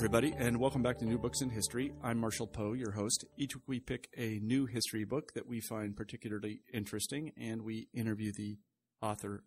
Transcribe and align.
Everybody, 0.00 0.34
and 0.38 0.56
welcome 0.56 0.82
back 0.82 0.96
to 0.96 1.04
New 1.04 1.18
Books 1.18 1.42
in 1.42 1.50
History. 1.50 1.92
I'm 2.02 2.16
Marshall 2.16 2.46
Poe, 2.46 2.72
your 2.72 2.92
host. 2.92 3.26
Each 3.36 3.54
week 3.54 3.64
we 3.66 3.80
pick 3.80 4.08
a 4.16 4.40
new 4.42 4.64
history 4.64 5.04
book 5.04 5.34
that 5.34 5.46
we 5.46 5.60
find 5.60 5.94
particularly 5.94 6.62
interesting, 6.72 7.32
and 7.36 7.60
we 7.60 7.88
interview 7.92 8.32
the 8.32 8.56
author 9.02 9.44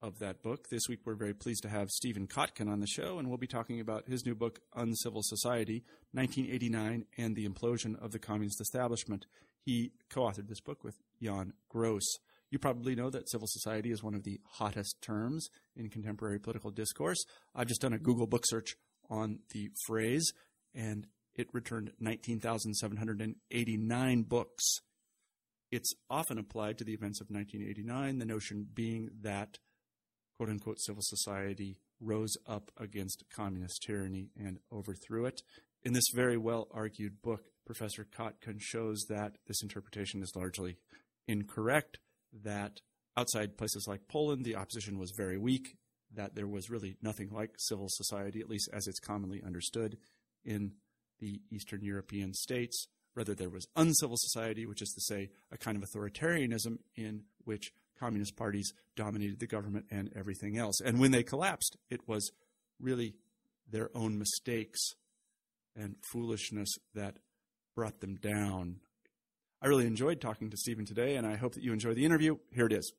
of 0.00 0.20
that 0.20 0.44
book. 0.44 0.68
This 0.70 0.84
week 0.88 1.00
we're 1.04 1.16
very 1.16 1.34
pleased 1.34 1.64
to 1.64 1.68
have 1.68 1.90
Stephen 1.90 2.28
Kotkin 2.28 2.70
on 2.70 2.78
the 2.78 2.86
show, 2.86 3.18
and 3.18 3.26
we'll 3.26 3.36
be 3.36 3.48
talking 3.48 3.80
about 3.80 4.06
his 4.06 4.24
new 4.24 4.36
book, 4.36 4.60
Uncivil 4.76 5.22
Society 5.24 5.82
1989 6.12 7.06
and 7.18 7.34
the 7.34 7.48
Implosion 7.48 8.00
of 8.00 8.12
the 8.12 8.20
Communist 8.20 8.60
Establishment. 8.60 9.26
He 9.64 9.90
co 10.08 10.20
authored 10.20 10.46
this 10.46 10.60
book 10.60 10.84
with 10.84 10.94
Jan 11.20 11.52
Gross. 11.68 12.06
You 12.48 12.60
probably 12.60 12.94
know 12.94 13.10
that 13.10 13.28
civil 13.28 13.48
society 13.50 13.90
is 13.90 14.04
one 14.04 14.14
of 14.14 14.22
the 14.22 14.38
hottest 14.44 15.02
terms 15.02 15.48
in 15.74 15.90
contemporary 15.90 16.38
political 16.38 16.70
discourse. 16.70 17.24
I've 17.56 17.66
just 17.66 17.80
done 17.80 17.92
a 17.92 17.98
Google 17.98 18.28
book 18.28 18.44
search 18.46 18.76
on 19.10 19.40
the 19.50 19.68
phrase, 19.86 20.32
and 20.74 21.06
it 21.34 21.48
returned 21.52 21.92
19,789 22.00 24.22
books. 24.22 24.64
It's 25.70 25.92
often 26.08 26.38
applied 26.38 26.78
to 26.78 26.84
the 26.84 26.94
events 26.94 27.20
of 27.20 27.28
1989, 27.30 28.18
the 28.18 28.24
notion 28.24 28.66
being 28.72 29.10
that 29.22 29.58
quote 30.36 30.50
unquote 30.50 30.80
civil 30.80 31.02
society 31.02 31.78
rose 32.00 32.36
up 32.46 32.70
against 32.76 33.24
communist 33.34 33.82
tyranny 33.86 34.30
and 34.38 34.58
overthrew 34.72 35.26
it. 35.26 35.42
In 35.82 35.92
this 35.92 36.08
very 36.14 36.36
well 36.36 36.68
argued 36.72 37.22
book, 37.22 37.46
Professor 37.64 38.04
Kotkin 38.04 38.60
shows 38.60 39.06
that 39.08 39.38
this 39.46 39.62
interpretation 39.62 40.22
is 40.22 40.36
largely 40.36 40.76
incorrect, 41.26 41.98
that 42.32 42.80
outside 43.16 43.56
places 43.56 43.86
like 43.88 44.08
Poland, 44.08 44.44
the 44.44 44.56
opposition 44.56 44.98
was 44.98 45.12
very 45.16 45.38
weak, 45.38 45.76
that 46.16 46.34
there 46.34 46.46
was 46.46 46.68
really 46.68 46.96
nothing 47.00 47.30
like 47.30 47.52
civil 47.58 47.86
society, 47.88 48.40
at 48.40 48.48
least 48.48 48.68
as 48.72 48.86
it's 48.86 48.98
commonly 48.98 49.42
understood 49.44 49.96
in 50.44 50.72
the 51.20 51.40
Eastern 51.50 51.82
European 51.82 52.34
states. 52.34 52.88
Rather, 53.14 53.34
there 53.34 53.48
was 53.48 53.66
uncivil 53.76 54.16
society, 54.18 54.66
which 54.66 54.82
is 54.82 54.92
to 54.92 55.00
say, 55.00 55.30
a 55.50 55.56
kind 55.56 55.76
of 55.76 55.88
authoritarianism 55.88 56.78
in 56.96 57.22
which 57.44 57.72
communist 57.98 58.36
parties 58.36 58.74
dominated 58.94 59.38
the 59.38 59.46
government 59.46 59.86
and 59.90 60.10
everything 60.14 60.58
else. 60.58 60.80
And 60.84 61.00
when 61.00 61.12
they 61.12 61.22
collapsed, 61.22 61.76
it 61.88 62.06
was 62.06 62.30
really 62.78 63.14
their 63.70 63.90
own 63.94 64.18
mistakes 64.18 64.80
and 65.74 65.96
foolishness 66.12 66.68
that 66.94 67.18
brought 67.74 68.00
them 68.00 68.16
down. 68.16 68.80
I 69.62 69.68
really 69.68 69.86
enjoyed 69.86 70.20
talking 70.20 70.50
to 70.50 70.56
Stephen 70.56 70.84
today, 70.84 71.16
and 71.16 71.26
I 71.26 71.36
hope 71.36 71.54
that 71.54 71.62
you 71.62 71.72
enjoy 71.72 71.94
the 71.94 72.04
interview. 72.04 72.36
Here 72.52 72.66
it 72.66 72.72
is. 72.72 72.92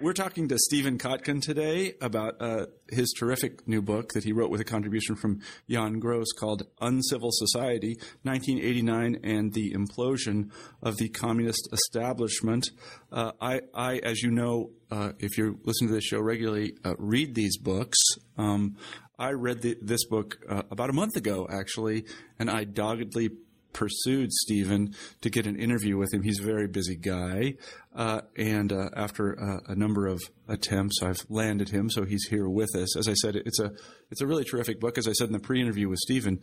We're 0.00 0.14
talking 0.14 0.48
to 0.48 0.58
Stephen 0.58 0.98
Kotkin 0.98 1.40
today 1.40 1.94
about 2.00 2.34
uh, 2.40 2.66
his 2.88 3.14
terrific 3.16 3.68
new 3.68 3.80
book 3.80 4.14
that 4.14 4.24
he 4.24 4.32
wrote 4.32 4.50
with 4.50 4.60
a 4.60 4.64
contribution 4.64 5.14
from 5.14 5.40
Jan 5.70 6.00
Gross 6.00 6.32
called 6.32 6.66
Uncivil 6.80 7.30
Society 7.30 7.96
1989 8.22 9.20
and 9.22 9.52
the 9.52 9.72
Implosion 9.72 10.50
of 10.82 10.96
the 10.96 11.08
Communist 11.08 11.68
Establishment. 11.72 12.70
Uh, 13.12 13.30
I, 13.40 13.60
I, 13.72 13.98
as 13.98 14.22
you 14.22 14.32
know, 14.32 14.70
uh, 14.90 15.12
if 15.20 15.38
you're 15.38 15.54
listening 15.62 15.90
to 15.90 15.94
this 15.94 16.04
show 16.04 16.20
regularly, 16.20 16.74
uh, 16.84 16.94
read 16.98 17.36
these 17.36 17.56
books. 17.56 17.98
Um, 18.36 18.76
I 19.20 19.30
read 19.30 19.62
the, 19.62 19.76
this 19.80 20.04
book 20.06 20.38
uh, 20.48 20.62
about 20.72 20.90
a 20.90 20.94
month 20.94 21.14
ago, 21.14 21.46
actually, 21.48 22.06
and 22.40 22.50
I 22.50 22.64
doggedly 22.64 23.30
pursued 23.72 24.32
Stephen 24.32 24.94
to 25.20 25.30
get 25.30 25.46
an 25.46 25.56
interview 25.56 25.96
with 25.96 26.12
him. 26.12 26.22
He's 26.22 26.40
a 26.40 26.44
very 26.44 26.68
busy 26.68 26.96
guy. 26.96 27.54
Uh, 27.94 28.22
and 28.36 28.72
uh, 28.72 28.88
after 28.96 29.38
uh, 29.40 29.60
a 29.72 29.74
number 29.74 30.06
of 30.06 30.20
attempts, 30.48 31.02
I've 31.02 31.24
landed 31.28 31.70
him, 31.70 31.90
so 31.90 32.04
he's 32.04 32.26
here 32.28 32.48
with 32.48 32.74
us. 32.74 32.96
As 32.96 33.08
I 33.08 33.14
said, 33.14 33.36
it's 33.36 33.58
a 33.58 33.72
it's 34.10 34.20
a 34.20 34.26
really 34.26 34.44
terrific 34.44 34.80
book. 34.80 34.98
As 34.98 35.08
I 35.08 35.12
said 35.12 35.28
in 35.28 35.32
the 35.32 35.38
pre-interview 35.38 35.88
with 35.88 35.98
Stephen, 35.98 36.40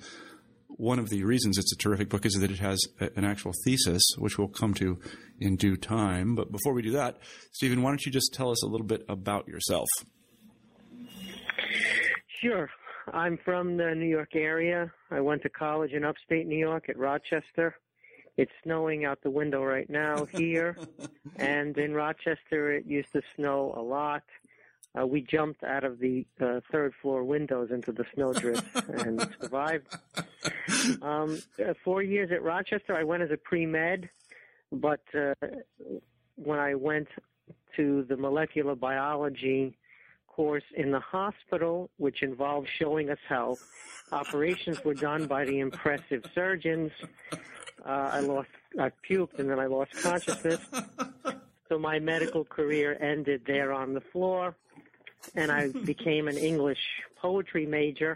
one 0.68 1.00
of 1.00 1.10
the 1.10 1.24
reasons 1.24 1.58
it's 1.58 1.74
a 1.74 1.78
terrific 1.78 2.10
book 2.10 2.26
is 2.26 2.34
that 2.34 2.52
it 2.52 2.60
has 2.60 2.80
a, 3.02 3.10
an 3.16 3.26
actual 3.26 3.52
thesis, 3.66 4.02
which 4.18 4.38
we'll 4.38 4.48
come 4.48 4.74
to 4.76 5.00
in 5.40 5.56
due 5.56 5.76
time. 5.76 6.36
But 6.36 6.52
before 6.52 6.74
we 6.74 6.82
do 6.82 6.92
that, 6.92 7.18
Stephen, 7.52 7.82
why 7.82 7.90
don't 7.90 8.06
you 8.06 8.12
just 8.12 8.34
tell 8.34 8.52
us 8.52 8.64
a 8.64 8.68
little 8.68 8.88
bit 8.88 9.04
about 9.10 9.48
yourself? 9.48 9.88
Sure. 12.42 12.70
I'm 13.14 13.38
from 13.38 13.78
the 13.78 13.94
New 13.96 14.08
York 14.08 14.36
area. 14.36 14.92
I 15.12 15.20
went 15.22 15.42
to 15.44 15.50
college 15.50 15.92
in 15.94 16.04
upstate 16.04 16.48
New 16.48 16.58
York 16.58 16.90
at 16.90 16.98
Rochester. 16.98 17.76
It's 18.38 18.52
snowing 18.64 19.06
out 19.06 19.22
the 19.22 19.30
window 19.30 19.64
right 19.64 19.90
now 19.90 20.26
here. 20.32 20.78
and 21.36 21.78
in 21.78 21.94
Rochester, 21.94 22.72
it 22.72 22.86
used 22.86 23.12
to 23.14 23.22
snow 23.36 23.74
a 23.76 23.82
lot. 23.82 24.24
Uh, 25.00 25.06
we 25.06 25.22
jumped 25.22 25.64
out 25.64 25.84
of 25.84 26.00
the 26.00 26.26
uh, 26.42 26.62
third 26.72 26.94
floor 27.02 27.24
windows 27.24 27.70
into 27.72 27.92
the 27.92 28.06
snowdrift 28.16 28.66
and 28.90 29.22
survived. 29.42 29.88
Um, 31.02 31.40
uh, 31.60 31.74
four 31.84 32.02
years 32.02 32.32
at 32.32 32.42
Rochester, 32.42 32.96
I 32.96 33.04
went 33.04 33.22
as 33.22 33.30
a 33.32 33.38
pre 33.38 33.66
med, 33.66 34.10
but 34.72 35.02
uh, 35.14 35.34
when 36.36 36.60
I 36.60 36.76
went 36.76 37.08
to 37.76 38.04
the 38.10 38.18
molecular 38.18 38.76
biology 38.76 39.78
course 40.40 40.64
in 40.74 40.90
the 40.90 41.02
hospital, 41.02 41.90
which 41.98 42.24
involved 42.24 42.70
showing 42.80 43.10
us 43.10 43.18
how 43.28 43.58
operations 44.14 44.82
were 44.86 44.94
done 44.94 45.28
by 45.28 45.44
the 45.44 45.60
impressive 45.60 46.24
surgeons. 46.34 46.94
Uh, 47.86 48.10
I 48.14 48.22
lost, 48.22 48.48
I 48.80 48.90
puked, 49.06 49.38
and 49.40 49.50
then 49.50 49.60
I 49.60 49.66
lost 49.66 49.92
consciousness. 50.02 50.62
So 51.68 51.78
my 51.78 52.00
medical 52.00 52.46
career 52.46 52.98
ended 53.02 53.42
there 53.46 53.74
on 53.74 53.94
the 53.94 54.00
floor, 54.00 54.56
and 55.36 55.52
I 55.52 55.72
became 55.84 56.30
an 56.30 56.38
English 56.38 56.84
poetry 57.22 57.66
major. 57.66 58.16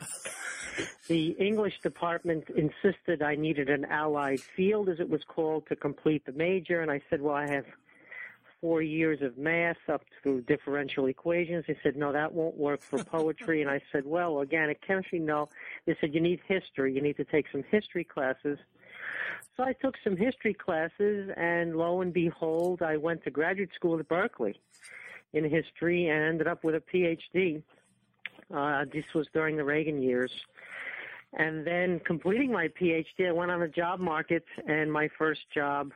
The 1.10 1.32
English 1.32 1.82
department 1.82 2.46
insisted 2.56 3.22
I 3.22 3.36
needed 3.36 3.70
an 3.70 3.84
allied 3.84 4.40
field, 4.40 4.88
as 4.88 5.02
it 5.02 5.10
was 5.10 5.26
called, 5.26 5.68
to 5.68 5.76
complete 5.76 6.26
the 6.26 6.32
major, 6.32 6.80
and 6.80 6.90
I 6.90 7.02
said, 7.10 7.22
well, 7.22 7.36
I 7.36 7.48
have 7.50 7.66
four 8.64 8.82
years 8.82 9.22
of 9.22 9.38
math 9.38 9.76
up 9.90 10.06
through 10.22 10.40
differential 10.44 11.08
equations. 11.08 11.66
They 11.68 11.78
said, 11.84 11.98
no, 11.98 12.14
that 12.14 12.32
won't 12.32 12.56
work 12.56 12.82
for 12.82 13.04
poetry. 13.04 13.62
and 13.62 13.70
I 13.70 13.82
said, 13.92 14.06
well, 14.06 14.32
organic 14.32 14.80
chemistry, 14.88 15.20
no. 15.20 15.50
They 15.86 15.98
said, 16.00 16.14
you 16.16 16.22
need 16.22 16.40
history. 16.48 16.94
You 16.94 17.02
need 17.02 17.18
to 17.18 17.26
take 17.26 17.48
some 17.52 17.66
history 17.70 18.06
classes. 18.06 18.58
So 19.58 19.64
I 19.64 19.74
took 19.74 19.96
some 20.02 20.16
history 20.16 20.54
classes, 20.54 21.30
and 21.36 21.76
lo 21.76 22.00
and 22.00 22.14
behold, 22.14 22.82
I 22.82 22.96
went 22.96 23.26
to 23.26 23.32
graduate 23.32 23.72
school 23.76 24.00
at 24.00 24.08
Berkeley 24.08 24.58
in 25.34 25.44
history 25.44 26.08
and 26.08 26.24
ended 26.24 26.48
up 26.48 26.64
with 26.64 26.76
a 26.76 26.80
PhD. 26.82 27.62
Uh, 28.56 28.86
this 28.94 29.04
was 29.14 29.28
during 29.34 29.58
the 29.58 29.66
Reagan 29.66 30.02
years. 30.02 30.32
And 31.34 31.68
then 31.68 32.00
completing 32.06 32.50
my 32.50 32.70
PhD, 32.70 33.28
I 33.28 33.34
went 33.34 33.52
on 33.52 33.60
the 33.60 33.68
job 33.68 34.00
market, 34.00 34.46
and 34.70 34.90
my 34.90 35.10
first 35.18 35.42
job 35.54 35.92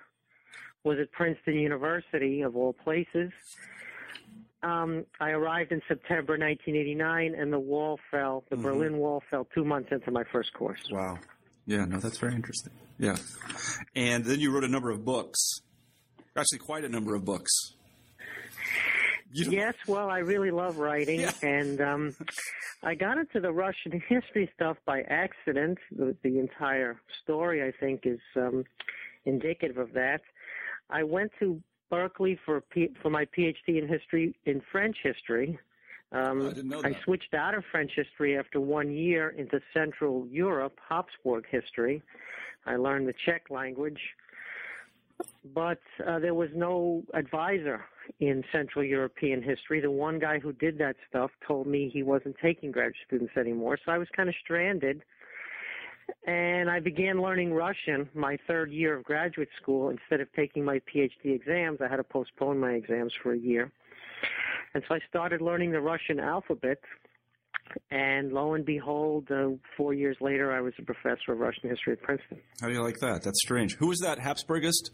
was 0.84 0.98
at 1.00 1.12
Princeton 1.12 1.56
University, 1.56 2.42
of 2.42 2.56
all 2.56 2.74
places. 2.74 3.32
Um, 4.64 5.06
I 5.20 5.32
arrived 5.32 5.72
in 5.72 5.82
September 5.88 6.34
1989, 6.34 7.36
and 7.36 7.54
the 7.54 7.60
wall 7.60 8.00
fell. 8.10 8.44
The 8.50 8.56
mm-hmm. 8.56 8.66
Berlin 8.66 8.98
Wall 8.98 9.22
fell 9.30 9.48
two 9.54 9.64
months 9.64 9.90
into 9.92 10.12
my 10.12 10.24
first 10.32 10.54
course. 10.54 10.80
Wow. 10.92 11.20
Yeah, 11.66 11.86
no, 11.86 12.00
that's 12.00 12.18
very 12.18 12.34
interesting. 12.34 12.74
Yeah. 12.98 13.18
And 13.96 14.26
then 14.26 14.40
you 14.40 14.52
wrote 14.52 14.64
a 14.64 14.70
number 14.70 14.90
of 14.90 15.06
books. 15.06 15.62
Actually, 16.36 16.60
quite 16.60 16.84
a 16.84 16.90
number 16.90 17.14
of 17.14 17.26
books. 17.26 17.52
Yes, 19.34 19.76
well, 19.88 20.10
I 20.10 20.20
really 20.20 20.52
love 20.52 20.78
writing, 20.78 21.20
yeah. 21.20 21.32
and 21.42 21.82
um, 21.82 22.16
I 22.82 22.96
got 22.96 23.18
into 23.18 23.40
the 23.42 23.52
Russian 23.52 24.02
history 24.08 24.50
stuff 24.56 24.78
by 24.86 25.02
accident. 25.02 25.78
The, 25.96 26.16
the 26.24 26.40
entire 26.40 27.00
story, 27.24 27.62
I 27.62 27.72
think, 27.78 28.02
is 28.06 28.20
um, 28.36 28.64
indicative 29.26 29.78
of 29.78 29.94
that. 29.94 30.22
I 30.90 31.04
went 31.04 31.32
to 31.40 31.62
Berkeley 31.90 32.40
for 32.46 32.62
P- 32.62 32.94
for 33.02 33.10
my 33.10 33.26
PhD 33.26 33.78
in 33.82 33.88
history 33.88 34.36
in 34.46 34.62
French 34.72 34.98
history. 35.04 35.58
Um, 36.12 36.48
I 36.48 36.54
didn't 36.54 36.70
know 36.70 36.82
that. 36.82 36.96
I 36.96 37.04
switched 37.04 37.34
out 37.34 37.54
of 37.54 37.64
French 37.72 37.92
history 37.96 38.38
after 38.38 38.60
one 38.62 38.92
year 38.92 39.30
into 39.30 39.60
Central 39.74 40.26
Europe, 40.28 40.80
Habsburg 40.88 41.46
history. 41.50 42.02
I 42.66 42.76
learned 42.76 43.08
the 43.08 43.14
Czech 43.26 43.50
language. 43.50 44.00
but 45.54 45.82
uh, 46.06 46.20
there 46.20 46.34
was 46.34 46.50
no 46.54 47.04
advisor 47.14 47.84
in 48.20 48.44
Central 48.52 48.84
European 48.84 49.42
history. 49.42 49.80
The 49.82 49.92
one 49.92 50.20
guy 50.20 50.40
who 50.40 50.54
did 50.54 50.78
that 50.78 50.96
stuff 51.10 51.32
told 51.46 51.68
me 51.68 51.90
he 51.90 52.04
wasn't 52.04 52.36
taking 52.42 52.72
graduate 52.72 52.96
students 53.06 53.36
anymore, 53.38 53.78
so 53.84 53.92
I 53.92 53.98
was 53.98 54.08
kind 54.16 54.30
of 54.30 54.36
stranded. 54.44 55.04
And 56.28 56.70
I 56.70 56.82
began 56.82 57.22
learning 57.22 57.54
Russian 57.54 58.10
my 58.14 58.38
third 58.48 58.70
year 58.70 58.98
of 58.98 59.06
graduate 59.06 59.48
school. 59.62 59.90
Instead 59.90 60.20
of 60.20 60.28
taking 60.34 60.64
my 60.64 60.80
PhD 60.80 61.34
exams, 61.34 61.80
I 61.82 61.88
had 61.88 61.96
to 61.96 62.04
postpone 62.04 62.60
my 62.60 62.72
exams 62.72 63.14
for 63.24 63.32
a 63.32 63.38
year. 63.38 63.72
And 64.74 64.84
so 64.88 64.96
I 64.96 65.00
started 65.10 65.42
learning 65.42 65.72
the 65.72 65.80
Russian 65.80 66.20
alphabet. 66.20 66.80
And 67.92 68.34
lo 68.34 68.56
and 68.56 68.66
behold, 68.66 69.32
uh, 69.32 69.52
four 69.78 69.94
years 69.94 70.18
later, 70.20 70.52
I 70.52 70.60
was 70.60 70.74
a 70.80 70.84
professor 70.84 71.32
of 71.32 71.40
Russian 71.40 71.70
history 71.70 71.94
at 71.94 72.02
Princeton. 72.02 72.40
How 72.62 72.68
do 72.68 72.74
you 72.74 72.84
like 72.84 72.98
that? 73.00 73.24
That's 73.24 73.40
strange. 73.42 73.76
Who 73.78 73.88
was 73.88 74.00
that 74.00 74.20
Habsburgist? 74.20 74.92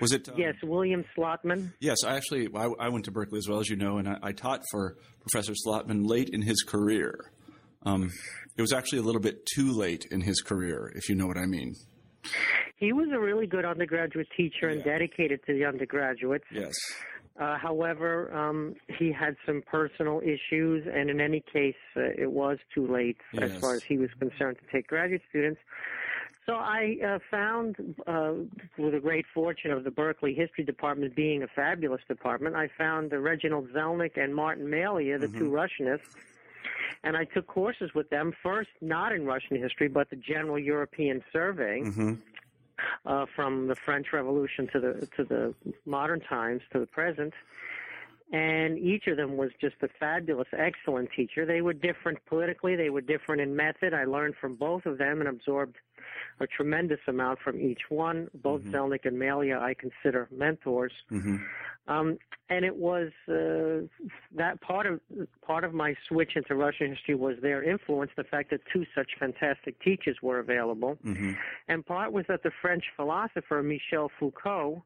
Was 0.00 0.12
it? 0.12 0.28
Um, 0.28 0.34
yes, 0.36 0.54
William 0.62 1.04
Slottman. 1.16 1.72
Yes, 1.80 1.98
I 2.04 2.16
actually 2.16 2.48
I, 2.54 2.68
I, 2.78 2.88
went 2.88 3.04
to 3.06 3.10
Berkeley 3.10 3.38
as 3.38 3.48
well 3.48 3.60
as 3.60 3.68
you 3.68 3.76
know, 3.76 3.98
and 3.98 4.08
I, 4.08 4.18
I 4.22 4.32
taught 4.32 4.62
for 4.70 4.96
Professor 5.20 5.54
Slottman 5.66 6.06
late 6.06 6.28
in 6.30 6.42
his 6.42 6.62
career. 6.62 7.32
Um, 7.82 8.10
it 8.56 8.62
was 8.62 8.72
actually 8.72 8.98
a 8.98 9.02
little 9.02 9.20
bit 9.20 9.46
too 9.54 9.72
late 9.72 10.06
in 10.10 10.20
his 10.20 10.40
career, 10.40 10.92
if 10.94 11.08
you 11.08 11.14
know 11.14 11.26
what 11.26 11.36
I 11.36 11.46
mean. 11.46 11.74
He 12.78 12.92
was 12.92 13.08
a 13.14 13.18
really 13.18 13.46
good 13.46 13.64
undergraduate 13.64 14.28
teacher 14.36 14.68
and 14.68 14.82
dedicated 14.82 15.40
to 15.46 15.54
the 15.54 15.64
undergraduates. 15.64 16.44
Yes. 16.50 16.74
Uh, 17.38 17.58
however, 17.58 18.34
um, 18.34 18.74
he 18.98 19.12
had 19.12 19.36
some 19.44 19.62
personal 19.70 20.20
issues, 20.20 20.86
and 20.92 21.10
in 21.10 21.20
any 21.20 21.42
case, 21.52 21.74
uh, 21.96 22.00
it 22.16 22.32
was 22.32 22.58
too 22.74 22.86
late 22.86 23.18
yes. 23.32 23.50
as 23.50 23.60
far 23.60 23.74
as 23.74 23.82
he 23.82 23.98
was 23.98 24.08
concerned 24.18 24.56
to 24.58 24.72
take 24.72 24.86
graduate 24.86 25.22
students. 25.28 25.60
So 26.46 26.54
I 26.54 26.96
uh, 27.04 27.18
found, 27.30 27.76
uh, 28.06 28.34
with 28.78 28.92
the 28.92 29.00
great 29.00 29.26
fortune 29.34 29.72
of 29.72 29.84
the 29.84 29.90
Berkeley 29.90 30.32
History 30.32 30.64
Department 30.64 31.14
being 31.16 31.42
a 31.42 31.48
fabulous 31.48 32.00
department, 32.08 32.54
I 32.54 32.68
found 32.78 33.12
uh, 33.12 33.18
Reginald 33.18 33.68
Zelnik 33.72 34.16
and 34.16 34.34
Martin 34.34 34.70
Malia, 34.70 35.18
the 35.18 35.26
mm-hmm. 35.26 35.38
two 35.38 35.50
Russianists, 35.50 36.14
and 37.06 37.16
I 37.16 37.24
took 37.24 37.46
courses 37.46 37.94
with 37.94 38.10
them. 38.10 38.32
First, 38.42 38.70
not 38.80 39.12
in 39.12 39.24
Russian 39.24 39.56
history, 39.56 39.88
but 39.88 40.10
the 40.10 40.16
general 40.16 40.58
European 40.58 41.22
survey. 41.32 41.80
Mm-hmm. 41.82 42.14
Uh, 43.06 43.24
from 43.34 43.68
the 43.68 43.74
French 43.74 44.08
Revolution 44.12 44.68
to 44.70 44.78
the 44.78 45.08
to 45.16 45.24
the 45.24 45.54
modern 45.86 46.20
times 46.20 46.60
to 46.72 46.78
the 46.78 46.84
present, 46.86 47.32
and 48.32 48.78
each 48.78 49.06
of 49.06 49.16
them 49.16 49.36
was 49.36 49.50
just 49.60 49.76
a 49.82 49.88
fabulous, 50.00 50.48
excellent 50.56 51.10
teacher. 51.14 51.46
They 51.46 51.60
were 51.60 51.72
different 51.72 52.18
politically, 52.26 52.74
they 52.74 52.90
were 52.90 53.00
different 53.00 53.40
in 53.40 53.54
method. 53.54 53.94
I 53.94 54.04
learned 54.04 54.34
from 54.40 54.56
both 54.56 54.84
of 54.86 54.98
them 54.98 55.20
and 55.20 55.28
absorbed 55.28 55.76
a 56.40 56.46
tremendous 56.46 57.00
amount 57.06 57.38
from 57.40 57.60
each 57.60 57.82
one. 57.88 58.28
Both 58.34 58.62
mm-hmm. 58.62 58.74
Zelnik 58.74 59.04
and 59.04 59.18
Malia 59.18 59.58
I 59.58 59.74
consider 59.74 60.28
mentors. 60.30 60.92
Mm-hmm. 61.10 61.36
Um, 61.88 62.18
and 62.48 62.64
it 62.64 62.74
was 62.74 63.10
uh, 63.28 63.86
that 64.34 64.60
part 64.60 64.86
of 64.86 65.00
part 65.44 65.64
of 65.64 65.72
my 65.72 65.94
switch 66.08 66.32
into 66.34 66.54
Russian 66.54 66.90
history 66.90 67.14
was 67.14 67.36
their 67.42 67.62
influence, 67.62 68.10
the 68.16 68.24
fact 68.24 68.50
that 68.50 68.60
two 68.72 68.84
such 68.94 69.10
fantastic 69.18 69.80
teachers 69.80 70.18
were 70.22 70.38
available, 70.40 70.98
mm-hmm. 71.04 71.32
and 71.68 71.86
part 71.86 72.12
was 72.12 72.24
that 72.28 72.42
the 72.42 72.50
French 72.60 72.84
philosopher 72.96 73.62
Michel 73.62 74.10
Foucault, 74.18 74.82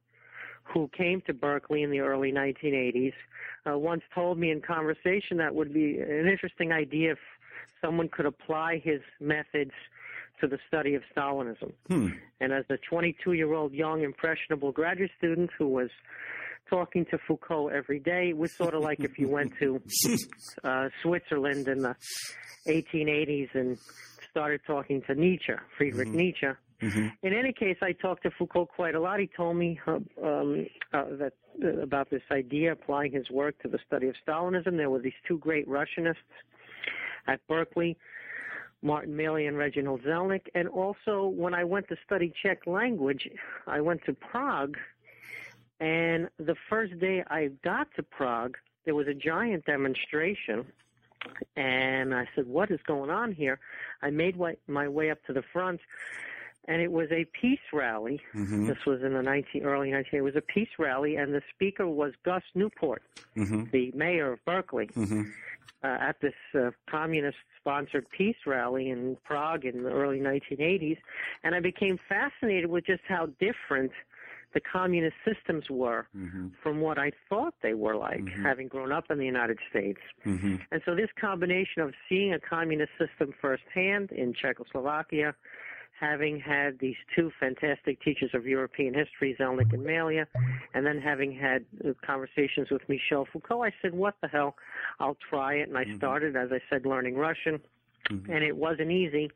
who 0.73 0.89
came 0.97 1.21
to 1.27 1.35
Berkeley 1.35 1.83
in 1.83 1.91
the 1.91 2.01
early 2.01 2.33
1980s, 2.33 3.13
uh, 3.69 3.77
once 3.79 4.03
told 4.15 4.39
me 4.39 4.51
in 4.51 4.61
conversation 4.61 5.37
that 5.39 5.55
would 5.55 5.73
be 5.73 5.99
an 5.99 6.29
interesting 6.29 6.73
idea 6.73 7.13
if 7.13 7.19
someone 7.81 8.09
could 8.09 8.27
apply 8.27 8.81
his 8.83 9.01
methods 9.21 9.73
to 10.41 10.47
the 10.47 10.59
study 10.67 10.95
of 10.95 11.03
Stalinism. 11.15 11.73
Hmm. 11.89 12.09
And 12.41 12.53
as 12.53 12.65
a 12.71 12.77
22 12.79 13.33
year 13.33 13.53
old 13.53 13.73
young, 13.73 14.03
impressionable 14.03 14.73
graduate 14.73 15.11
student 15.19 15.51
who 15.59 15.69
was 15.69 15.91
talking 16.69 17.05
to 17.07 17.19
Foucault 17.19 17.69
every 17.69 17.99
day, 17.99 18.31
it 18.31 18.37
was 18.37 18.57
sort 18.57 18.75
of 18.75 18.83
like 18.83 19.01
if 19.01 19.19
you 19.19 19.29
went 19.29 19.53
to 19.59 19.83
uh, 20.65 20.89
Switzerland 21.03 21.69
in 21.69 21.83
the 21.83 21.95
1880s 22.67 23.49
and 23.55 23.79
started 24.31 24.61
talking 24.67 25.03
to 25.03 25.15
Nietzsche, 25.15 25.53
Friedrich 25.77 26.09
mm-hmm. 26.09 26.17
Nietzsche. 26.17 26.47
Mm-hmm. 26.81 27.09
In 27.23 27.35
any 27.35 27.53
case, 27.53 27.77
I 27.83 27.93
talked 27.93 28.23
to 28.23 28.31
Foucault 28.31 28.67
quite 28.67 28.95
a 28.95 29.01
lot. 29.01 29.21
He 29.21 29.27
told 29.27 29.57
me 29.57 29.79
uh, 29.87 29.99
um, 30.23 30.67
uh, 30.93 31.05
that 31.19 31.35
uh, 31.63 31.81
about 31.81 32.09
this 32.11 32.23
idea, 32.31 32.73
applying 32.73 33.13
his 33.13 33.31
work 33.31 33.61
to 33.63 33.69
the 33.69 33.79
study 33.87 34.09
of 34.09 34.15
Stalinism. 34.27 34.77
There 34.77 34.89
were 34.89 35.01
these 35.01 35.13
two 35.29 35.39
great 35.39 35.69
Russianists 35.69 36.17
at 37.27 37.47
Berkeley 37.49 37.99
Martin 38.83 39.17
Malia 39.17 39.49
and 39.49 39.59
Reginald 39.59 40.03
Zelnik. 40.03 40.47
And 40.55 40.69
also, 40.69 41.27
when 41.27 41.55
I 41.55 41.65
went 41.65 41.89
to 41.89 41.97
study 42.05 42.33
Czech 42.43 42.67
language, 42.67 43.29
I 43.67 43.81
went 43.81 44.05
to 44.07 44.15
Prague. 44.15 44.77
And 45.81 46.29
the 46.39 46.57
first 46.69 46.99
day 46.99 47.25
I 47.29 47.51
got 47.63 47.89
to 47.97 48.03
Prague, 48.03 48.57
there 48.85 48.95
was 48.95 49.07
a 49.07 49.15
giant 49.15 49.67
demonstration. 49.67 50.67
And 51.57 52.15
I 52.15 52.27
said, 52.35 52.47
What 52.47 52.71
is 52.71 52.81
going 52.87 53.11
on 53.11 53.33
here? 53.33 53.61
I 54.03 54.11
made 54.11 54.39
my 54.67 54.89
way 54.89 55.11
up 55.11 55.23
to 55.27 55.33
the 55.33 55.43
front 55.53 55.81
and 56.71 56.81
it 56.81 56.91
was 56.91 57.09
a 57.11 57.27
peace 57.39 57.59
rally. 57.73 58.21
Mm-hmm. 58.35 58.69
This 58.69 58.79
was 58.87 59.03
in 59.03 59.13
the 59.13 59.23
19, 59.23 59.65
early 59.65 59.91
19. 59.91 60.21
It 60.21 60.23
was 60.23 60.37
a 60.37 60.41
peace 60.41 60.69
rally, 60.79 61.17
and 61.17 61.35
the 61.35 61.43
speaker 61.53 61.87
was 61.87 62.13
Gus 62.25 62.45
Newport, 62.55 63.03
mm-hmm. 63.37 63.65
the 63.73 63.91
mayor 63.95 64.33
of 64.33 64.45
Berkeley. 64.45 64.87
Mm-hmm 64.87 65.23
uh, 65.83 65.97
at 66.01 66.21
this 66.21 66.35
uh, 66.55 66.71
communist 66.91 67.39
sponsored 67.59 68.07
peace 68.11 68.37
rally 68.47 68.91
in 68.91 69.17
Prague 69.25 69.65
in 69.65 69.83
the 69.83 69.91
early 69.91 70.21
1980s, 70.21 70.99
and 71.43 71.55
I 71.55 71.61
became 71.61 71.99
fascinated 72.09 72.71
with 72.71 72.87
just 72.87 73.03
how 73.09 73.29
different 73.41 73.93
the 74.53 74.61
communist 74.61 75.15
systems 75.25 75.71
were 75.71 76.09
mm-hmm. 76.17 76.49
from 76.63 76.81
what 76.81 76.99
I 76.99 77.13
thought 77.29 77.55
they 77.63 77.75
were 77.75 77.97
like, 77.97 78.25
mm-hmm. 78.25 78.43
having 78.43 78.67
grown 78.67 78.91
up 78.91 79.05
in 79.11 79.19
the 79.19 79.25
United 79.25 79.59
States. 79.71 80.01
Mm-hmm. 80.27 80.57
And 80.73 80.83
so 80.85 80.95
this 80.95 81.09
combination 81.21 81.83
of 81.83 81.95
seeing 82.09 82.35
a 82.35 82.41
communist 82.41 82.91
system 82.99 83.33
firsthand 83.41 84.11
in 84.11 84.35
Czechoslovakia 84.35 85.35
having 86.01 86.41
had 86.41 86.79
these 86.79 86.97
two 87.15 87.31
fantastic 87.39 88.03
teachers 88.03 88.31
of 88.33 88.47
European 88.47 88.95
history, 88.95 89.37
Zelnik 89.39 89.73
and 89.73 89.85
Malia, 89.85 90.27
and 90.75 90.87
then 90.87 90.99
having 90.99 91.33
had 91.33 91.65
conversations 92.05 92.69
with 92.71 92.83
Michel 92.89 93.27
Foucault, 93.33 93.63
I 93.63 93.73
said, 93.83 93.95
what 93.95 94.15
the 94.23 94.29
hell? 94.29 94.55
I'll 94.99 95.19
try 95.29 95.55
it. 95.55 95.69
And 95.69 95.77
I 95.77 95.85
mm-hmm. 95.85 95.97
started, 95.99 96.37
as 96.37 96.49
I 96.53 96.61
said, 96.71 96.87
learning 96.87 97.17
Russian. 97.17 97.61
Mm-hmm. 98.11 98.33
And 98.33 98.43
it 98.43 98.57
wasn't 98.57 98.91
easy 98.91 99.31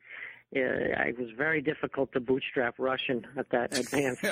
uh, 0.57 1.09
it 1.09 1.19
was 1.19 1.31
very 1.37 1.61
difficult 1.61 2.13
to 2.13 2.21
bootstrap 2.21 2.75
Russian 2.79 3.27
at 3.37 3.49
that 3.51 3.77
advanced 3.79 4.25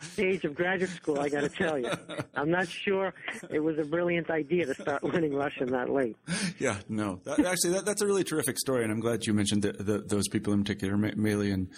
stage 0.00 0.44
of 0.44 0.54
graduate 0.54 0.90
school. 0.90 1.20
I 1.20 1.28
got 1.28 1.42
to 1.42 1.48
tell 1.48 1.78
you, 1.78 1.90
I'm 2.34 2.50
not 2.50 2.68
sure 2.68 3.12
it 3.50 3.60
was 3.60 3.78
a 3.78 3.84
brilliant 3.84 4.30
idea 4.30 4.66
to 4.66 4.74
start 4.74 5.04
learning 5.04 5.34
Russian 5.34 5.70
that 5.72 5.90
late. 5.90 6.16
Yeah, 6.58 6.78
no, 6.88 7.20
that, 7.24 7.40
actually, 7.44 7.74
that, 7.74 7.84
that's 7.84 8.02
a 8.02 8.06
really 8.06 8.24
terrific 8.24 8.58
story, 8.58 8.84
and 8.84 8.92
I'm 8.92 9.00
glad 9.00 9.26
you 9.26 9.34
mentioned 9.34 9.62
the, 9.62 9.72
the, 9.72 9.98
those 9.98 10.28
people 10.28 10.52
in 10.52 10.62
particular, 10.62 10.96
Malia 10.96 11.54
and 11.54 11.68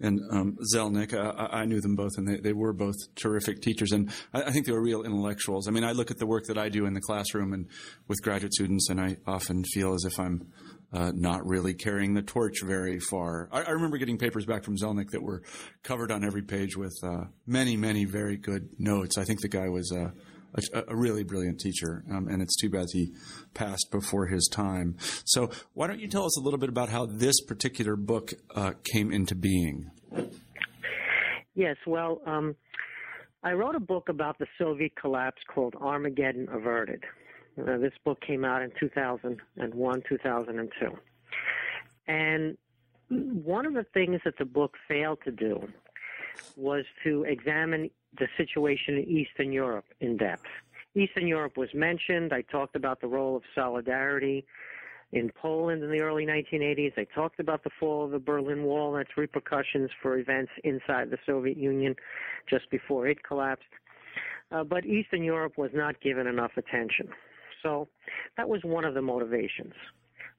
and 0.00 0.20
um, 0.30 0.56
Zelnik. 0.74 1.14
I, 1.14 1.60
I, 1.60 1.64
knew 1.64 1.80
them 1.80 1.96
both, 1.96 2.12
and 2.16 2.28
they, 2.28 2.36
they 2.36 2.52
were 2.52 2.72
both 2.72 2.94
terrific 3.16 3.60
teachers, 3.60 3.92
and 3.92 4.10
I, 4.32 4.44
I 4.44 4.50
think 4.50 4.66
they 4.66 4.72
were 4.72 4.82
real 4.82 5.02
intellectuals. 5.02 5.66
I 5.66 5.70
mean, 5.72 5.84
I 5.84 5.92
look 5.92 6.10
at 6.10 6.18
the 6.18 6.26
work 6.26 6.44
that 6.44 6.58
I 6.58 6.68
do 6.68 6.86
in 6.86 6.94
the 6.94 7.00
classroom 7.00 7.52
and 7.52 7.66
with 8.06 8.22
graduate 8.22 8.54
students, 8.54 8.88
and 8.88 9.00
I 9.00 9.16
often 9.26 9.64
feel 9.64 9.94
as 9.94 10.04
if 10.04 10.18
I'm 10.20 10.52
uh, 10.92 11.12
not 11.14 11.46
really 11.46 11.74
carrying 11.74 12.14
the 12.14 12.22
torch 12.22 12.62
very 12.62 12.98
far. 12.98 13.48
I, 13.52 13.62
I, 13.62 13.70
remember 13.70 13.98
getting 13.98 14.18
papers 14.18 14.46
back 14.46 14.64
from 14.64 14.76
Zelnik 14.76 15.10
that 15.10 15.22
were 15.22 15.42
covered 15.82 16.10
on 16.10 16.24
every 16.24 16.42
page 16.42 16.76
with 16.76 16.96
uh, 17.02 17.24
many, 17.46 17.76
many 17.76 18.04
very 18.04 18.36
good 18.36 18.70
notes. 18.78 19.18
I 19.18 19.24
think 19.24 19.40
the 19.40 19.48
guy 19.48 19.68
was 19.68 19.92
uh, 19.92 20.10
a, 20.54 20.84
a, 20.88 20.96
really 20.96 21.24
brilliant 21.24 21.60
teacher, 21.60 22.04
um, 22.10 22.28
and 22.28 22.40
it's 22.40 22.56
too 22.56 22.70
bad 22.70 22.86
he 22.92 23.12
passed 23.52 23.88
before 23.90 24.26
his 24.26 24.48
time. 24.50 24.96
So, 25.24 25.50
why 25.74 25.86
don't 25.86 26.00
you 26.00 26.08
tell 26.08 26.24
us 26.24 26.38
a 26.38 26.42
little 26.42 26.58
bit 26.58 26.70
about 26.70 26.88
how 26.88 27.06
this 27.06 27.40
particular 27.42 27.96
book 27.96 28.32
uh, 28.54 28.72
came 28.84 29.12
into 29.12 29.34
being? 29.34 29.90
Yes, 31.54 31.76
well, 31.86 32.22
um, 32.26 32.56
I 33.42 33.52
wrote 33.52 33.74
a 33.74 33.80
book 33.80 34.08
about 34.08 34.38
the 34.38 34.46
Soviet 34.58 34.92
collapse 34.96 35.42
called 35.52 35.74
Armageddon 35.80 36.48
Averted. 36.50 37.04
Uh, 37.60 37.76
this 37.78 37.92
book 38.04 38.20
came 38.20 38.44
out 38.44 38.62
in 38.62 38.70
2001, 38.78 40.02
2002. 40.08 40.98
And 42.06 42.56
one 43.08 43.66
of 43.66 43.74
the 43.74 43.84
things 43.94 44.20
that 44.24 44.38
the 44.38 44.44
book 44.44 44.74
failed 44.86 45.18
to 45.24 45.32
do 45.32 45.68
was 46.56 46.84
to 47.04 47.24
examine 47.24 47.90
the 48.18 48.28
situation 48.36 48.96
in 48.96 49.08
Eastern 49.08 49.52
Europe 49.52 49.86
in 50.00 50.16
depth. 50.16 50.46
Eastern 50.94 51.26
Europe 51.26 51.56
was 51.56 51.68
mentioned. 51.74 52.32
I 52.32 52.42
talked 52.42 52.76
about 52.76 53.00
the 53.00 53.06
role 53.06 53.36
of 53.36 53.42
solidarity 53.54 54.44
in 55.12 55.30
Poland 55.30 55.82
in 55.82 55.90
the 55.90 56.00
early 56.00 56.26
1980s. 56.26 56.92
I 56.96 57.04
talked 57.14 57.40
about 57.40 57.64
the 57.64 57.70
fall 57.78 58.04
of 58.04 58.10
the 58.10 58.18
Berlin 58.18 58.64
Wall 58.64 58.94
and 58.94 59.06
its 59.06 59.16
repercussions 59.16 59.90
for 60.02 60.18
events 60.18 60.52
inside 60.64 61.10
the 61.10 61.18
Soviet 61.24 61.56
Union 61.56 61.94
just 62.48 62.70
before 62.70 63.06
it 63.06 63.22
collapsed. 63.22 63.68
Uh, 64.50 64.64
but 64.64 64.86
Eastern 64.86 65.22
Europe 65.22 65.56
was 65.56 65.70
not 65.74 66.00
given 66.00 66.26
enough 66.26 66.52
attention. 66.56 67.08
So 67.62 67.88
that 68.36 68.48
was 68.48 68.62
one 68.64 68.84
of 68.84 68.94
the 68.94 69.02
motivations. 69.02 69.74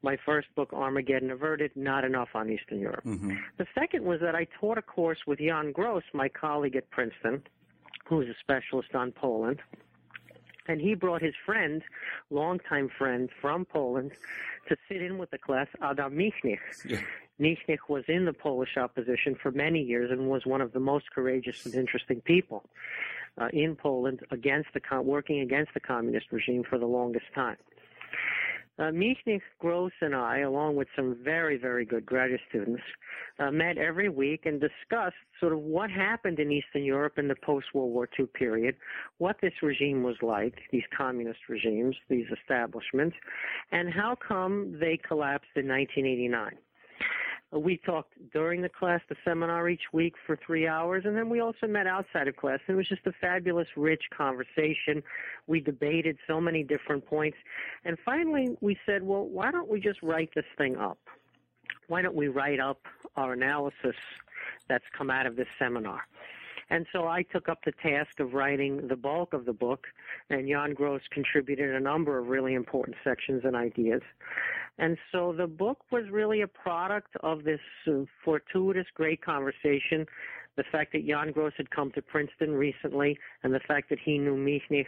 My 0.02 0.18
first 0.26 0.48
book, 0.56 0.72
Armageddon 0.72 1.30
Averted, 1.32 1.72
not 1.76 2.06
enough 2.06 2.30
on 2.34 2.50
Eastern 2.50 2.80
Europe. 2.80 3.04
Mm-hmm. 3.06 3.34
The 3.58 3.68
second 3.76 4.06
was 4.06 4.22
that 4.22 4.34
I 4.34 4.48
taught 4.60 4.78
a 4.78 4.82
course 4.82 5.20
with 5.28 5.40
Jan 5.40 5.74
Gross, 5.74 6.04
my 6.14 6.30
colleague 6.30 6.78
at 6.78 6.90
Princeton, 6.90 7.44
who's 8.06 8.28
a 8.28 8.36
specialist 8.40 8.96
on 8.96 9.12
Poland. 9.12 9.60
And 10.68 10.80
he 10.80 10.94
brought 10.94 11.22
his 11.22 11.34
friend, 11.46 11.82
longtime 12.30 12.90
friend 12.98 13.30
from 13.42 13.66
Poland, 13.66 14.12
to 14.70 14.78
sit 14.88 15.02
in 15.02 15.18
with 15.18 15.32
the 15.32 15.38
class, 15.38 15.68
Adam 15.82 16.14
Michnik. 16.16 16.60
Yeah. 16.86 17.02
Michnik 17.40 17.90
was 17.90 18.04
in 18.08 18.26
the 18.26 18.34
Polish 18.34 18.78
opposition 18.78 19.36
for 19.42 19.52
many 19.52 19.82
years 19.82 20.12
and 20.12 20.30
was 20.30 20.46
one 20.46 20.62
of 20.62 20.74
the 20.74 20.80
most 20.80 21.12
courageous 21.12 21.66
and 21.66 21.74
interesting 21.74 22.22
people 22.22 22.66
uh, 23.40 23.48
in 23.54 23.76
Poland 23.76 24.22
against 24.32 24.70
the 24.74 25.02
working 25.02 25.42
against 25.42 25.74
the 25.74 25.80
communist 25.80 26.28
regime 26.32 26.64
for 26.70 26.78
the 26.78 26.86
longest 26.86 27.26
time. 27.34 27.58
Uh, 28.80 28.92
Michnik, 28.92 29.42
Gross, 29.60 29.92
and 30.00 30.16
I, 30.16 30.40
along 30.40 30.78
with 30.78 30.88
some 30.96 31.18
very, 31.22 31.58
very 31.58 31.84
good 31.84 32.06
graduate 32.06 32.40
students, 32.48 32.82
uh, 33.38 33.52
met 33.52 33.78
every 33.78 34.08
week 34.08 34.46
and 34.46 34.62
discussed 34.62 35.18
sort 35.42 35.52
of 35.52 35.60
what 35.60 35.92
happened 35.92 36.40
in 36.40 36.50
Eastern 36.50 36.86
Europe 36.86 37.18
in 37.18 37.28
the 37.28 37.36
post-World 37.44 37.92
War 37.92 38.08
II 38.18 38.28
period, 38.28 38.76
what 39.18 39.36
this 39.42 39.52
regime 39.62 40.02
was 40.02 40.16
like, 40.22 40.60
these 40.72 40.84
communist 40.96 41.40
regimes, 41.50 41.94
these 42.08 42.28
establishments, 42.42 43.18
and 43.74 43.92
how 43.94 44.16
come 44.16 44.78
they 44.80 44.96
collapsed 44.96 45.52
in 45.58 45.68
1989. 45.68 46.56
We 47.52 47.78
talked 47.78 48.14
during 48.32 48.62
the 48.62 48.70
class, 48.70 49.02
the 49.10 49.16
seminar 49.26 49.70
each 49.70 49.92
week 49.92 50.14
for 50.28 50.38
three 50.46 50.68
hours, 50.68 51.04
and 51.06 51.18
then 51.18 51.30
we 51.30 51.40
also 51.40 51.66
met 51.66 51.88
outside 51.88 52.28
of 52.28 52.36
class. 52.36 52.60
And 52.68 52.76
it 52.76 52.78
was 52.78 52.88
just 52.88 53.08
a 53.08 53.12
fabulous, 53.20 53.68
rich 53.76 54.04
conversation. 54.16 55.02
We 55.48 55.60
debated 55.60 56.18
so 56.28 56.40
many 56.40 56.64
different 56.64 57.08
points. 57.08 57.38
And 57.86 57.98
finally, 58.06 58.56
we 58.62 58.78
said, 58.86 59.02
well, 59.02 59.26
why 59.26 59.52
don't 59.52 59.68
we 59.68 59.80
just 59.80 60.02
write 60.04 60.30
this 60.36 60.46
thing 60.60 60.78
up? 60.78 61.00
Why 61.88 62.04
don't 62.04 62.16
we 62.16 62.28
write 62.28 62.60
up 62.60 62.82
our 63.16 63.34
analysis 63.34 63.96
that's 64.68 64.86
come 64.96 65.10
out 65.10 65.26
of 65.26 65.36
this 65.36 65.48
seminar? 65.58 66.02
And 66.70 66.86
so 66.94 67.08
I 67.08 67.24
took 67.24 67.50
up 67.50 67.60
the 67.66 67.72
task 67.84 68.20
of 68.20 68.34
writing 68.34 68.88
the 68.88 68.96
bulk 68.96 69.34
of 69.34 69.46
the 69.46 69.54
book, 69.54 69.88
and 70.30 70.48
Jan 70.48 70.74
Gross 70.74 71.02
contributed 71.12 71.74
a 71.74 71.80
number 71.80 72.20
of 72.20 72.28
really 72.28 72.54
important 72.54 72.96
sections 73.04 73.42
and 73.44 73.56
ideas. 73.56 74.02
And 74.78 74.98
so 75.12 75.34
the 75.34 75.48
book 75.48 75.80
was 75.92 76.06
really 76.12 76.42
a 76.42 76.48
product 76.48 77.16
of 77.22 77.44
this 77.44 77.60
uh, 77.88 78.06
fortuitous, 78.24 78.86
great 78.94 79.22
conversation. 79.22 80.06
The 80.56 80.64
fact 80.72 80.94
that 80.94 81.08
Jan 81.08 81.32
Gross 81.32 81.54
had 81.58 81.72
come 81.72 81.92
to 81.94 82.02
Princeton 82.02 82.54
recently, 82.54 83.18
and 83.44 83.54
the 83.54 83.60
fact 83.62 83.90
that 83.90 84.00
he 84.00 84.18
knew 84.18 84.36
Michnik, 84.36 84.86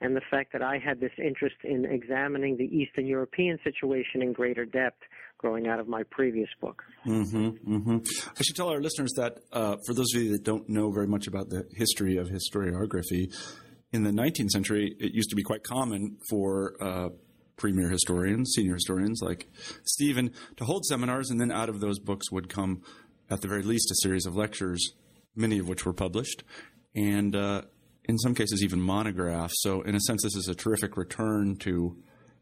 and 0.00 0.16
the 0.16 0.22
fact 0.30 0.52
that 0.52 0.62
I 0.62 0.78
had 0.78 1.00
this 1.00 1.12
interest 1.18 1.56
in 1.62 1.84
examining 1.84 2.56
the 2.56 2.64
Eastern 2.76 3.06
European 3.06 3.58
situation 3.62 4.22
in 4.22 4.32
greater 4.32 4.64
depth 4.64 5.02
growing 5.40 5.66
out 5.66 5.80
of 5.80 5.88
my 5.88 6.02
previous 6.10 6.50
book. 6.60 6.84
Mm-hmm, 7.06 7.74
mm-hmm. 7.74 7.96
I 8.38 8.42
should 8.42 8.56
tell 8.56 8.68
our 8.68 8.80
listeners 8.80 9.12
that 9.16 9.38
uh, 9.50 9.76
for 9.86 9.94
those 9.94 10.14
of 10.14 10.22
you 10.22 10.32
that 10.32 10.44
don't 10.44 10.68
know 10.68 10.90
very 10.90 11.06
much 11.06 11.26
about 11.26 11.48
the 11.48 11.64
history 11.72 12.18
of 12.18 12.28
historiography, 12.28 13.34
in 13.90 14.02
the 14.02 14.10
19th 14.10 14.50
century, 14.50 14.94
it 15.00 15.14
used 15.14 15.30
to 15.30 15.36
be 15.36 15.42
quite 15.42 15.64
common 15.64 16.18
for 16.28 16.74
uh, 16.82 17.08
premier 17.56 17.88
historians, 17.88 18.52
senior 18.54 18.74
historians 18.74 19.20
like 19.22 19.48
Stephen, 19.82 20.30
to 20.58 20.64
hold 20.64 20.84
seminars, 20.84 21.30
and 21.30 21.40
then 21.40 21.50
out 21.50 21.70
of 21.70 21.80
those 21.80 21.98
books 21.98 22.30
would 22.30 22.50
come, 22.50 22.82
at 23.30 23.40
the 23.40 23.48
very 23.48 23.62
least, 23.62 23.90
a 23.90 23.96
series 24.02 24.26
of 24.26 24.36
lectures, 24.36 24.92
many 25.34 25.58
of 25.58 25.66
which 25.66 25.86
were 25.86 25.94
published, 25.94 26.44
and 26.94 27.34
uh, 27.34 27.62
in 28.04 28.18
some 28.18 28.34
cases 28.34 28.62
even 28.62 28.78
monographs. 28.78 29.54
So, 29.62 29.80
in 29.80 29.94
a 29.94 30.00
sense, 30.00 30.22
this 30.22 30.36
is 30.36 30.48
a 30.48 30.54
terrific 30.54 30.98
return 30.98 31.56
to 31.60 31.96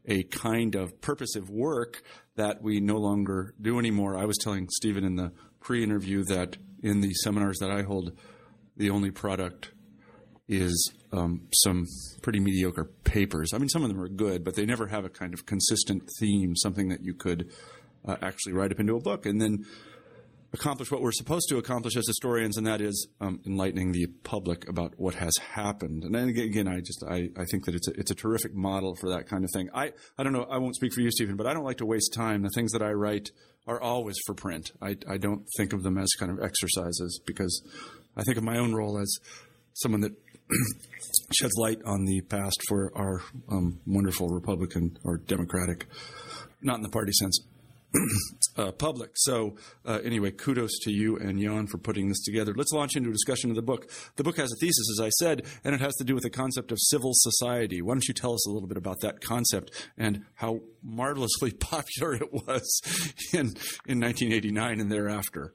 a 0.05 0.23
kind 0.23 0.75
of 0.75 0.99
purposive 1.01 1.49
work 1.49 2.01
that 2.39 2.61
we 2.61 2.79
no 2.79 2.95
longer 2.95 3.53
do 3.61 3.79
anymore. 3.79 4.17
I 4.17 4.23
was 4.23 4.37
telling 4.37 4.69
Stephen 4.69 5.03
in 5.03 5.17
the 5.17 5.33
pre-interview 5.59 6.23
that 6.25 6.55
in 6.81 7.01
the 7.01 7.13
seminars 7.15 7.59
that 7.59 7.69
I 7.69 7.81
hold, 7.81 8.13
the 8.77 8.89
only 8.89 9.11
product 9.11 9.71
is 10.47 10.93
um, 11.11 11.41
some 11.53 11.85
pretty 12.21 12.39
mediocre 12.39 12.85
papers. 13.03 13.53
I 13.53 13.57
mean, 13.57 13.67
some 13.67 13.83
of 13.83 13.89
them 13.89 13.99
are 13.99 14.07
good, 14.07 14.45
but 14.45 14.55
they 14.55 14.65
never 14.65 14.87
have 14.87 15.03
a 15.03 15.09
kind 15.09 15.33
of 15.33 15.45
consistent 15.45 16.09
theme, 16.17 16.55
something 16.55 16.87
that 16.87 17.03
you 17.03 17.13
could 17.13 17.51
uh, 18.07 18.15
actually 18.21 18.53
write 18.53 18.71
up 18.71 18.79
into 18.79 18.95
a 18.95 19.01
book 19.01 19.25
and 19.25 19.41
then 19.41 19.65
accomplish 20.53 20.91
what 20.91 21.01
we're 21.01 21.11
supposed 21.11 21.47
to 21.49 21.57
accomplish 21.57 21.95
as 21.95 22.07
historians, 22.07 22.57
and 22.57 22.65
that 22.65 22.81
is 22.81 23.07
um, 23.21 23.39
enlightening 23.45 23.91
the 23.91 24.07
public 24.23 24.67
about 24.67 24.93
what 24.97 25.15
has 25.15 25.33
happened. 25.37 26.03
And 26.03 26.15
then 26.15 26.29
again, 26.29 26.67
I 26.67 26.79
just 26.79 27.03
I, 27.07 27.29
I 27.37 27.45
think 27.45 27.65
that 27.65 27.75
it's 27.75 27.87
a, 27.87 27.91
it's 27.91 28.11
a 28.11 28.15
terrific 28.15 28.53
model 28.53 28.95
for 28.95 29.09
that 29.09 29.27
kind 29.27 29.43
of 29.43 29.51
thing. 29.53 29.69
I 29.73 29.93
I 30.17 30.23
don't 30.23 30.33
know. 30.33 30.47
I 30.49 30.57
won't 30.57 30.75
speak 30.75 30.93
for 30.93 31.01
you, 31.01 31.11
Stephen, 31.11 31.35
but 31.35 31.47
I 31.47 31.53
don't 31.53 31.65
like 31.65 31.77
to 31.77 31.85
waste 31.85 32.13
time. 32.13 32.41
The 32.41 32.49
things 32.49 32.71
that 32.71 32.81
I 32.81 32.91
write 32.91 33.29
are 33.67 33.81
always 33.81 34.17
for 34.25 34.33
print. 34.33 34.71
I 34.81 34.95
I 35.07 35.17
don't 35.17 35.45
think 35.57 35.73
of 35.73 35.83
them 35.83 35.97
as 35.97 36.09
kind 36.19 36.31
of 36.31 36.43
exercises 36.43 37.19
because 37.25 37.61
I 38.17 38.23
think 38.23 38.37
of 38.37 38.43
my 38.43 38.57
own 38.57 38.73
role 38.73 38.97
as 38.99 39.17
someone 39.73 40.01
that 40.01 40.13
sheds 41.33 41.53
light 41.57 41.79
on 41.85 42.05
the 42.05 42.21
past 42.21 42.59
for 42.67 42.91
our 42.95 43.21
um, 43.51 43.79
wonderful 43.85 44.29
Republican 44.29 44.97
or 45.03 45.17
Democratic, 45.17 45.85
not 46.61 46.77
in 46.77 46.81
the 46.81 46.89
party 46.89 47.11
sense, 47.11 47.39
uh, 48.57 48.71
public. 48.71 49.11
So, 49.15 49.55
uh, 49.85 49.99
anyway, 50.03 50.31
kudos 50.31 50.79
to 50.83 50.91
you 50.91 51.17
and 51.17 51.39
Jan 51.39 51.67
for 51.67 51.77
putting 51.77 52.07
this 52.07 52.23
together. 52.23 52.53
Let's 52.55 52.71
launch 52.71 52.95
into 52.95 53.09
a 53.09 53.13
discussion 53.13 53.49
of 53.49 53.55
the 53.55 53.61
book. 53.61 53.89
The 54.15 54.23
book 54.23 54.37
has 54.37 54.51
a 54.51 54.55
thesis, 54.59 54.97
as 54.97 55.05
I 55.05 55.09
said, 55.09 55.45
and 55.63 55.73
it 55.73 55.81
has 55.81 55.95
to 55.95 56.03
do 56.03 56.13
with 56.13 56.23
the 56.23 56.29
concept 56.29 56.71
of 56.71 56.77
civil 56.79 57.11
society. 57.13 57.81
Why 57.81 57.93
don't 57.93 58.07
you 58.07 58.13
tell 58.13 58.33
us 58.33 58.47
a 58.47 58.51
little 58.51 58.67
bit 58.67 58.77
about 58.77 58.97
that 59.01 59.21
concept 59.21 59.89
and 59.97 60.23
how 60.35 60.61
marvelously 60.83 61.51
popular 61.59 62.13
it 62.15 62.31
was 62.31 62.81
in 63.33 63.53
in 63.87 63.99
1989 63.99 64.79
and 64.79 64.91
thereafter? 64.91 65.53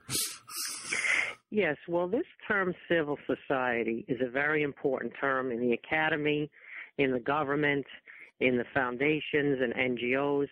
Yes, 1.50 1.76
well, 1.86 2.08
this 2.08 2.26
term 2.48 2.74
civil 2.88 3.16
society 3.26 4.04
is 4.08 4.20
a 4.20 4.28
very 4.28 4.62
important 4.62 5.12
term 5.20 5.52
in 5.52 5.60
the 5.60 5.72
academy, 5.72 6.50
in 6.98 7.12
the 7.12 7.20
government, 7.20 7.86
in 8.40 8.56
the 8.58 8.64
foundations 8.74 9.60
and 9.60 9.72
NGOs 9.74 10.48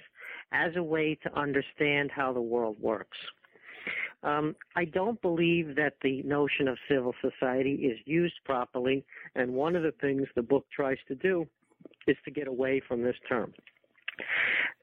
as 0.53 0.73
a 0.77 0.83
way 0.83 1.19
to 1.23 1.39
understand 1.39 2.11
how 2.11 2.33
the 2.33 2.41
world 2.41 2.77
works. 2.81 3.19
Um, 4.23 4.55
I 4.77 4.85
don't 4.85 5.21
believe 5.21 5.75
that 5.77 5.95
the 6.03 6.23
notion 6.23 6.69
of 6.69 6.79
civil 6.89 7.13
society 7.21 7.75
is 7.75 7.99
used 8.05 8.35
properly, 8.45 9.05
and 9.35 9.53
one 9.53 9.75
of 9.75 9.83
the 9.83 9.93
things 10.01 10.29
the 10.37 10.43
book 10.43 10.65
tries 10.75 10.99
to 11.09 11.17
do 11.17 11.47
is 12.07 12.17
to 12.25 12.31
get 12.31 12.47
away 12.47 12.81
from 12.87 13.03
this 13.03 13.17
term. 13.29 13.53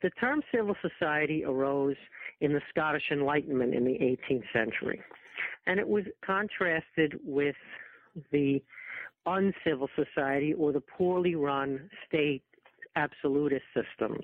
The 0.01 0.09
term 0.11 0.41
civil 0.53 0.75
society 0.81 1.45
arose 1.45 1.95
in 2.41 2.51
the 2.51 2.61
Scottish 2.69 3.03
Enlightenment 3.11 3.73
in 3.73 3.85
the 3.85 3.91
18th 3.91 4.43
century 4.51 5.01
and 5.67 5.79
it 5.79 5.88
was 5.88 6.03
contrasted 6.25 7.19
with 7.23 7.55
the 8.31 8.61
uncivil 9.25 9.89
society 9.95 10.53
or 10.53 10.71
the 10.71 10.81
poorly 10.81 11.35
run 11.35 11.89
state 12.07 12.41
absolutist 12.95 13.63
systems 13.73 14.23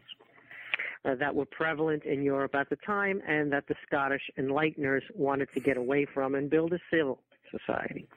uh, 1.06 1.16
that 1.16 1.34
were 1.34 1.46
prevalent 1.46 2.04
in 2.04 2.24
Europe 2.24 2.56
at 2.56 2.70
the 2.70 2.78
time 2.78 3.22
and 3.28 3.52
that 3.52 3.68
the 3.68 3.76
Scottish 3.86 4.24
Enlighteners 4.38 5.04
wanted 5.14 5.50
to 5.54 5.60
get 5.60 5.78
away 5.78 6.06
from 6.06 6.36
and 6.36 6.50
build 6.50 6.74
a 6.74 6.80
civil 6.92 7.20
society. 7.52 8.08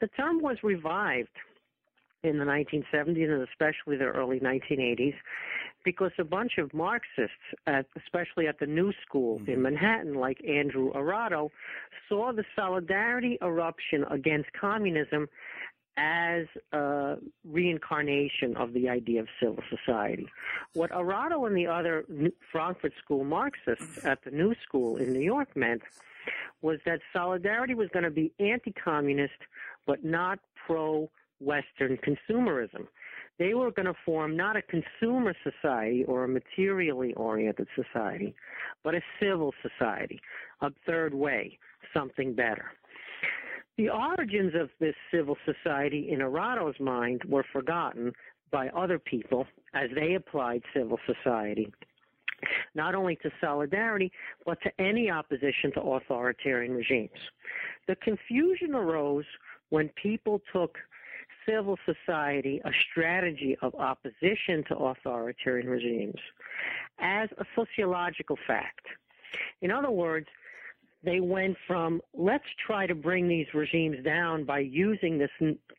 The 0.00 0.08
term 0.08 0.40
was 0.40 0.56
revived 0.62 1.28
in 2.22 2.38
the 2.38 2.44
1970s 2.44 3.30
and 3.30 3.46
especially 3.48 3.96
the 3.96 4.04
early 4.04 4.40
1980s 4.40 5.14
because 5.84 6.10
a 6.18 6.24
bunch 6.24 6.52
of 6.58 6.72
Marxists, 6.72 7.34
at, 7.66 7.86
especially 7.96 8.48
at 8.48 8.58
the 8.58 8.66
New 8.66 8.92
School 9.06 9.38
mm-hmm. 9.38 9.50
in 9.50 9.62
Manhattan, 9.62 10.14
like 10.14 10.42
Andrew 10.48 10.92
Arato, 10.94 11.50
saw 12.08 12.32
the 12.32 12.44
solidarity 12.56 13.38
eruption 13.42 14.04
against 14.10 14.48
communism 14.58 15.28
as 15.96 16.46
a 16.72 17.16
reincarnation 17.44 18.56
of 18.56 18.72
the 18.72 18.88
idea 18.88 19.20
of 19.20 19.28
civil 19.40 19.62
society. 19.70 20.26
What 20.72 20.90
Arato 20.90 21.46
and 21.46 21.56
the 21.56 21.66
other 21.66 22.04
Frankfurt 22.50 22.92
School 23.02 23.24
Marxists 23.24 24.04
at 24.04 24.22
the 24.24 24.30
New 24.30 24.54
School 24.66 24.96
in 24.96 25.12
New 25.12 25.20
York 25.20 25.56
meant 25.56 25.82
was 26.62 26.78
that 26.86 27.00
solidarity 27.12 27.74
was 27.74 27.88
going 27.92 28.04
to 28.04 28.10
be 28.10 28.32
anti-communist, 28.40 29.34
but 29.86 30.04
not 30.04 30.38
pro-Western 30.66 31.98
consumerism 31.98 32.86
they 33.38 33.54
were 33.54 33.70
going 33.70 33.86
to 33.86 33.94
form 34.04 34.36
not 34.36 34.56
a 34.56 34.62
consumer 34.62 35.34
society 35.42 36.04
or 36.04 36.24
a 36.24 36.28
materially 36.28 37.12
oriented 37.14 37.66
society, 37.74 38.34
but 38.82 38.94
a 38.94 39.00
civil 39.20 39.52
society, 39.62 40.20
a 40.60 40.70
third 40.86 41.14
way, 41.14 41.58
something 41.92 42.34
better. 42.34 42.66
The 43.76 43.88
origins 43.88 44.54
of 44.54 44.70
this 44.78 44.94
civil 45.10 45.36
society 45.44 46.10
in 46.10 46.20
Arato's 46.20 46.78
mind 46.78 47.22
were 47.28 47.44
forgotten 47.52 48.12
by 48.50 48.68
other 48.68 48.98
people 48.98 49.46
as 49.74 49.90
they 49.94 50.14
applied 50.14 50.62
civil 50.72 50.98
society 51.06 51.72
not 52.74 52.94
only 52.94 53.16
to 53.16 53.30
solidarity, 53.40 54.12
but 54.44 54.60
to 54.62 54.70
any 54.80 55.10
opposition 55.10 55.72
to 55.74 55.80
authoritarian 55.80 56.72
regimes. 56.72 57.10
The 57.86 57.96
confusion 57.96 58.74
arose 58.74 59.24
when 59.70 59.88
people 60.00 60.40
took 60.52 60.76
civil 61.46 61.78
society 61.84 62.60
a 62.64 62.70
strategy 62.90 63.56
of 63.60 63.74
opposition 63.74 64.64
to 64.68 64.76
authoritarian 64.76 65.68
regimes 65.68 66.20
as 66.98 67.28
a 67.38 67.44
sociological 67.54 68.38
fact. 68.46 68.86
In 69.60 69.70
other 69.70 69.90
words, 69.90 70.26
they 71.04 71.20
went 71.20 71.56
from 71.66 72.00
let's 72.14 72.44
try 72.66 72.86
to 72.86 72.94
bring 72.94 73.28
these 73.28 73.46
regimes 73.54 74.02
down 74.04 74.44
by 74.44 74.60
using 74.60 75.18
this 75.18 75.30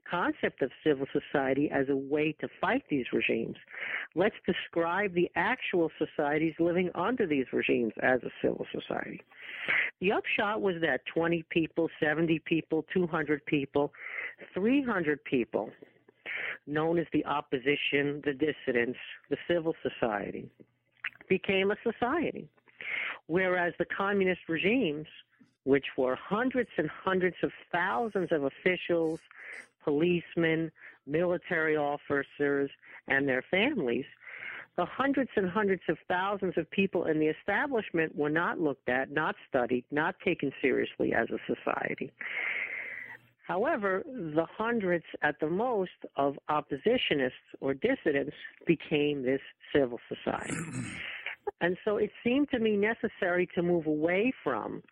concept 0.10 0.62
of 0.62 0.72
civil 0.84 1.08
society 1.12 1.70
as 1.72 1.88
a 1.90 1.96
way 1.96 2.36
to 2.40 2.48
fight 2.62 2.84
these 2.90 3.06
regimes. 3.12 3.56
Let's 4.16 4.36
describe 4.46 5.14
the 5.14 5.30
actual 5.36 5.90
societies 5.98 6.54
living 6.60 6.90
under 6.96 7.26
these 7.26 7.46
regimes 7.52 7.94
as 8.02 8.22
a 8.24 8.30
civil 8.42 8.66
society. 8.72 9.22
The 10.00 10.12
upshot 10.12 10.62
was 10.62 10.76
that 10.82 11.02
20 11.14 11.44
people, 11.50 11.90
70 12.00 12.40
people, 12.46 12.86
200 12.94 13.46
people, 13.46 13.92
300 14.54 15.24
people, 15.24 15.72
known 16.68 17.00
as 17.00 17.06
the 17.14 17.26
opposition, 17.26 18.22
the 18.26 18.34
dissidents, 18.34 19.00
the 19.30 19.38
civil 19.48 19.74
society, 19.82 20.50
became 21.30 21.72
a 21.72 21.76
society. 21.84 22.48
Whereas 23.28 23.74
the 23.80 23.86
communist 23.86 24.42
regimes, 24.48 25.08
which 25.64 25.86
were 25.98 26.16
hundreds 26.16 26.70
and 26.78 26.90
hundreds 26.90 27.38
of 27.44 27.52
thousands 27.72 28.32
of 28.32 28.44
officials, 28.44 29.20
policemen, 29.84 30.72
military 31.08 31.76
officers, 31.76 32.70
and 33.08 33.28
their 33.28 33.44
families, 33.50 34.06
the 34.78 34.86
hundreds 34.86 35.32
and 35.36 35.50
hundreds 35.50 35.84
of 35.88 35.98
thousands 36.08 36.58
of 36.58 36.70
people 36.70 37.06
in 37.06 37.20
the 37.20 37.28
establishment 37.28 38.16
were 38.16 38.30
not 38.30 38.60
looked 38.60 38.90
at, 38.90 39.10
not 39.10 39.36
studied, 39.48 39.86
not 39.90 40.16
taken 40.24 40.52
seriously 40.62 41.14
as 41.14 41.28
a 41.30 41.40
society. 41.48 42.12
However, 43.48 44.04
the 44.06 44.46
hundreds 44.58 45.06
at 45.22 45.40
the 45.40 45.50
most 45.50 45.92
of 46.18 46.38
oppositionists 46.50 47.32
or 47.62 47.76
dissidents 47.76 48.36
became 48.66 49.22
this 49.22 49.42
civil 49.74 50.00
society. 50.10 50.56
And 51.62 51.78
so 51.86 51.98
it 51.98 52.12
seemed 52.24 52.50
to 52.52 52.60
me 52.60 52.76
necessary 52.76 53.48
to 53.56 53.62
move 53.62 53.88
away 53.88 54.34
from 54.44 54.84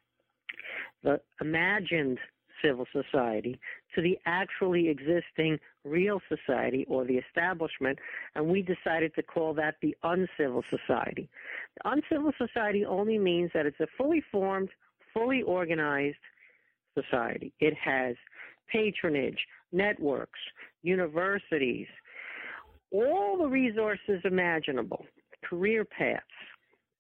the 1.03 1.20
imagined 1.41 2.17
civil 2.63 2.86
society 2.93 3.60
to 3.93 4.01
the 4.01 4.17
actually 4.25 4.88
existing 4.88 5.60
real 5.84 6.22
society 6.29 6.86
or 6.88 7.03
the 7.03 7.17
establishment, 7.17 8.00
and 8.36 8.48
we 8.48 8.62
decided 8.62 9.13
to 9.15 9.24
call 9.24 9.53
that 9.53 9.75
the 9.82 9.96
uncivil 10.03 10.63
society. 10.70 11.29
The 11.84 11.89
uncivil 11.89 12.32
society 12.38 12.86
only 12.86 13.17
means 13.17 13.51
that 13.53 13.65
it's 13.65 13.79
a 13.79 13.88
fully 13.98 14.24
formed, 14.32 14.70
fully 15.13 15.41
organized 15.41 16.17
society. 16.93 17.53
It 17.60 17.74
has 17.84 18.15
patronage, 18.72 19.39
networks, 19.72 20.39
universities, 20.84 21.88
all 22.91 23.38
the 23.38 23.48
resources 23.48 24.22
imaginable, 24.24 25.05
career 25.43 25.84
paths, 25.84 26.24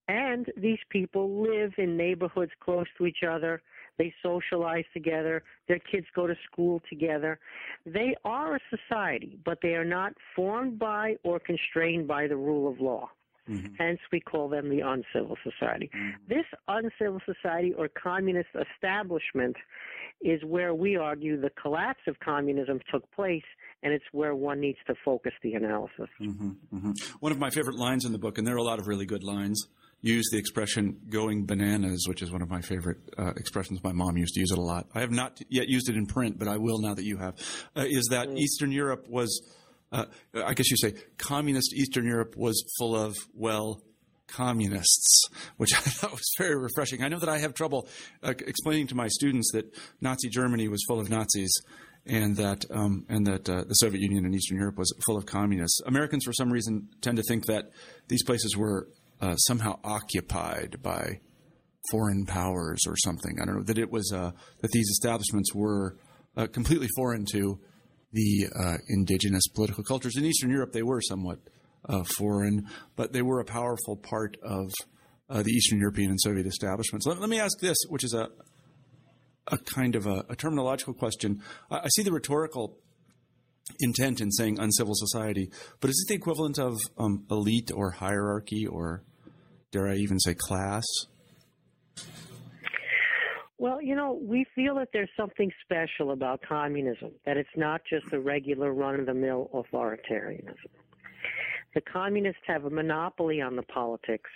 and 0.07 0.47
these 0.57 0.79
people 0.89 1.41
live 1.41 1.73
in 1.77 1.95
neighborhoods 1.95 2.51
close 2.59 2.87
to 2.97 3.05
each 3.05 3.23
other. 3.27 3.61
They 3.97 4.13
socialize 4.23 4.85
together. 4.93 5.43
Their 5.67 5.79
kids 5.79 6.07
go 6.15 6.27
to 6.27 6.35
school 6.51 6.81
together. 6.89 7.39
They 7.85 8.15
are 8.25 8.55
a 8.55 8.59
society, 8.69 9.39
but 9.45 9.59
they 9.61 9.75
are 9.75 9.85
not 9.85 10.13
formed 10.35 10.79
by 10.79 11.15
or 11.23 11.39
constrained 11.39 12.07
by 12.07 12.27
the 12.27 12.35
rule 12.35 12.69
of 12.71 12.81
law. 12.81 13.09
Mm-hmm. 13.49 13.75
Hence, 13.77 13.99
we 14.11 14.19
call 14.21 14.47
them 14.47 14.69
the 14.69 14.79
uncivil 14.79 15.37
society. 15.43 15.89
Mm-hmm. 15.95 16.09
This 16.27 16.45
uncivil 16.67 17.19
society 17.25 17.73
or 17.73 17.89
communist 17.89 18.49
establishment 18.55 19.57
is 20.21 20.41
where 20.45 20.73
we 20.73 20.95
argue 20.95 21.39
the 21.39 21.49
collapse 21.61 21.99
of 22.07 22.17
communism 22.19 22.79
took 22.89 23.09
place, 23.11 23.43
and 23.83 23.93
it's 23.93 24.05
where 24.13 24.33
one 24.33 24.61
needs 24.61 24.77
to 24.87 24.95
focus 25.03 25.33
the 25.43 25.53
analysis. 25.53 26.07
Mm-hmm. 26.21 26.49
mm-hmm. 26.73 26.91
One 27.19 27.31
of 27.33 27.37
my 27.37 27.49
favorite 27.49 27.77
lines 27.77 28.05
in 28.05 28.13
the 28.13 28.17
book, 28.17 28.37
and 28.37 28.47
there 28.47 28.55
are 28.55 28.59
a 28.59 28.63
lot 28.63 28.79
of 28.79 28.87
really 28.87 29.05
good 29.05 29.23
lines 29.23 29.67
use 30.03 30.29
the 30.31 30.37
expression 30.37 30.99
going 31.09 31.45
bananas, 31.45 32.05
which 32.07 32.21
is 32.21 32.29
one 32.29 32.41
of 32.41 32.49
my 32.49 32.61
favorite 32.61 32.97
uh, 33.17 33.31
expressions. 33.37 33.81
My 33.83 33.93
mom 33.93 34.17
used 34.17 34.33
to 34.35 34.41
use 34.41 34.51
it 34.51 34.57
a 34.57 34.61
lot. 34.61 34.85
I 34.93 34.99
have 34.99 35.11
not 35.11 35.39
yet 35.49 35.69
used 35.69 35.89
it 35.89 35.95
in 35.95 36.05
print, 36.05 36.37
but 36.37 36.49
I 36.49 36.57
will 36.57 36.79
now 36.79 36.93
that 36.93 37.05
you 37.05 37.17
have. 37.17 37.35
Uh, 37.75 37.85
is 37.87 38.09
that 38.11 38.27
mm. 38.27 38.37
Eastern 38.37 38.73
Europe 38.73 39.07
was, 39.07 39.41
uh, 39.93 40.05
I 40.35 40.53
guess 40.53 40.69
you 40.69 40.77
say, 40.77 40.93
communist 41.17 41.73
Eastern 41.73 42.05
Europe 42.05 42.35
was 42.35 42.61
full 42.77 42.97
of, 42.97 43.15
well, 43.33 43.81
communists, 44.27 45.23
which 45.55 45.73
I 45.77 45.79
thought 45.79 46.11
was 46.11 46.35
very 46.37 46.57
refreshing. 46.57 47.01
I 47.01 47.07
know 47.07 47.19
that 47.19 47.29
I 47.29 47.37
have 47.37 47.53
trouble 47.53 47.87
uh, 48.21 48.33
explaining 48.45 48.87
to 48.87 48.95
my 48.95 49.07
students 49.07 49.51
that 49.53 49.73
Nazi 50.01 50.27
Germany 50.27 50.67
was 50.67 50.83
full 50.85 50.99
of 50.99 51.09
Nazis 51.09 51.53
and 52.05 52.35
that 52.35 52.65
um, 52.69 53.05
and 53.07 53.25
that 53.25 53.47
uh, 53.47 53.63
the 53.63 53.75
Soviet 53.75 54.01
Union 54.01 54.25
and 54.25 54.35
Eastern 54.35 54.57
Europe 54.57 54.77
was 54.77 54.93
full 55.05 55.15
of 55.15 55.25
communists. 55.25 55.79
Americans, 55.85 56.25
for 56.25 56.33
some 56.33 56.51
reason, 56.51 56.89
tend 56.99 57.15
to 57.15 57.23
think 57.23 57.45
that 57.45 57.71
these 58.09 58.23
places 58.23 58.57
were 58.57 58.89
uh, 59.21 59.35
somehow 59.35 59.79
occupied 59.83 60.81
by 60.81 61.19
foreign 61.91 62.25
powers 62.25 62.81
or 62.87 62.95
something. 62.97 63.37
I 63.41 63.45
don't 63.45 63.57
know 63.57 63.63
that 63.63 63.77
it 63.77 63.91
was 63.91 64.11
uh, 64.13 64.31
that 64.61 64.71
these 64.71 64.89
establishments 64.89 65.53
were 65.53 65.97
uh, 66.35 66.47
completely 66.47 66.87
foreign 66.95 67.25
to 67.31 67.59
the 68.11 68.47
uh, 68.57 68.77
indigenous 68.89 69.47
political 69.47 69.83
cultures 69.83 70.15
in 70.15 70.25
Eastern 70.25 70.49
Europe. 70.49 70.71
They 70.71 70.83
were 70.83 71.01
somewhat 71.01 71.39
uh, 71.87 72.03
foreign, 72.17 72.67
but 72.95 73.11
they 73.11 73.21
were 73.21 73.39
a 73.39 73.45
powerful 73.45 73.97
part 73.97 74.37
of 74.43 74.71
uh, 75.29 75.43
the 75.43 75.51
Eastern 75.51 75.79
European 75.79 76.11
and 76.11 76.19
Soviet 76.19 76.45
establishments. 76.45 77.05
Let, 77.05 77.19
let, 77.19 77.29
me 77.29 77.39
ask 77.39 77.59
this, 77.59 77.77
which 77.89 78.03
is 78.03 78.13
a 78.13 78.29
a 79.47 79.57
kind 79.57 79.95
of 79.95 80.07
a, 80.07 80.23
a 80.29 80.35
terminological 80.35 80.97
question. 80.97 81.41
I, 81.69 81.79
I 81.79 81.87
see 81.95 82.03
the 82.03 82.11
rhetorical 82.11 82.77
intent 83.79 84.21
in 84.21 84.31
saying 84.31 84.59
uncivil 84.59 84.93
society, 84.95 85.49
but 85.79 85.89
is 85.89 86.05
it 86.05 86.11
the 86.11 86.15
equivalent 86.15 86.59
of 86.59 86.77
um, 86.97 87.25
elite 87.31 87.71
or 87.73 87.91
hierarchy 87.91 88.65
or 88.67 89.03
dare 89.71 89.87
I 89.87 89.95
even 89.95 90.19
say 90.19 90.35
class? 90.35 90.83
Well, 93.57 93.81
you 93.81 93.95
know, 93.95 94.19
we 94.21 94.45
feel 94.55 94.75
that 94.75 94.89
there's 94.91 95.09
something 95.15 95.49
special 95.63 96.11
about 96.11 96.41
communism, 96.41 97.11
that 97.25 97.37
it's 97.37 97.55
not 97.55 97.81
just 97.89 98.11
a 98.11 98.19
regular 98.19 98.73
run 98.73 98.99
of 98.99 99.05
the 99.05 99.13
mill 99.13 99.49
authoritarianism. 99.53 100.67
The 101.73 101.81
communists 101.81 102.41
have 102.45 102.65
a 102.65 102.69
monopoly 102.69 103.41
on 103.41 103.55
the 103.55 103.63
politics, 103.63 104.29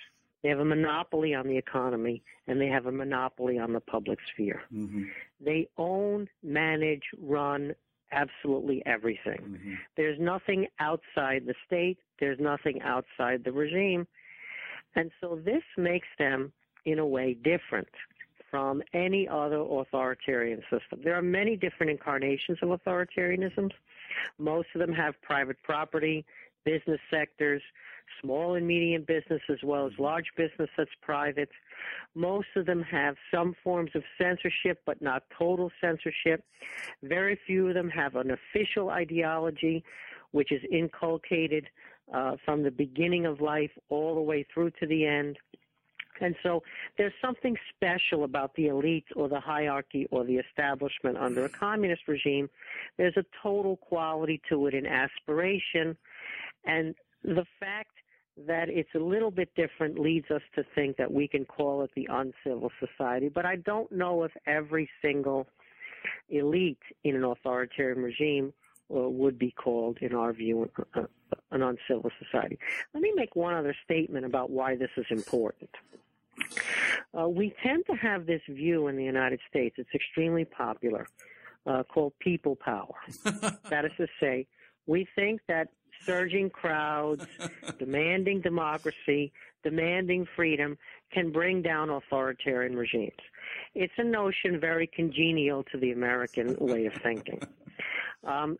they 0.43 0.49
have 0.49 0.59
a 0.59 0.65
monopoly 0.65 1.33
on 1.33 1.47
the 1.47 1.57
economy, 1.57 2.23
and 2.47 2.61
they 2.61 2.67
have 2.67 2.85
a 2.85 2.91
monopoly 2.91 3.59
on 3.59 3.73
the 3.73 3.81
public 3.81 4.19
sphere. 4.31 4.61
Mm-hmm. 4.73 5.03
They 5.41 5.67
own, 5.77 6.29
manage, 6.41 7.03
run 7.19 7.73
absolutely 8.11 8.83
everything. 8.85 9.39
Mm-hmm. 9.41 9.73
There's 9.95 10.19
nothing 10.19 10.67
outside 10.79 11.45
the 11.45 11.55
state, 11.65 11.97
there's 12.19 12.39
nothing 12.39 12.81
outside 12.81 13.43
the 13.43 13.51
regime. 13.51 14.07
And 14.95 15.11
so 15.21 15.39
this 15.43 15.63
makes 15.77 16.07
them, 16.17 16.51
in 16.85 16.99
a 16.99 17.05
way, 17.05 17.33
different 17.33 17.89
from 18.49 18.81
any 18.93 19.27
other 19.27 19.57
authoritarian 19.57 20.61
system. 20.61 21.01
There 21.03 21.15
are 21.15 21.21
many 21.21 21.55
different 21.55 21.91
incarnations 21.91 22.57
of 22.61 22.69
authoritarianisms. 22.69 23.71
Most 24.37 24.69
of 24.73 24.79
them 24.79 24.93
have 24.93 25.21
private 25.21 25.57
property, 25.63 26.25
business 26.63 26.99
sectors, 27.11 27.61
small 28.21 28.55
and 28.55 28.67
medium 28.67 29.03
business 29.07 29.41
as 29.49 29.57
well 29.63 29.85
as 29.85 29.93
large 29.99 30.27
business 30.35 30.69
that's 30.77 30.89
private. 31.01 31.49
Most 32.15 32.47
of 32.55 32.65
them 32.65 32.81
have 32.83 33.15
some 33.33 33.55
forms 33.63 33.91
of 33.95 34.03
censorship, 34.17 34.81
but 34.85 35.01
not 35.01 35.23
total 35.37 35.71
censorship. 35.81 36.43
Very 37.03 37.39
few 37.45 37.67
of 37.67 37.73
them 37.73 37.89
have 37.89 38.15
an 38.15 38.31
official 38.31 38.89
ideology, 38.89 39.83
which 40.31 40.51
is 40.51 40.61
inculcated 40.71 41.67
uh, 42.13 42.35
from 42.45 42.63
the 42.63 42.71
beginning 42.71 43.25
of 43.25 43.41
life 43.41 43.71
all 43.89 44.15
the 44.15 44.21
way 44.21 44.45
through 44.53 44.71
to 44.79 44.87
the 44.87 45.05
end. 45.05 45.37
And 46.21 46.35
so 46.41 46.63
there's 46.97 47.13
something 47.21 47.55
special 47.75 48.23
about 48.23 48.55
the 48.55 48.67
elite 48.67 49.05
or 49.15 49.29
the 49.29 49.39
hierarchy 49.39 50.07
or 50.11 50.23
the 50.23 50.37
establishment 50.37 51.17
under 51.17 51.45
a 51.45 51.49
communist 51.49 52.07
regime. 52.07 52.49
There's 52.97 53.17
a 53.17 53.25
total 53.41 53.77
quality 53.77 54.41
to 54.49 54.67
it 54.67 54.73
in 54.73 54.85
aspiration. 54.85 55.95
And 56.65 56.95
the 57.27 57.45
fact 57.59 57.91
that 58.47 58.69
it's 58.69 58.89
a 58.95 58.99
little 58.99 59.31
bit 59.31 59.49
different 59.55 59.99
leads 59.99 60.29
us 60.31 60.41
to 60.55 60.63
think 60.75 60.97
that 60.97 61.11
we 61.11 61.27
can 61.27 61.43
call 61.43 61.83
it 61.83 61.91
the 61.95 62.07
uncivil 62.09 62.71
society. 62.79 63.29
But 63.29 63.45
I 63.45 63.57
don't 63.57 63.91
know 63.91 64.23
if 64.23 64.31
every 64.45 64.89
single 65.01 65.47
elite 66.29 66.81
in 67.03 67.15
an 67.15 67.23
authoritarian 67.23 68.01
regime 68.01 68.53
uh, 68.95 69.09
would 69.09 69.37
be 69.37 69.51
called, 69.51 69.97
in 70.01 70.15
our 70.15 70.31
view, 70.31 70.69
uh, 70.93 71.01
an 71.51 71.61
uncivil 71.61 72.11
society. 72.23 72.57
Let 72.93 73.01
me 73.01 73.11
make 73.15 73.35
one 73.35 73.53
other 73.53 73.75
statement 73.83 74.25
about 74.25 74.49
why 74.49 74.75
this 74.77 74.91
is 74.95 75.05
important. 75.09 75.71
Uh, 77.19 77.27
we 77.27 77.53
tend 77.63 77.83
to 77.87 77.93
have 77.93 78.25
this 78.25 78.41
view 78.47 78.87
in 78.87 78.95
the 78.95 79.03
United 79.03 79.39
States, 79.49 79.75
it's 79.79 79.89
extremely 79.93 80.45
popular, 80.45 81.07
uh, 81.65 81.83
called 81.83 82.13
people 82.19 82.55
power. 82.55 82.93
that 83.69 83.85
is 83.85 83.91
to 83.97 84.07
say, 84.19 84.45
we 84.85 85.07
think 85.15 85.41
that 85.47 85.69
surging 86.05 86.49
crowds, 86.49 87.25
demanding 87.79 88.41
democracy, 88.41 89.31
demanding 89.63 90.25
freedom 90.35 90.77
can 91.11 91.31
bring 91.31 91.61
down 91.61 91.89
authoritarian 91.89 92.75
regimes. 92.75 93.11
It's 93.75 93.93
a 93.97 94.03
notion 94.03 94.59
very 94.59 94.87
congenial 94.87 95.63
to 95.71 95.77
the 95.77 95.91
American 95.91 96.55
way 96.59 96.85
of 96.85 96.93
thinking. 97.01 97.41
Um, 98.23 98.57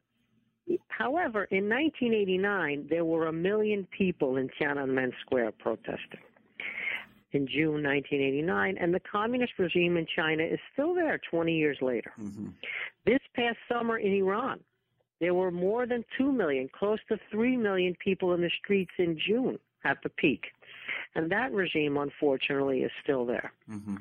However, 0.90 1.46
in 1.46 1.70
1989, 1.70 2.88
there 2.90 3.06
were 3.06 3.28
a 3.28 3.34
million 3.34 3.88
people 3.98 4.38
in 4.38 4.50
Tiananmen 4.60 5.12
Square 5.22 5.54
protesting. 5.54 6.20
In 7.34 7.46
June 7.48 7.84
1989, 7.84 8.78
and 8.80 8.94
the 8.94 9.02
communist 9.02 9.54
regime 9.60 9.98
in 9.98 10.08
China 10.16 10.44
is 10.44 10.60
still 10.74 10.96
there 10.96 11.20
20 11.30 11.54
years 11.54 11.78
later. 11.82 12.12
Mm-hmm. 12.20 12.48
This 13.06 13.20
past 13.36 13.58
summer 13.70 13.98
in 13.98 14.14
Iran, 14.14 14.60
there 15.20 15.34
were 15.34 15.52
more 15.52 15.86
than 15.86 16.06
2 16.18 16.32
million, 16.32 16.70
close 16.72 17.00
to 17.10 17.20
3 17.32 17.58
million 17.58 17.96
people 17.96 18.34
in 18.34 18.42
the 18.42 18.52
streets 18.64 18.92
in 18.98 19.20
June 19.20 19.60
at 19.84 19.98
the 20.04 20.10
peak. 20.10 20.48
And 21.16 21.32
that 21.32 21.52
regime, 21.52 21.98
unfortunately, 21.98 22.82
is 22.82 22.92
still 23.02 23.26
there. 23.26 23.52
Mm-hmm. 23.70 23.96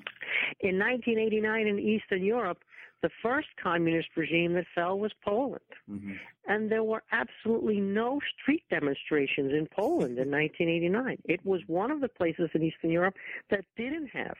In 0.60 0.78
1989 0.78 1.66
in 1.66 1.78
Eastern 1.78 2.22
Europe, 2.22 2.58
the 3.02 3.10
first 3.22 3.48
communist 3.62 4.08
regime 4.16 4.54
that 4.54 4.66
fell 4.74 4.98
was 4.98 5.12
Poland. 5.24 5.60
Mm-hmm. 5.90 6.12
And 6.48 6.70
there 6.70 6.82
were 6.82 7.02
absolutely 7.12 7.80
no 7.80 8.20
street 8.40 8.64
demonstrations 8.70 9.52
in 9.52 9.66
Poland 9.66 10.18
in 10.18 10.30
1989. 10.30 11.18
It 11.24 11.44
was 11.44 11.60
one 11.66 11.90
of 11.90 12.00
the 12.00 12.08
places 12.08 12.50
in 12.54 12.62
Eastern 12.62 12.90
Europe 12.90 13.14
that 13.50 13.64
didn't 13.76 14.08
have 14.08 14.36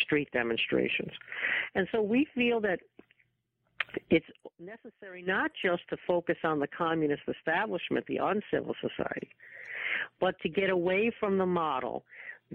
street 0.00 0.28
demonstrations. 0.32 1.12
And 1.74 1.88
so 1.92 2.00
we 2.00 2.26
feel 2.34 2.60
that 2.60 2.80
it's 4.10 4.26
necessary 4.58 5.22
not 5.22 5.50
just 5.62 5.82
to 5.90 5.96
focus 6.06 6.36
on 6.44 6.58
the 6.58 6.66
communist 6.66 7.22
establishment, 7.28 8.06
the 8.06 8.18
uncivil 8.18 8.74
society, 8.80 9.28
but 10.20 10.38
to 10.40 10.48
get 10.48 10.70
away 10.70 11.12
from 11.18 11.38
the 11.38 11.46
model 11.46 12.04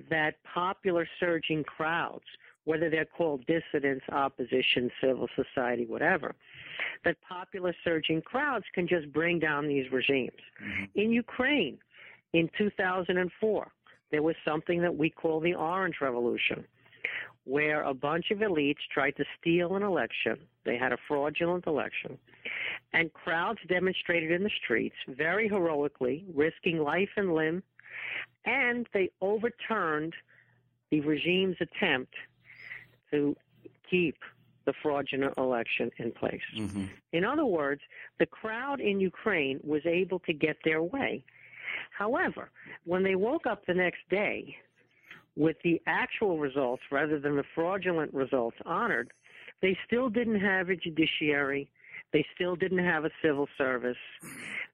that 0.09 0.35
popular 0.53 1.07
surging 1.19 1.63
crowds, 1.63 2.25
whether 2.65 2.89
they're 2.89 3.05
called 3.05 3.45
dissidents, 3.45 4.03
opposition, 4.11 4.89
civil 5.01 5.27
society, 5.35 5.85
whatever, 5.85 6.35
that 7.03 7.15
popular 7.27 7.73
surging 7.83 8.21
crowds 8.21 8.65
can 8.73 8.87
just 8.87 9.11
bring 9.13 9.39
down 9.39 9.67
these 9.67 9.91
regimes. 9.91 10.31
Mm-hmm. 10.63 10.99
In 10.99 11.11
Ukraine, 11.11 11.77
in 12.33 12.49
2004, 12.57 13.71
there 14.11 14.23
was 14.23 14.35
something 14.45 14.81
that 14.81 14.95
we 14.95 15.09
call 15.09 15.39
the 15.39 15.53
Orange 15.53 15.95
Revolution, 16.01 16.65
where 17.45 17.83
a 17.83 17.93
bunch 17.93 18.31
of 18.31 18.39
elites 18.39 18.83
tried 18.91 19.15
to 19.17 19.23
steal 19.39 19.75
an 19.75 19.83
election. 19.83 20.37
They 20.65 20.77
had 20.77 20.91
a 20.91 20.97
fraudulent 21.07 21.67
election. 21.67 22.17
And 22.93 23.13
crowds 23.13 23.59
demonstrated 23.67 24.31
in 24.31 24.43
the 24.43 24.51
streets 24.63 24.95
very 25.07 25.47
heroically, 25.47 26.25
risking 26.33 26.79
life 26.79 27.09
and 27.15 27.33
limb, 27.33 27.63
and 28.45 28.87
they 28.93 29.09
overturned 29.21 30.13
the 30.91 31.01
regime's 31.01 31.57
attempt 31.59 32.13
to 33.11 33.35
keep 33.89 34.17
the 34.65 34.73
fraudulent 34.81 35.33
election 35.37 35.91
in 35.97 36.11
place. 36.11 36.41
Mm-hmm. 36.57 36.85
In 37.13 37.23
other 37.23 37.45
words, 37.45 37.81
the 38.19 38.25
crowd 38.25 38.79
in 38.79 38.99
Ukraine 38.99 39.59
was 39.63 39.85
able 39.85 40.19
to 40.19 40.33
get 40.33 40.57
their 40.63 40.81
way. 40.81 41.23
However, 41.91 42.49
when 42.85 43.03
they 43.03 43.15
woke 43.15 43.45
up 43.45 43.65
the 43.65 43.73
next 43.73 44.01
day 44.09 44.55
with 45.35 45.57
the 45.63 45.81
actual 45.85 46.37
results 46.39 46.83
rather 46.91 47.19
than 47.19 47.35
the 47.35 47.43
fraudulent 47.53 48.13
results 48.13 48.57
honored, 48.65 49.11
they 49.61 49.77
still 49.85 50.09
didn't 50.09 50.39
have 50.39 50.69
a 50.69 50.75
judiciary. 50.75 51.69
They 52.13 52.25
still 52.33 52.55
didn't 52.55 52.83
have 52.83 53.05
a 53.05 53.11
civil 53.21 53.47
service. 53.57 53.97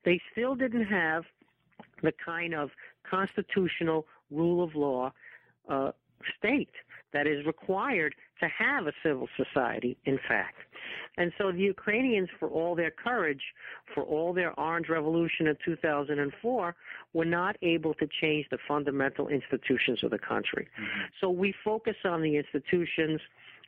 They 0.03 0.21
still 0.31 0.55
didn't 0.55 0.85
have 0.85 1.23
the 2.03 2.13
kind 2.23 2.53
of 2.53 2.71
constitutional 3.09 4.05
rule 4.29 4.63
of 4.63 4.75
law 4.75 5.11
uh, 5.69 5.91
state 6.37 6.73
that 7.13 7.27
is 7.27 7.45
required 7.45 8.15
to 8.39 8.47
have 8.47 8.87
a 8.87 8.93
civil 9.03 9.27
society, 9.35 9.97
in 10.05 10.19
fact. 10.27 10.57
And 11.17 11.31
so 11.37 11.51
the 11.51 11.59
Ukrainians, 11.59 12.29
for 12.39 12.49
all 12.49 12.75
their 12.75 12.91
courage, 12.91 13.41
for 13.93 14.03
all 14.03 14.33
their 14.33 14.57
Orange 14.59 14.89
Revolution 14.89 15.47
in 15.47 15.57
2004, 15.63 16.75
were 17.13 17.25
not 17.25 17.57
able 17.61 17.93
to 17.95 18.07
change 18.21 18.47
the 18.49 18.57
fundamental 18.67 19.27
institutions 19.27 20.03
of 20.03 20.11
the 20.11 20.19
country. 20.19 20.67
Mm-hmm. 20.79 21.01
So 21.19 21.29
we 21.29 21.53
focus 21.63 21.95
on 22.05 22.21
the 22.21 22.37
institutions, 22.37 23.19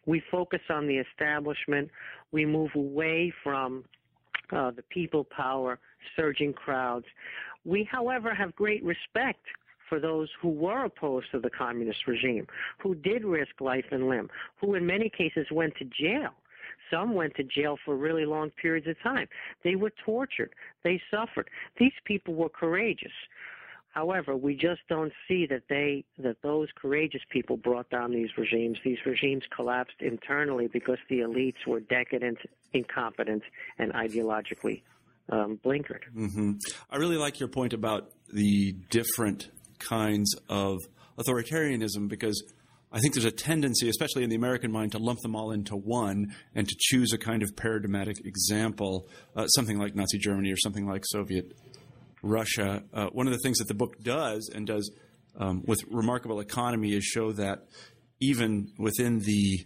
we 0.06 0.22
focus 0.32 0.62
on 0.70 0.88
the 0.88 0.98
establishment, 0.98 1.90
we 2.32 2.46
move 2.46 2.72
away 2.76 3.34
from 3.44 3.86
uh, 4.52 4.72
the 4.72 4.84
people 4.84 5.24
power, 5.24 5.80
surging 6.16 6.54
crowds. 6.54 7.06
We, 7.66 7.88
however, 7.90 8.34
have 8.34 8.56
great 8.56 8.84
respect 8.84 9.46
for 9.90 10.00
those 10.00 10.30
who 10.42 10.50
were 10.50 10.86
opposed 10.86 11.28
to 11.32 11.40
the 11.40 11.50
communist 11.50 12.08
regime, 12.08 12.48
who 12.80 12.96
did 12.96 13.24
risk 13.24 13.62
life 13.62 13.86
and 13.92 14.10
limb, 14.10 14.30
who 14.60 14.76
in 14.76 14.86
many 14.86 15.10
cases 15.10 15.46
went 15.52 15.76
to 15.78 15.86
jail. 15.86 16.32
Some 16.92 17.14
went 17.14 17.36
to 17.36 17.44
jail 17.44 17.78
for 17.84 17.96
really 17.96 18.26
long 18.26 18.52
periods 18.52 18.88
of 18.88 19.00
time. 19.02 19.28
They 19.64 19.76
were 19.76 19.92
tortured. 20.06 20.54
They 20.84 21.02
suffered. 21.10 21.50
These 21.78 21.94
people 22.06 22.34
were 22.34 22.50
courageous. 22.50 23.12
However, 23.94 24.36
we 24.36 24.56
just 24.56 24.82
don't 24.90 25.14
see 25.28 25.46
that 25.46 25.64
they 25.70 26.04
that 26.18 26.42
those 26.42 26.70
courageous 26.76 27.22
people 27.30 27.58
brought 27.58 27.90
down 27.92 28.12
these 28.12 28.30
regimes. 28.38 28.80
These 28.84 28.98
regimes 29.06 29.44
collapsed 29.56 30.02
internally 30.02 30.68
because 30.68 30.98
the 31.10 31.20
elites 31.20 31.68
were 31.68 31.80
decadent, 31.80 32.40
incompetent, 32.74 33.44
and 33.78 33.94
ideologically 33.94 34.82
um, 35.30 35.60
blinkered. 35.64 36.02
Mm-hmm. 36.16 36.54
I 36.90 36.98
really 36.98 37.18
like 37.18 37.40
your 37.40 37.50
point 37.50 37.74
about 37.74 38.10
the 38.32 38.72
different 38.90 39.50
kinds 39.78 40.36
of 40.50 40.80
authoritarianism 41.20 42.08
because 42.08 42.42
I 42.96 43.00
think 43.00 43.16
there's 43.16 43.26
a 43.26 43.32
tendency, 43.32 43.90
especially 43.90 44.24
in 44.24 44.30
the 44.30 44.36
American 44.36 44.72
mind, 44.72 44.92
to 44.92 45.00
lump 45.00 45.22
them 45.22 45.36
all 45.36 45.52
into 45.52 45.76
one 45.76 46.36
and 46.54 46.70
to 46.70 46.76
choose 46.78 47.12
a 47.12 47.18
kind 47.18 47.42
of 47.42 47.56
paradigmatic 47.56 48.24
example, 48.24 49.08
uh, 49.36 49.48
something 49.48 49.80
like 49.80 49.96
Nazi 49.96 50.20
Germany 50.20 50.52
or 50.52 50.58
something 50.58 50.88
like 50.88 51.04
Soviet 51.08 51.58
Russia. 52.22 52.84
Uh, 52.94 53.08
one 53.08 53.26
of 53.26 53.34
the 53.34 53.40
things 53.40 53.58
that 53.58 53.68
the 53.68 53.74
book 53.74 54.00
does 54.04 54.48
and 54.54 54.68
does 54.68 54.92
um, 55.36 55.64
with 55.66 55.84
remarkable 55.90 56.40
economy 56.40 56.94
is 56.94 57.04
show 57.04 57.32
that 57.32 57.66
even 58.22 58.68
within 58.78 59.20
the 59.20 59.66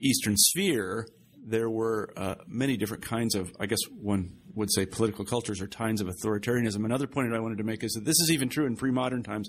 Eastern 0.00 0.36
sphere, 0.36 1.08
there 1.44 1.68
were 1.68 2.12
uh, 2.16 2.36
many 2.46 2.76
different 2.76 3.04
kinds 3.04 3.34
of, 3.34 3.52
I 3.58 3.66
guess 3.66 3.80
one 4.00 4.36
would 4.54 4.72
say, 4.72 4.86
political 4.86 5.24
cultures 5.24 5.60
or 5.60 5.66
kinds 5.66 6.00
of 6.00 6.08
authoritarianism. 6.08 6.84
Another 6.84 7.06
point 7.06 7.32
I 7.34 7.40
wanted 7.40 7.58
to 7.58 7.64
make 7.64 7.82
is 7.82 7.92
that 7.92 8.04
this 8.04 8.20
is 8.20 8.30
even 8.30 8.48
true 8.48 8.66
in 8.66 8.76
pre-modern 8.76 9.22
times, 9.22 9.48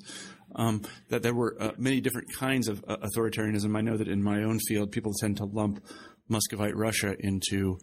um, 0.55 0.81
that 1.09 1.21
there 1.21 1.33
were 1.33 1.55
uh, 1.59 1.71
many 1.77 2.01
different 2.01 2.33
kinds 2.33 2.67
of 2.67 2.83
uh, 2.87 2.97
authoritarianism. 2.97 3.77
I 3.77 3.81
know 3.81 3.97
that 3.97 4.07
in 4.07 4.23
my 4.23 4.43
own 4.43 4.59
field, 4.67 4.91
people 4.91 5.13
tend 5.19 5.37
to 5.37 5.45
lump 5.45 5.83
Muscovite 6.27 6.75
Russia 6.75 7.15
into 7.19 7.77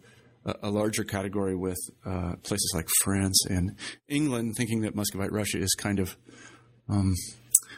a, 0.45 0.53
a 0.63 0.69
larger 0.69 1.03
category 1.03 1.55
with 1.55 1.79
uh, 2.05 2.33
places 2.43 2.71
like 2.75 2.87
France 3.01 3.45
and 3.49 3.77
England, 4.07 4.55
thinking 4.57 4.81
that 4.81 4.95
Muscovite 4.95 5.31
Russia 5.31 5.59
is 5.59 5.73
kind 5.75 5.99
of 5.99 6.17
um, 6.89 7.13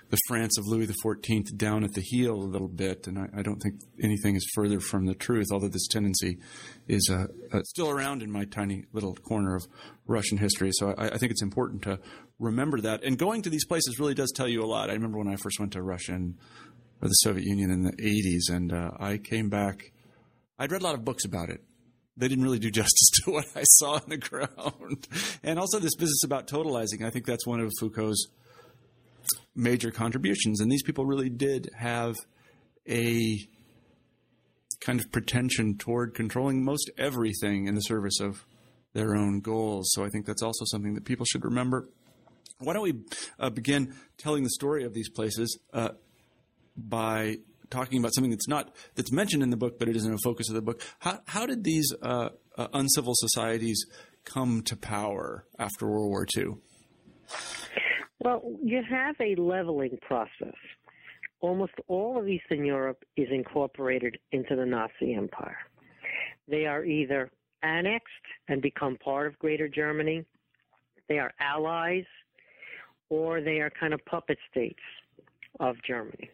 the 0.10 0.18
France 0.28 0.58
of 0.58 0.68
Louis 0.68 0.88
XIV 0.88 1.56
down 1.58 1.84
at 1.84 1.94
the 1.94 2.02
heel 2.02 2.36
a 2.36 2.52
little 2.52 2.68
bit, 2.68 3.08
and 3.08 3.18
I, 3.18 3.28
I, 3.38 3.41
don't 3.41 3.60
think 3.60 3.76
anything 4.02 4.36
is 4.36 4.48
further 4.54 4.80
from 4.80 5.06
the 5.06 5.15
truth. 5.15 5.48
Although 5.52 5.70
this 5.70 5.88
tendency 5.88 6.38
is 6.88 7.10
uh, 7.12 7.26
uh, 7.52 7.62
still 7.63 7.89
around 7.89 8.22
in 8.22 8.32
my 8.32 8.46
tiny 8.46 8.86
little 8.94 9.15
corner 9.15 9.56
of 9.56 9.65
Russian 10.06 10.38
history, 10.38 10.72
so 10.74 10.94
I, 10.98 11.08
I, 11.08 11.18
think 11.18 11.32
it's 11.32 11.41
important 11.41 11.82
to 11.84 12.00
remember 12.39 12.82
that. 12.82 13.04
And 13.04 13.18
going 13.18 13.41
to 13.44 13.50
these 13.50 13.65
places 13.65 14.00
really 14.00 14.13
does 14.13 14.32
tell 14.32 14.48
you 14.48 14.63
a 14.63 14.68
lot. 14.68 14.89
I 14.89 14.94
remember 14.94 15.18
when 15.18 15.28
I 15.28 15.38
first 15.38 15.60
went 15.60 15.74
to 15.74 15.82
Russia 15.82 16.13
or 16.13 17.08
the 17.08 17.13
Soviet 17.13 17.46
Union 17.46 17.72
in 17.72 17.84
the 17.84 17.94
'80s, 17.94 18.56
and 18.56 18.72
uh, 18.72 18.91
I 19.00 19.18
came 19.18 19.50
back. 19.50 19.91
I'd 20.60 20.72
read 20.72 20.82
a 20.82 20.86
lot 20.86 20.96
of 20.96 21.04
books 21.04 21.26
about 21.26 21.50
it. 21.50 21.62
They 22.15 22.28
didn't 22.28 22.44
really 22.44 22.60
do 22.60 22.72
justice 22.82 23.10
to 23.24 23.32
what 23.32 23.46
I 23.56 23.63
saw 23.63 23.94
on 23.94 24.04
the 24.08 24.18
ground, 24.18 25.08
and 25.44 25.58
also 25.58 25.80
this 25.80 25.96
business 25.96 26.24
about 26.24 26.48
totalizing. 26.48 27.04
I 27.04 27.10
think 27.10 27.26
that's 27.26 27.48
one 27.48 27.60
of 27.60 27.72
Foucault's 27.80 28.28
major 29.56 29.92
contributions. 29.92 30.62
And 30.62 30.72
these 30.72 30.84
people 30.84 31.06
really 31.06 31.30
did 31.30 31.70
have 31.78 32.16
a 32.88 33.40
kind 34.80 35.00
of 35.00 35.12
pretension 35.12 35.78
toward 35.78 36.14
controlling 36.14 36.64
most 36.64 36.92
everything 36.98 37.68
in 37.68 37.76
the 37.76 37.82
service 37.82 38.20
of 38.20 38.46
their 38.94 39.16
own 39.16 39.42
goals. 39.42 39.90
So 39.94 40.04
I 40.04 40.10
think 40.10 40.26
that's 40.26 40.42
also 40.42 40.66
something 40.66 40.94
that 40.96 41.06
people 41.06 41.26
should 41.26 41.44
remember. 41.44 41.88
Why 42.60 42.74
don't 42.74 42.84
we 42.84 43.02
uh, 43.40 43.50
begin 43.50 43.96
telling 44.18 44.44
the 44.44 44.50
story 44.50 44.84
of 44.86 44.94
these 44.94 45.10
places 45.10 45.60
uh, 45.74 45.90
by 46.78 47.38
talking 47.70 48.00
about 48.00 48.14
something 48.14 48.32
that's 48.32 48.48
not 48.48 48.74
that's 48.96 49.12
mentioned 49.12 49.44
in 49.44 49.50
the 49.50 49.58
book, 49.58 49.80
but 49.80 49.90
it 49.90 49.96
isn't 49.96 50.14
a 50.14 50.18
focus 50.24 50.50
of 50.50 50.56
the 50.56 50.62
book. 50.62 50.82
How, 51.00 51.20
how 51.26 51.46
did 51.46 51.64
these 51.64 51.94
uh, 52.02 52.30
uh 52.58 52.68
uncivil 52.74 53.14
societies 53.16 53.86
come 54.24 54.62
to 54.64 54.76
power 54.78 55.46
after 55.60 55.88
World 55.88 56.10
War 56.10 56.26
II? 56.38 56.56
Well, 58.26 58.42
you 58.64 58.82
have 58.90 59.16
a 59.22 59.36
leveling 59.36 60.00
process. 60.02 60.56
Almost 61.42 61.74
all 61.88 62.20
of 62.20 62.28
Eastern 62.28 62.66
Europe 62.66 63.04
is 63.16 63.28
incorporated 63.32 64.18
into 64.32 64.56
the 64.56 64.66
Nazi 64.66 65.14
Empire. 65.14 65.60
They 66.48 66.66
are 66.66 66.84
either 66.84 67.30
annexed 67.62 68.10
and 68.48 68.64
become 68.64 68.98
part 68.98 69.28
of 69.28 69.38
Greater 69.38 69.68
Germany, 69.68 70.26
they 71.08 71.20
are 71.20 71.34
allies, 71.40 72.06
or 73.12 73.42
they 73.42 73.60
are 73.60 73.70
kind 73.80 73.94
of 73.94 74.04
puppet 74.06 74.40
states 74.50 74.82
of 75.60 75.76
Germany. 75.88 76.32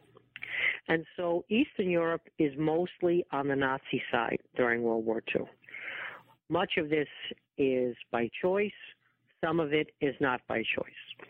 And 0.88 1.06
so 1.18 1.44
Eastern 1.50 1.90
Europe 1.90 2.30
is 2.40 2.54
mostly 2.58 3.26
on 3.34 3.50
the 3.50 3.56
Nazi 3.58 4.02
side 4.10 4.40
during 4.56 4.82
World 4.82 5.06
War 5.06 5.22
II. 5.36 5.42
Much 6.48 6.78
of 6.78 6.90
this 6.90 7.10
is 7.58 7.98
by 8.14 8.30
choice, 8.42 8.72
some 9.44 9.60
of 9.60 9.74
it 9.74 9.88
is 10.00 10.16
not 10.22 10.40
by 10.48 10.64
choice. 10.74 11.28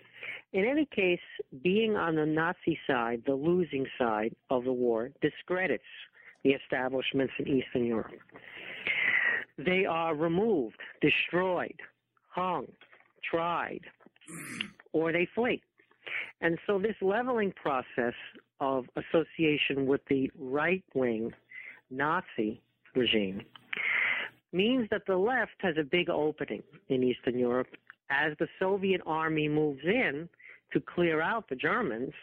In 0.53 0.65
any 0.65 0.85
case, 0.85 1.19
being 1.63 1.95
on 1.95 2.15
the 2.15 2.25
Nazi 2.25 2.77
side, 2.85 3.23
the 3.25 3.33
losing 3.33 3.85
side 3.97 4.35
of 4.49 4.65
the 4.65 4.73
war, 4.73 5.11
discredits 5.21 5.83
the 6.43 6.51
establishments 6.51 7.33
in 7.39 7.47
Eastern 7.47 7.85
Europe. 7.85 8.19
They 9.57 9.85
are 9.85 10.13
removed, 10.13 10.77
destroyed, 11.01 11.79
hung, 12.29 12.67
tried, 13.23 13.81
or 14.91 15.11
they 15.13 15.27
flee. 15.33 15.61
And 16.41 16.57
so 16.67 16.79
this 16.79 16.95
leveling 17.01 17.53
process 17.53 18.13
of 18.59 18.85
association 18.95 19.85
with 19.85 20.01
the 20.09 20.31
right 20.37 20.83
wing 20.93 21.31
Nazi 21.89 22.61
regime 22.95 23.41
means 24.51 24.87
that 24.91 25.03
the 25.07 25.15
left 25.15 25.55
has 25.59 25.75
a 25.79 25.83
big 25.83 26.09
opening 26.09 26.63
in 26.89 27.03
Eastern 27.03 27.37
Europe 27.37 27.67
as 28.09 28.33
the 28.39 28.47
Soviet 28.59 29.01
army 29.05 29.47
moves 29.47 29.83
in 29.85 30.27
to 30.73 30.81
clear 30.81 31.21
out 31.21 31.47
the 31.49 31.55
Germans. 31.55 32.13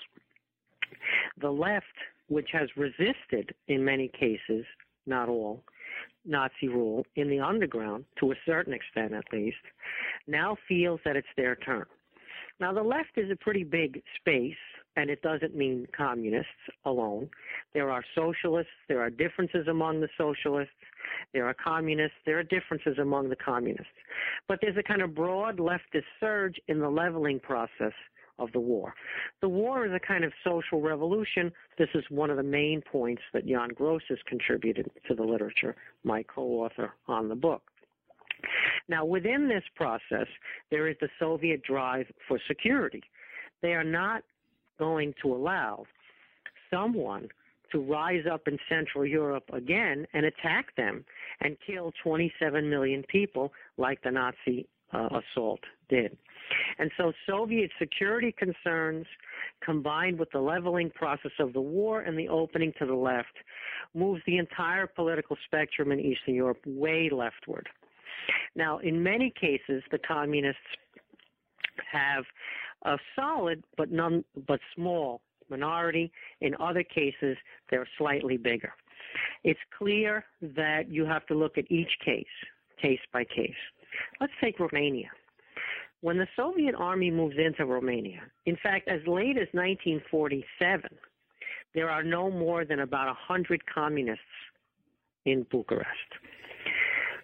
The 1.41 1.51
left, 1.51 1.87
which 2.29 2.49
has 2.53 2.69
resisted 2.77 3.55
in 3.69 3.85
many 3.85 4.09
cases, 4.09 4.65
not 5.07 5.29
all, 5.29 5.63
Nazi 6.25 6.69
rule 6.69 7.07
in 7.17 7.29
the 7.29 7.41
underground, 7.41 8.05
to 8.21 8.33
a 8.33 8.35
certain 8.45 8.73
extent 8.73 9.13
at 9.13 9.25
least, 9.33 9.57
now 10.27 10.57
feels 10.69 11.01
that 11.05 11.17
it's 11.17 11.29
their 11.37 11.57
turn. 11.57 11.87
Now, 12.61 12.73
the 12.73 12.83
left 12.83 13.17
is 13.17 13.31
a 13.31 13.37
pretty 13.37 13.63
big 13.63 14.03
space, 14.17 14.57
and 14.97 15.11
it 15.11 15.23
doesn't 15.23 15.55
mean 15.55 15.87
communists 15.97 16.51
alone. 16.85 17.31
There 17.73 17.91
are 17.91 18.03
socialists, 18.17 18.73
there 18.89 19.01
are 19.01 19.11
differences 19.11 19.69
among 19.69 20.01
the 20.01 20.09
socialists, 20.19 20.75
there 21.33 21.47
are 21.47 21.55
communists, 21.55 22.17
there 22.27 22.39
are 22.39 22.43
differences 22.43 22.99
among 22.99 23.29
the 23.29 23.37
communists. 23.37 23.87
But 24.49 24.59
there's 24.61 24.77
a 24.77 24.83
kind 24.83 25.03
of 25.03 25.15
broad 25.15 25.59
leftist 25.59 26.05
surge 26.19 26.57
in 26.67 26.81
the 26.81 26.89
leveling 26.89 27.39
process 27.39 27.93
of 28.39 28.53
the 28.53 28.61
war. 28.61 28.95
The 29.41 29.49
war 29.49 29.87
is 29.87 29.93
a 29.93 30.01
kind 30.01 30.25
of 30.25 30.33
social 30.45 30.81
revolution. 30.81 31.53
This 31.77 31.89
is 31.95 32.05
one 32.11 32.31
of 32.31 32.37
the 32.37 32.43
main 32.43 32.83
points 32.83 33.23
that 33.33 33.47
Jan 33.47 33.71
Gross 33.75 34.03
has 34.09 34.19
contributed 34.27 34.91
to 35.09 35.15
the 35.15 35.23
literature, 35.23 35.77
my 36.05 36.23
co-author 36.23 36.93
on 37.07 37.29
the 37.29 37.35
book. 37.35 37.63
Now, 38.89 39.05
within 39.05 39.49
this 39.49 39.65
process, 39.75 40.27
there 40.71 40.89
is 40.89 40.97
the 41.01 41.09
Soviet 41.19 41.63
drive 41.63 42.07
for 42.27 42.39
security. 42.47 43.03
They 43.63 43.75
are 43.75 43.85
not 43.85 44.23
going 44.79 45.15
to 45.23 45.35
allow 45.35 45.85
someone 46.71 47.29
to 47.73 47.81
rise 47.81 48.25
up 48.31 48.49
in 48.49 48.59
Central 48.69 49.05
Europe 49.05 49.45
again 49.53 50.07
and 50.15 50.25
attack 50.25 50.75
them 50.77 51.05
and 51.41 51.57
kill 51.67 51.93
27 52.03 52.69
million 52.69 53.05
people 53.09 53.53
like 53.77 54.03
the 54.03 54.11
Nazi 54.11 54.67
uh, 54.93 55.21
assault 55.21 55.61
did. 55.89 56.17
And 56.79 56.91
so 56.97 57.13
Soviet 57.27 57.71
security 57.79 58.33
concerns 58.33 59.07
combined 59.65 60.19
with 60.19 60.31
the 60.31 60.41
leveling 60.41 60.91
process 60.91 61.33
of 61.39 61.53
the 61.53 61.61
war 61.61 62.01
and 62.01 62.19
the 62.19 62.29
opening 62.29 62.73
to 62.79 62.87
the 62.87 62.95
left 62.95 63.35
moves 63.95 64.23
the 64.27 64.39
entire 64.39 64.87
political 64.87 65.37
spectrum 65.45 65.93
in 65.93 66.01
Eastern 66.01 66.35
Europe 66.35 66.61
way 66.67 67.11
leftward. 67.13 67.69
Now, 68.55 68.79
in 68.79 69.03
many 69.03 69.33
cases, 69.39 69.83
the 69.91 69.99
communists 69.99 70.61
have 71.91 72.25
a 72.85 72.97
solid 73.17 73.63
but 73.77 73.91
none 73.91 74.25
but 74.47 74.61
small 74.75 75.21
minority. 75.51 76.13
In 76.41 76.55
other 76.61 76.83
cases, 76.83 77.37
they're 77.71 77.89
slightly 77.97 78.37
bigger. 78.37 78.73
It's 79.45 79.61
clear 79.77 80.25
that 80.43 80.91
you 80.91 81.05
have 81.05 81.27
to 81.27 81.35
look 81.35 81.59
at 81.59 81.71
each 81.71 81.91
case, 82.05 82.27
case 82.81 83.01
by 83.13 83.25
case. 83.25 83.51
Let's 84.21 84.33
take 84.43 84.61
Romania. 84.61 85.09
When 86.01 86.19
the 86.19 86.29
Soviet 86.37 86.75
army 86.77 87.11
moves 87.11 87.37
into 87.39 87.67
Romania, 87.67 88.23
in 88.47 88.57
fact, 88.63 88.89
as 88.89 89.01
late 89.07 89.37
as 89.37 89.49
1947, 89.53 90.89
there 91.75 91.91
are 91.91 92.03
no 92.03 92.31
more 92.31 92.65
than 92.65 92.81
about 92.81 93.07
100 93.07 93.63
communists 93.67 94.23
in 95.25 95.45
Bucharest. 95.51 95.89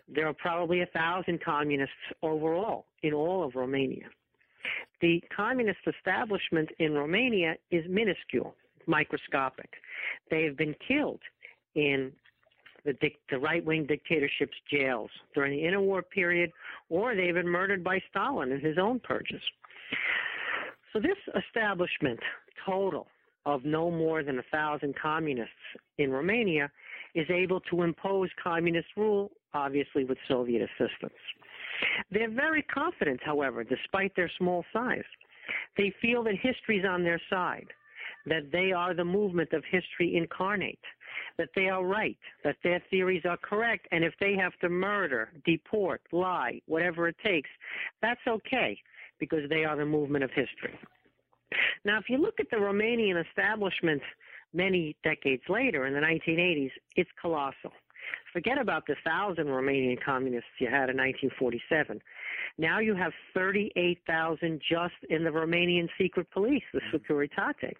There 0.09 0.27
are 0.27 0.35
probably 0.35 0.83
a 0.83 0.87
thousand 0.87 1.43
communists 1.43 1.95
overall 2.23 2.87
in 3.03 3.15
all 3.15 3.45
of 3.45 3.55
Romania. 3.55 4.07
The 5.01 5.23
communist 5.35 5.81
establishment 5.87 6.69
in 6.79 6.95
Romania 6.95 7.55
is 7.71 7.85
minuscule, 7.89 8.55
microscopic. 8.87 9.71
They 10.31 10.45
have 10.45 10.57
been 10.57 10.75
killed 10.87 11.21
in 11.75 12.13
the, 12.85 12.95
the 13.31 13.39
right-wing 13.39 13.87
dictatorship's 13.87 14.57
jails 14.71 15.11
during 15.35 15.53
the 15.53 15.67
interwar 15.67 16.03
period, 16.09 16.51
or 16.89 17.15
they've 17.15 17.35
been 17.35 17.49
murdered 17.49 17.83
by 17.83 18.01
Stalin 18.11 18.53
in 18.53 18.61
his 18.61 18.79
own 18.79 19.01
purges. 19.01 19.41
So 20.93 21.01
this 21.01 21.17
establishment 21.47 22.21
total 22.65 23.07
of 23.47 23.65
no 23.65 23.91
more 23.91 24.23
than 24.23 24.39
a 24.39 24.45
thousand 24.51 24.95
communists 25.01 25.53
in 25.99 26.11
Romania 26.11 26.71
is 27.15 27.27
able 27.31 27.61
to 27.61 27.83
impose 27.83 28.29
communist 28.43 28.89
rule, 28.97 29.31
obviously 29.53 30.05
with 30.05 30.19
Soviet 30.29 30.63
assistance. 30.63 31.19
They're 32.11 32.31
very 32.31 32.63
confident, 32.63 33.21
however, 33.25 33.65
despite 33.65 34.15
their 34.17 34.31
small 34.39 34.65
size. 34.73 35.05
They 35.77 35.93
feel 36.01 36.23
that 36.25 36.35
history's 36.41 36.85
on 36.89 37.03
their 37.03 37.21
side, 37.29 37.67
that 38.27 38.51
they 38.53 38.73
are 38.73 38.95
the 38.95 39.05
movement 39.05 39.53
of 39.53 39.63
history 39.71 40.17
incarnate, 40.17 40.79
that 41.39 41.49
they 41.55 41.69
are 41.69 41.85
right, 41.85 42.19
that 42.43 42.57
their 42.63 42.83
theories 42.91 43.23
are 43.29 43.37
correct, 43.37 43.87
and 43.93 44.05
if 44.05 44.15
they 44.21 44.35
have 44.35 44.53
to 44.61 44.69
murder, 44.69 45.31
deport, 45.45 46.01
lie, 46.13 46.61
whatever 46.67 47.09
it 47.09 47.17
takes, 47.25 47.51
that's 48.03 48.21
okay 48.27 48.79
because 49.19 49.49
they 49.49 49.65
are 49.65 49.77
the 49.77 49.85
movement 49.85 50.25
of 50.25 50.31
history. 50.31 50.79
Now, 51.85 51.99
if 51.99 52.09
you 52.09 52.19
look 52.19 52.41
at 52.41 52.51
the 52.51 52.57
Romanian 52.57 53.25
establishment 53.29 54.03
many 54.53 54.97
decades 55.05 55.43
later 55.49 55.87
in 55.87 55.95
the 55.95 56.01
1980s, 56.01 56.71
it's 56.97 57.11
colossal. 57.21 57.73
Forget 58.33 58.59
about 58.59 58.87
the 58.87 58.97
thousand 59.05 59.47
Romanian 59.47 60.03
communists 60.03 60.51
you 60.59 60.67
had 60.67 60.91
in 60.91 60.97
1947. 60.97 62.01
Now 62.59 62.79
you 62.79 62.95
have 62.95 63.13
38,000 63.33 64.61
just 64.61 64.95
in 65.09 65.25
the 65.25 65.31
Romanian 65.31 65.89
secret 65.99 66.31
police, 66.31 66.63
the 66.73 66.81
mm-hmm. 66.81 66.97
Securitate. 66.97 67.75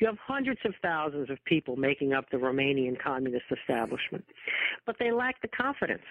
You 0.00 0.06
have 0.06 0.18
hundreds 0.26 0.60
of 0.64 0.72
thousands 0.80 1.28
of 1.28 1.38
people 1.44 1.76
making 1.76 2.14
up 2.14 2.24
the 2.30 2.38
Romanian 2.38 2.98
communist 2.98 3.44
establishment, 3.50 4.24
but 4.86 4.96
they 4.98 5.12
lack 5.12 5.40
the 5.42 5.48
confidence. 5.48 6.02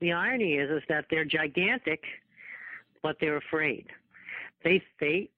The 0.00 0.12
irony 0.12 0.54
is, 0.54 0.70
is 0.70 0.82
that 0.88 1.06
they're 1.10 1.24
gigantic, 1.24 2.02
but 3.02 3.16
they're 3.20 3.38
afraid. 3.38 3.86
They, 4.62 4.80
they 5.00 5.28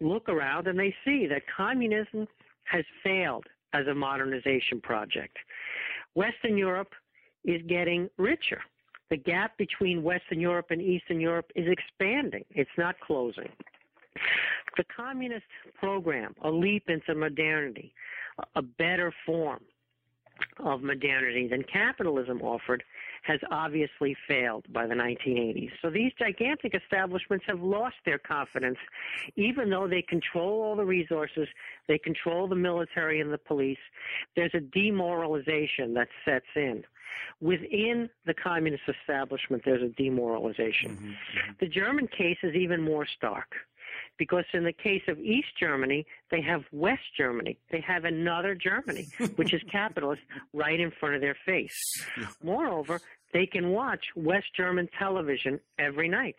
look 0.00 0.28
around 0.28 0.66
and 0.66 0.78
they 0.78 0.94
see 1.04 1.26
that 1.26 1.42
communism 1.54 2.28
has 2.64 2.84
failed 3.02 3.46
as 3.72 3.86
a 3.86 3.94
modernization 3.94 4.80
project. 4.82 5.36
Western 6.14 6.58
Europe 6.58 6.92
is 7.44 7.62
getting 7.66 8.10
richer. 8.18 8.60
The 9.08 9.16
gap 9.16 9.56
between 9.56 10.02
Western 10.02 10.40
Europe 10.40 10.66
and 10.70 10.82
Eastern 10.82 11.18
Europe 11.18 11.50
is 11.54 11.66
expanding. 11.66 12.44
It's 12.50 12.70
not 12.76 13.00
closing. 13.00 13.48
The 14.76 14.84
communist 14.84 15.46
program, 15.78 16.34
a 16.42 16.50
leap 16.50 16.84
into 16.88 17.14
modernity, 17.14 17.94
a 18.54 18.62
better 18.62 19.12
form 19.26 19.60
of 20.58 20.82
modernity 20.82 21.48
than 21.48 21.64
capitalism 21.64 22.40
offered, 22.42 22.84
has 23.22 23.40
obviously 23.50 24.16
failed 24.26 24.64
by 24.72 24.86
the 24.86 24.94
1980s. 24.94 25.70
So 25.82 25.90
these 25.90 26.12
gigantic 26.18 26.74
establishments 26.74 27.44
have 27.48 27.60
lost 27.60 27.96
their 28.04 28.18
confidence, 28.18 28.78
even 29.36 29.70
though 29.70 29.88
they 29.88 30.02
control 30.02 30.62
all 30.62 30.76
the 30.76 30.84
resources, 30.84 31.48
they 31.88 31.98
control 31.98 32.48
the 32.48 32.56
military 32.56 33.20
and 33.20 33.32
the 33.32 33.38
police. 33.38 33.78
There's 34.36 34.54
a 34.54 34.60
demoralization 34.60 35.94
that 35.94 36.08
sets 36.24 36.46
in. 36.54 36.84
Within 37.40 38.08
the 38.26 38.34
communist 38.34 38.84
establishment, 38.88 39.62
there's 39.64 39.82
a 39.82 39.88
demoralization. 39.88 40.90
Mm-hmm. 40.92 41.52
The 41.60 41.68
German 41.68 42.08
case 42.08 42.38
is 42.42 42.54
even 42.54 42.82
more 42.82 43.06
stark 43.16 43.54
because 44.18 44.44
in 44.52 44.64
the 44.64 44.72
case 44.72 45.02
of 45.08 45.18
East 45.18 45.48
Germany, 45.58 46.06
they 46.30 46.42
have 46.42 46.62
West 46.72 47.02
Germany. 47.16 47.58
They 47.70 47.80
have 47.80 48.04
another 48.04 48.54
Germany, 48.54 49.06
which 49.36 49.54
is 49.54 49.62
capitalist, 49.72 50.22
right 50.52 50.78
in 50.78 50.90
front 50.90 51.14
of 51.14 51.20
their 51.20 51.36
face. 51.46 51.72
Moreover, 52.42 53.00
they 53.32 53.46
can 53.46 53.70
watch 53.70 54.04
West 54.16 54.46
German 54.56 54.88
television 54.98 55.60
every 55.78 56.08
night. 56.08 56.36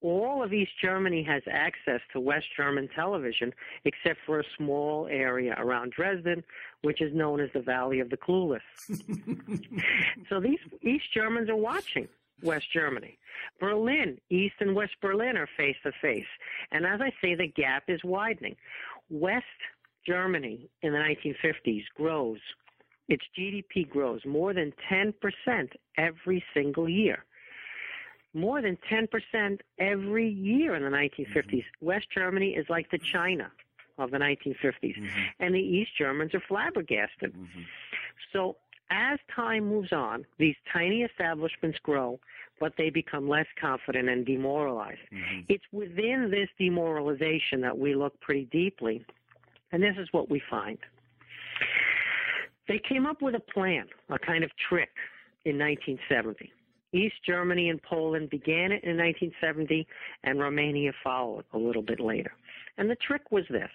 All 0.00 0.42
of 0.42 0.52
East 0.52 0.72
Germany 0.82 1.22
has 1.22 1.42
access 1.50 2.00
to 2.12 2.20
West 2.20 2.46
German 2.54 2.88
television 2.94 3.54
except 3.86 4.18
for 4.26 4.40
a 4.40 4.44
small 4.58 5.06
area 5.06 5.54
around 5.56 5.92
Dresden, 5.92 6.44
which 6.82 7.00
is 7.00 7.14
known 7.14 7.40
as 7.40 7.48
the 7.54 7.62
Valley 7.62 8.00
of 8.00 8.10
the 8.10 8.18
Clueless. 8.18 8.60
so 10.28 10.40
these 10.40 10.58
East 10.82 11.06
Germans 11.14 11.48
are 11.48 11.56
watching 11.56 12.06
West 12.42 12.66
Germany. 12.72 13.18
Berlin, 13.60 14.18
East 14.30 14.56
and 14.60 14.74
West 14.74 14.94
Berlin 15.00 15.36
are 15.36 15.48
face 15.56 15.76
to 15.82 15.92
face. 16.00 16.26
And 16.72 16.84
as 16.86 17.00
I 17.00 17.12
say, 17.20 17.34
the 17.34 17.46
gap 17.46 17.84
is 17.88 18.00
widening. 18.04 18.56
West 19.10 19.44
Germany 20.06 20.68
in 20.82 20.92
the 20.92 20.98
1950s 20.98 21.84
grows, 21.96 22.38
its 23.08 23.24
GDP 23.38 23.88
grows 23.88 24.20
more 24.26 24.52
than 24.54 24.72
10% 24.90 25.14
every 25.96 26.44
single 26.54 26.88
year. 26.88 27.24
more 28.34 28.60
than 28.60 28.76
10% 28.90 29.60
every 29.78 30.28
year 30.28 30.74
in 30.74 30.82
the 30.82 30.90
1950s. 30.90 31.34
Mm-hmm. 31.34 31.86
West 31.86 32.06
Germany 32.12 32.50
is 32.50 32.66
like 32.68 32.90
the 32.90 32.98
China 32.98 33.50
of 33.96 34.10
the 34.10 34.18
1950s, 34.18 34.74
mm-hmm. 34.82 35.06
and 35.38 35.54
the 35.54 35.60
East 35.60 35.92
Germans 35.96 36.34
are 36.34 36.42
flabbergasted. 36.48 37.32
Mm-hmm. 37.32 37.62
So 38.32 38.56
as 38.90 39.18
time 39.34 39.68
moves 39.68 39.92
on, 39.92 40.24
these 40.38 40.56
tiny 40.72 41.02
establishments 41.02 41.78
grow, 41.82 42.20
but 42.60 42.72
they 42.76 42.90
become 42.90 43.28
less 43.28 43.46
confident 43.60 44.08
and 44.08 44.24
demoralized. 44.24 45.00
Mm-hmm. 45.12 45.40
It's 45.48 45.64
within 45.72 46.28
this 46.30 46.48
demoralization 46.58 47.60
that 47.62 47.76
we 47.76 47.94
look 47.94 48.18
pretty 48.20 48.44
deeply, 48.52 49.04
and 49.72 49.82
this 49.82 49.96
is 49.98 50.08
what 50.12 50.30
we 50.30 50.40
find. 50.50 50.78
They 52.68 52.80
came 52.88 53.06
up 53.06 53.20
with 53.20 53.34
a 53.34 53.40
plan, 53.40 53.86
a 54.08 54.18
kind 54.18 54.44
of 54.44 54.50
trick, 54.68 54.90
in 55.44 55.58
1970. 55.58 56.50
East 56.92 57.16
Germany 57.26 57.68
and 57.70 57.82
Poland 57.82 58.30
began 58.30 58.70
it 58.72 58.84
in 58.84 58.96
1970, 58.96 59.86
and 60.22 60.38
Romania 60.38 60.92
followed 61.02 61.44
a 61.52 61.58
little 61.58 61.82
bit 61.82 62.00
later. 62.00 62.32
And 62.78 62.88
the 62.88 62.96
trick 62.96 63.30
was 63.30 63.44
this 63.50 63.70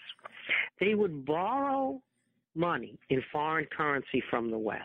they 0.80 0.95
would 0.95 1.26
borrow 1.26 2.02
money 2.55 2.97
in 3.09 3.23
foreign 3.31 3.65
currency 3.65 4.21
from 4.29 4.51
the 4.51 4.57
West. 4.57 4.83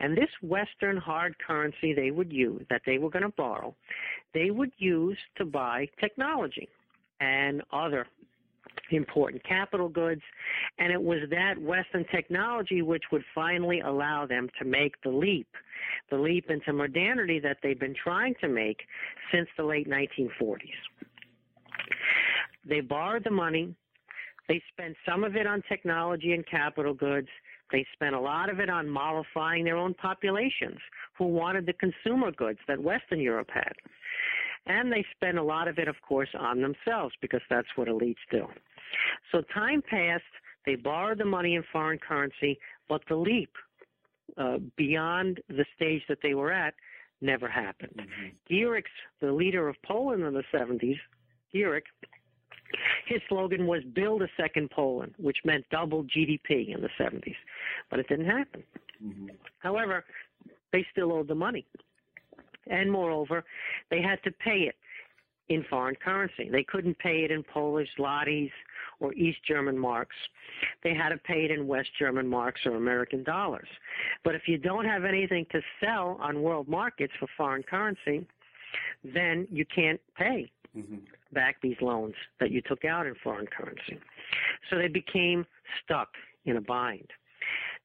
And 0.00 0.16
this 0.16 0.30
Western 0.42 0.96
hard 0.96 1.36
currency 1.44 1.94
they 1.94 2.10
would 2.10 2.32
use, 2.32 2.64
that 2.70 2.82
they 2.84 2.98
were 2.98 3.10
going 3.10 3.22
to 3.22 3.32
borrow, 3.36 3.74
they 4.32 4.50
would 4.50 4.72
use 4.78 5.18
to 5.36 5.44
buy 5.44 5.88
technology 6.00 6.68
and 7.20 7.62
other 7.72 8.06
important 8.90 9.42
capital 9.44 9.88
goods. 9.88 10.22
And 10.78 10.92
it 10.92 11.00
was 11.00 11.20
that 11.30 11.60
Western 11.60 12.04
technology 12.10 12.82
which 12.82 13.04
would 13.12 13.24
finally 13.34 13.80
allow 13.80 14.26
them 14.26 14.48
to 14.58 14.64
make 14.64 15.00
the 15.02 15.10
leap, 15.10 15.48
the 16.10 16.16
leap 16.16 16.50
into 16.50 16.72
modernity 16.72 17.38
that 17.40 17.58
they've 17.62 17.78
been 17.78 17.94
trying 17.94 18.34
to 18.40 18.48
make 18.48 18.82
since 19.32 19.48
the 19.56 19.64
late 19.64 19.88
1940s. 19.88 20.58
They 22.66 22.80
borrowed 22.80 23.24
the 23.24 23.30
money. 23.30 23.74
They 24.48 24.62
spent 24.72 24.96
some 25.08 25.24
of 25.24 25.36
it 25.36 25.46
on 25.46 25.62
technology 25.68 26.32
and 26.32 26.46
capital 26.46 26.94
goods. 26.94 27.28
They 27.72 27.86
spent 27.92 28.14
a 28.14 28.20
lot 28.20 28.50
of 28.50 28.60
it 28.60 28.68
on 28.68 28.88
mollifying 28.88 29.64
their 29.64 29.76
own 29.76 29.94
populations 29.94 30.78
who 31.16 31.26
wanted 31.26 31.66
the 31.66 31.72
consumer 31.74 32.30
goods 32.30 32.58
that 32.68 32.82
Western 32.82 33.20
Europe 33.20 33.50
had. 33.52 33.72
And 34.66 34.92
they 34.92 35.04
spent 35.14 35.38
a 35.38 35.42
lot 35.42 35.68
of 35.68 35.78
it, 35.78 35.88
of 35.88 35.96
course, 36.06 36.28
on 36.38 36.60
themselves 36.60 37.14
because 37.20 37.42
that's 37.50 37.68
what 37.76 37.88
elites 37.88 38.16
do. 38.30 38.46
So 39.32 39.42
time 39.52 39.82
passed. 39.82 40.22
They 40.66 40.76
borrowed 40.76 41.18
the 41.18 41.26
money 41.26 41.56
in 41.56 41.64
foreign 41.72 41.98
currency, 41.98 42.58
but 42.88 43.02
the 43.08 43.16
leap 43.16 43.50
uh, 44.38 44.58
beyond 44.76 45.40
the 45.48 45.64
stage 45.76 46.02
that 46.08 46.18
they 46.22 46.34
were 46.34 46.52
at 46.52 46.74
never 47.20 47.48
happened. 47.48 48.00
mm 48.00 48.82
the 49.20 49.32
leader 49.32 49.68
of 49.68 49.76
Poland 49.86 50.22
in 50.22 50.34
the 50.34 50.44
70s, 50.52 50.98
Gierek, 51.54 51.84
his 53.06 53.20
slogan 53.28 53.66
was 53.66 53.82
build 53.94 54.22
a 54.22 54.28
second 54.36 54.70
Poland, 54.70 55.14
which 55.18 55.38
meant 55.44 55.64
double 55.70 56.04
GDP 56.04 56.74
in 56.74 56.80
the 56.80 56.90
70s. 56.98 57.34
But 57.90 58.00
it 58.00 58.08
didn't 58.08 58.26
happen. 58.26 58.62
Mm-hmm. 59.04 59.28
However, 59.58 60.04
they 60.72 60.86
still 60.92 61.12
owed 61.12 61.28
the 61.28 61.34
money. 61.34 61.66
And 62.66 62.90
moreover, 62.90 63.44
they 63.90 64.00
had 64.00 64.22
to 64.24 64.30
pay 64.32 64.60
it 64.62 64.76
in 65.48 65.64
foreign 65.68 65.94
currency. 65.96 66.48
They 66.50 66.64
couldn't 66.64 66.98
pay 66.98 67.24
it 67.24 67.30
in 67.30 67.42
Polish 67.42 67.88
zlotys 67.98 68.50
or 69.00 69.12
East 69.14 69.38
German 69.46 69.78
marks. 69.78 70.16
They 70.82 70.94
had 70.94 71.10
to 71.10 71.18
pay 71.18 71.44
it 71.44 71.50
in 71.50 71.66
West 71.66 71.90
German 71.98 72.26
marks 72.26 72.62
or 72.64 72.76
American 72.76 73.22
dollars. 73.22 73.68
But 74.24 74.34
if 74.34 74.48
you 74.48 74.56
don't 74.56 74.86
have 74.86 75.04
anything 75.04 75.46
to 75.52 75.60
sell 75.80 76.18
on 76.20 76.42
world 76.42 76.68
markets 76.68 77.12
for 77.20 77.28
foreign 77.36 77.62
currency, 77.62 78.26
then 79.04 79.46
you 79.50 79.66
can't 79.66 80.00
pay 80.16 80.50
mm-hmm. 80.76 80.96
back 81.32 81.56
these 81.62 81.76
loans 81.80 82.14
that 82.40 82.50
you 82.50 82.60
took 82.62 82.84
out 82.84 83.06
in 83.06 83.14
foreign 83.22 83.46
currency. 83.46 83.98
So 84.70 84.76
they 84.76 84.88
became 84.88 85.46
stuck 85.82 86.08
in 86.44 86.56
a 86.56 86.60
bind. 86.60 87.10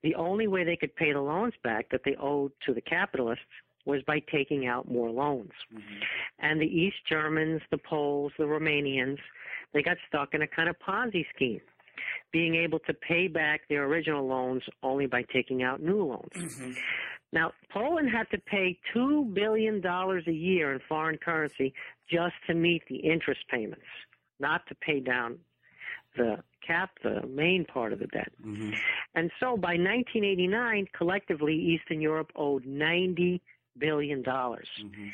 The 0.03 0.15
only 0.15 0.47
way 0.47 0.63
they 0.63 0.77
could 0.77 0.95
pay 0.95 1.11
the 1.11 1.21
loans 1.21 1.53
back 1.63 1.89
that 1.91 2.01
they 2.05 2.15
owed 2.19 2.51
to 2.65 2.73
the 2.73 2.81
capitalists 2.81 3.43
was 3.85 4.01
by 4.03 4.19
taking 4.31 4.67
out 4.67 4.89
more 4.89 5.09
loans. 5.09 5.51
Mm-hmm. 5.73 5.99
And 6.39 6.61
the 6.61 6.65
East 6.65 6.97
Germans, 7.07 7.61
the 7.71 7.77
Poles, 7.77 8.31
the 8.37 8.45
Romanians, 8.45 9.17
they 9.73 9.81
got 9.81 9.97
stuck 10.07 10.33
in 10.33 10.41
a 10.41 10.47
kind 10.47 10.69
of 10.69 10.75
Ponzi 10.79 11.25
scheme, 11.35 11.61
being 12.31 12.55
able 12.55 12.79
to 12.79 12.93
pay 12.93 13.27
back 13.27 13.61
their 13.67 13.85
original 13.85 14.25
loans 14.25 14.63
only 14.83 15.05
by 15.05 15.23
taking 15.33 15.63
out 15.63 15.81
new 15.81 16.03
loans. 16.03 16.29
Mm-hmm. 16.35 16.71
Now, 17.31 17.51
Poland 17.71 18.09
had 18.09 18.29
to 18.31 18.39
pay 18.39 18.79
$2 18.95 19.33
billion 19.33 19.85
a 19.85 20.31
year 20.31 20.73
in 20.73 20.79
foreign 20.87 21.17
currency 21.17 21.73
just 22.09 22.35
to 22.47 22.55
meet 22.55 22.83
the 22.89 22.97
interest 22.97 23.41
payments, 23.49 23.85
not 24.39 24.65
to 24.67 24.75
pay 24.75 24.99
down 24.99 25.37
the 26.17 26.37
cap, 26.65 26.91
the 27.03 27.25
main 27.27 27.65
part 27.65 27.93
of 27.93 27.99
the 27.99 28.07
debt. 28.07 28.31
Mm-hmm. 28.43 28.71
And 29.15 29.31
so 29.39 29.57
by 29.57 29.73
1989, 29.73 30.87
collectively, 30.97 31.55
Eastern 31.55 32.01
Europe 32.01 32.31
owed 32.35 32.65
$90 32.65 33.39
billion 33.77 34.23
mm-hmm. 34.23 35.07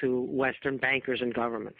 to 0.00 0.20
Western 0.22 0.76
bankers 0.76 1.20
and 1.20 1.34
governments. 1.34 1.78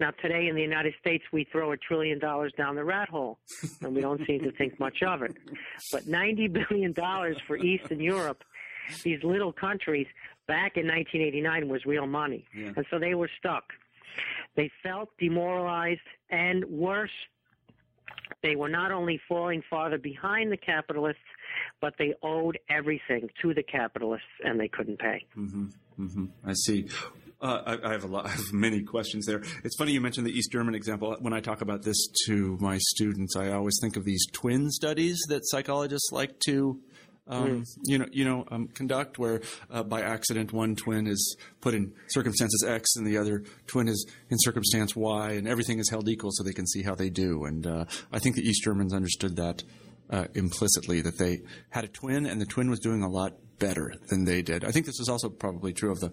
Now, 0.00 0.12
today 0.22 0.46
in 0.46 0.54
the 0.54 0.62
United 0.62 0.94
States, 1.00 1.24
we 1.32 1.44
throw 1.50 1.72
a 1.72 1.76
trillion 1.76 2.20
dollars 2.20 2.52
down 2.56 2.76
the 2.76 2.84
rat 2.84 3.08
hole, 3.08 3.38
and 3.82 3.96
we 3.96 4.00
don't 4.00 4.24
seem 4.26 4.40
to 4.44 4.52
think 4.52 4.78
much 4.78 5.02
of 5.02 5.22
it. 5.22 5.36
But 5.90 6.04
$90 6.04 6.52
billion 6.68 6.94
for 7.48 7.56
Eastern 7.56 7.98
Europe 7.98 8.44
these 9.02 9.22
little 9.22 9.52
countries 9.52 10.06
back 10.46 10.76
in 10.76 10.86
1989 10.86 11.68
was 11.68 11.84
real 11.84 12.06
money. 12.06 12.46
Yeah. 12.54 12.72
And 12.76 12.86
so 12.90 12.98
they 12.98 13.14
were 13.14 13.30
stuck. 13.38 13.64
They 14.56 14.70
felt 14.82 15.10
demoralized 15.18 16.00
and 16.30 16.64
worse, 16.64 17.10
they 18.42 18.56
were 18.56 18.68
not 18.68 18.92
only 18.92 19.20
falling 19.28 19.62
farther 19.68 19.98
behind 19.98 20.52
the 20.52 20.56
capitalists, 20.56 21.22
but 21.80 21.94
they 21.98 22.14
owed 22.22 22.58
everything 22.68 23.30
to 23.42 23.54
the 23.54 23.62
capitalists 23.62 24.26
and 24.44 24.58
they 24.58 24.68
couldn't 24.68 24.98
pay. 24.98 25.26
Mm-hmm. 25.36 25.66
Mm-hmm. 26.00 26.24
I 26.44 26.52
see. 26.52 26.88
Uh, 27.40 27.62
I, 27.66 27.88
I, 27.88 27.92
have 27.92 28.04
a 28.04 28.08
lot, 28.08 28.26
I 28.26 28.30
have 28.30 28.52
many 28.52 28.82
questions 28.82 29.26
there. 29.26 29.42
It's 29.64 29.76
funny 29.76 29.92
you 29.92 30.00
mentioned 30.00 30.26
the 30.26 30.36
East 30.36 30.50
German 30.52 30.74
example. 30.74 31.16
When 31.20 31.32
I 31.32 31.40
talk 31.40 31.60
about 31.60 31.82
this 31.82 31.96
to 32.26 32.56
my 32.60 32.78
students, 32.78 33.36
I 33.36 33.52
always 33.52 33.78
think 33.80 33.96
of 33.96 34.04
these 34.04 34.26
twin 34.32 34.70
studies 34.70 35.18
that 35.28 35.42
psychologists 35.44 36.10
like 36.12 36.38
to 36.46 36.80
um, 37.28 37.62
mm. 37.62 37.66
you 37.84 37.98
know, 37.98 38.06
you 38.10 38.24
know, 38.24 38.44
um, 38.50 38.68
conduct 38.68 39.18
where 39.18 39.40
uh, 39.70 39.82
by 39.82 40.02
accident 40.02 40.52
one 40.52 40.76
twin 40.76 41.06
is 41.06 41.36
put 41.60 41.74
in 41.74 41.92
circumstances 42.08 42.64
X 42.66 42.96
and 42.96 43.06
the 43.06 43.18
other 43.18 43.44
twin 43.66 43.88
is 43.88 44.06
in 44.30 44.36
circumstance 44.40 44.96
Y, 44.96 45.32
and 45.32 45.46
everything 45.46 45.78
is 45.78 45.90
held 45.90 46.08
equal 46.08 46.30
so 46.32 46.42
they 46.42 46.52
can 46.52 46.66
see 46.66 46.82
how 46.82 46.94
they 46.94 47.10
do. 47.10 47.44
And 47.44 47.66
uh, 47.66 47.84
I 48.12 48.18
think 48.18 48.36
the 48.36 48.42
East 48.42 48.64
Germans 48.64 48.94
understood 48.94 49.36
that 49.36 49.62
uh, 50.10 50.26
implicitly 50.34 51.00
that 51.02 51.18
they 51.18 51.42
had 51.70 51.84
a 51.84 51.88
twin 51.88 52.26
and 52.26 52.40
the 52.40 52.46
twin 52.46 52.70
was 52.70 52.80
doing 52.80 53.02
a 53.02 53.08
lot 53.08 53.34
better 53.58 53.92
than 54.08 54.24
they 54.24 54.42
did. 54.42 54.64
I 54.64 54.70
think 54.70 54.86
this 54.86 55.00
is 55.00 55.08
also 55.08 55.28
probably 55.28 55.72
true 55.72 55.90
of 55.90 56.00
the 56.00 56.12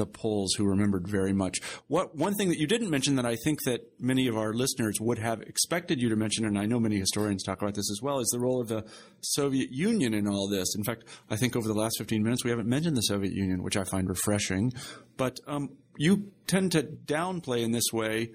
the 0.00 0.06
Poles 0.06 0.54
who 0.54 0.64
remembered 0.64 1.06
very 1.06 1.32
much. 1.32 1.60
What 1.86 2.16
one 2.16 2.34
thing 2.34 2.48
that 2.48 2.58
you 2.58 2.66
didn't 2.66 2.90
mention 2.90 3.16
that 3.16 3.26
I 3.26 3.36
think 3.44 3.62
that 3.64 3.80
many 4.00 4.26
of 4.26 4.36
our 4.36 4.52
listeners 4.52 5.00
would 5.00 5.18
have 5.18 5.42
expected 5.42 6.00
you 6.00 6.08
to 6.08 6.16
mention, 6.16 6.44
and 6.44 6.58
I 6.58 6.66
know 6.66 6.80
many 6.80 6.98
historians 6.98 7.44
talk 7.44 7.60
about 7.62 7.74
this 7.74 7.90
as 7.90 8.00
well, 8.02 8.18
is 8.18 8.30
the 8.32 8.40
role 8.40 8.60
of 8.60 8.68
the 8.68 8.84
Soviet 9.20 9.68
Union 9.70 10.14
in 10.14 10.26
all 10.26 10.48
this. 10.48 10.74
In 10.74 10.82
fact, 10.82 11.04
I 11.28 11.36
think 11.36 11.54
over 11.54 11.68
the 11.68 11.74
last 11.74 11.98
15 11.98 12.22
minutes 12.22 12.44
we 12.44 12.50
haven't 12.50 12.68
mentioned 12.68 12.96
the 12.96 13.02
Soviet 13.02 13.34
Union, 13.34 13.62
which 13.62 13.76
I 13.76 13.84
find 13.84 14.08
refreshing. 14.08 14.72
But 15.16 15.36
um, 15.46 15.76
you 15.96 16.32
tend 16.46 16.72
to 16.72 16.82
downplay 16.82 17.62
in 17.62 17.72
this 17.72 17.92
way 17.92 18.30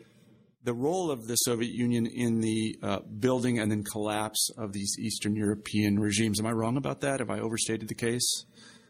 the 0.63 0.73
role 0.73 1.12
of 1.12 1.28
the 1.28 1.36
Soviet 1.36 1.73
Union 1.73 2.08
in 2.08 2.41
the 2.41 2.78
uh, 2.82 2.99
building 3.19 3.60
and 3.60 3.71
then 3.71 3.84
collapse 3.84 4.49
of 4.58 4.73
these 4.73 4.95
Eastern 4.99 5.36
European 5.36 5.99
regimes. 5.99 6.39
Am 6.39 6.47
I 6.47 6.51
wrong 6.51 6.75
about 6.75 7.01
that? 7.01 7.19
Have 7.19 7.30
I 7.30 7.39
overstated 7.39 7.88
the 7.88 7.95
case? 7.95 8.45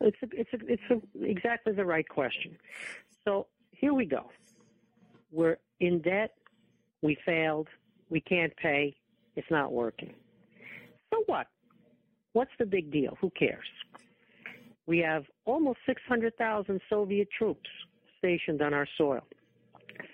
It's 0.05 0.17
a, 0.21 0.27
it's 0.33 0.53
a, 0.53 0.57
it's 0.71 0.83
a, 0.91 1.25
exactly 1.25 1.73
the 1.73 1.83
right 1.83 2.07
question. 2.07 2.55
So 3.23 3.47
here 3.71 3.91
we 3.91 4.05
go. 4.05 4.29
We're 5.31 5.57
in 5.79 5.99
debt. 6.01 6.35
We 7.01 7.17
failed. 7.25 7.67
We 8.11 8.21
can't 8.21 8.55
pay. 8.55 8.95
It's 9.35 9.49
not 9.49 9.73
working. 9.73 10.13
So 11.11 11.23
what? 11.25 11.47
What's 12.33 12.51
the 12.59 12.67
big 12.67 12.91
deal? 12.91 13.17
Who 13.19 13.31
cares? 13.31 13.65
We 14.85 14.99
have 14.99 15.23
almost 15.45 15.79
600,000 15.87 16.79
Soviet 16.87 17.27
troops 17.35 17.69
stationed 18.19 18.61
on 18.61 18.75
our 18.75 18.87
soil, 18.99 19.21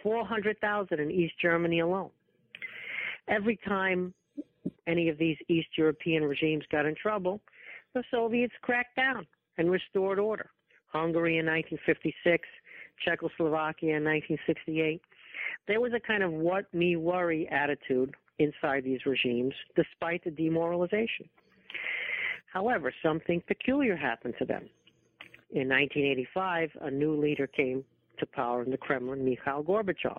400,000 0.01 0.99
in 1.01 1.11
East 1.11 1.33
Germany 1.41 1.81
alone. 1.81 2.11
Every 3.27 3.59
time 3.67 4.13
any 4.87 5.09
of 5.09 5.17
these 5.17 5.37
East 5.49 5.67
European 5.77 6.23
regimes 6.23 6.63
got 6.71 6.85
in 6.85 6.95
trouble, 6.95 7.41
the 7.93 8.03
Soviets 8.09 8.53
cracked 8.61 8.95
down 8.95 9.27
and 9.61 9.71
restored 9.71 10.17
order. 10.17 10.49
Hungary 10.87 11.37
in 11.37 11.45
1956, 11.45 12.47
Czechoslovakia 13.05 13.95
in 13.97 14.03
1968. 14.03 15.01
There 15.67 15.79
was 15.79 15.93
a 15.93 15.99
kind 15.99 16.23
of 16.23 16.31
what 16.31 16.73
me 16.73 16.95
worry 16.95 17.47
attitude 17.49 18.15
inside 18.39 18.83
these 18.83 19.05
regimes, 19.05 19.53
despite 19.75 20.23
the 20.23 20.31
demoralization. 20.31 21.29
However, 22.51 22.91
something 23.03 23.41
peculiar 23.47 23.95
happened 23.95 24.33
to 24.39 24.45
them. 24.45 24.67
In 25.51 25.69
1985, 25.69 26.71
a 26.81 26.89
new 26.89 27.15
leader 27.15 27.45
came 27.45 27.85
to 28.17 28.25
power 28.25 28.63
in 28.63 28.71
the 28.71 28.77
Kremlin, 28.77 29.23
Mikhail 29.23 29.63
Gorbachev. 29.63 30.17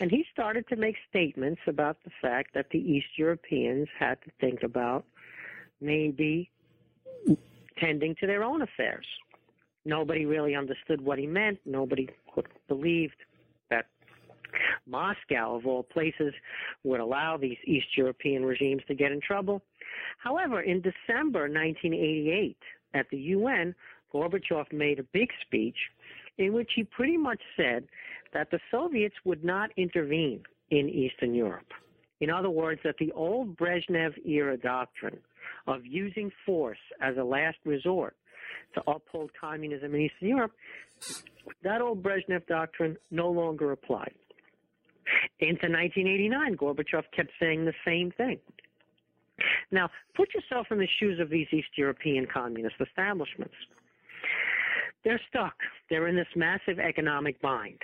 And 0.00 0.10
he 0.10 0.24
started 0.32 0.66
to 0.68 0.76
make 0.76 0.96
statements 1.10 1.60
about 1.66 1.98
the 2.02 2.10
fact 2.22 2.54
that 2.54 2.70
the 2.70 2.78
East 2.78 3.18
Europeans 3.18 3.88
had 3.98 4.18
to 4.22 4.30
think 4.40 4.62
about 4.62 5.04
maybe 5.80 6.50
tending 7.80 8.14
to 8.16 8.26
their 8.26 8.42
own 8.44 8.62
affairs. 8.62 9.06
Nobody 9.84 10.26
really 10.26 10.54
understood 10.54 11.00
what 11.00 11.18
he 11.18 11.26
meant. 11.26 11.58
Nobody 11.64 12.08
believed 12.68 13.16
that 13.70 13.86
Moscow, 14.86 15.56
of 15.56 15.66
all 15.66 15.82
places, 15.82 16.34
would 16.84 17.00
allow 17.00 17.36
these 17.36 17.56
East 17.64 17.96
European 17.96 18.44
regimes 18.44 18.82
to 18.88 18.94
get 18.94 19.12
in 19.12 19.20
trouble. 19.20 19.62
However, 20.18 20.60
in 20.60 20.82
December 20.82 21.48
1988, 21.48 22.56
at 22.94 23.06
the 23.10 23.18
UN, 23.18 23.74
Gorbachev 24.12 24.72
made 24.72 24.98
a 24.98 25.04
big 25.04 25.28
speech 25.46 25.76
in 26.38 26.52
which 26.52 26.70
he 26.74 26.84
pretty 26.84 27.16
much 27.16 27.40
said 27.56 27.84
that 28.32 28.50
the 28.50 28.60
Soviets 28.70 29.16
would 29.24 29.44
not 29.44 29.70
intervene 29.76 30.42
in 30.70 30.88
Eastern 30.88 31.34
Europe. 31.34 31.72
In 32.20 32.30
other 32.30 32.50
words, 32.50 32.80
that 32.84 32.96
the 32.98 33.12
old 33.12 33.56
Brezhnev 33.56 34.14
era 34.26 34.56
doctrine 34.56 35.18
of 35.66 35.84
using 35.84 36.30
force 36.46 36.78
as 37.00 37.16
a 37.16 37.24
last 37.24 37.58
resort 37.64 38.16
to 38.74 38.82
uphold 38.90 39.30
communism 39.38 39.94
in 39.94 40.02
Eastern 40.02 40.28
Europe, 40.28 40.52
that 41.62 41.80
old 41.80 42.02
Brezhnev 42.02 42.46
doctrine 42.46 42.96
no 43.10 43.30
longer 43.30 43.72
applied. 43.72 44.14
Into 45.40 45.68
1989, 45.68 46.56
Gorbachev 46.56 47.04
kept 47.14 47.30
saying 47.40 47.64
the 47.64 47.72
same 47.84 48.10
thing. 48.12 48.38
Now, 49.70 49.88
put 50.16 50.34
yourself 50.34 50.66
in 50.70 50.78
the 50.78 50.88
shoes 50.98 51.20
of 51.20 51.30
these 51.30 51.46
East 51.52 51.68
European 51.76 52.26
communist 52.26 52.76
establishments. 52.80 53.54
They're 55.04 55.20
stuck. 55.28 55.54
They're 55.88 56.08
in 56.08 56.16
this 56.16 56.26
massive 56.34 56.78
economic 56.78 57.40
bind. 57.40 57.78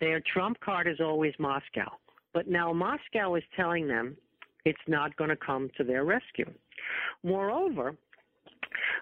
Their 0.00 0.22
trump 0.32 0.58
card 0.60 0.88
is 0.88 0.98
always 1.00 1.34
Moscow. 1.38 1.90
But 2.32 2.48
now 2.48 2.72
Moscow 2.72 3.34
is 3.34 3.42
telling 3.54 3.86
them 3.86 4.16
it's 4.64 4.78
not 4.86 5.16
going 5.16 5.30
to 5.30 5.36
come 5.36 5.70
to 5.76 5.84
their 5.84 6.04
rescue. 6.04 6.50
Moreover, 7.22 7.94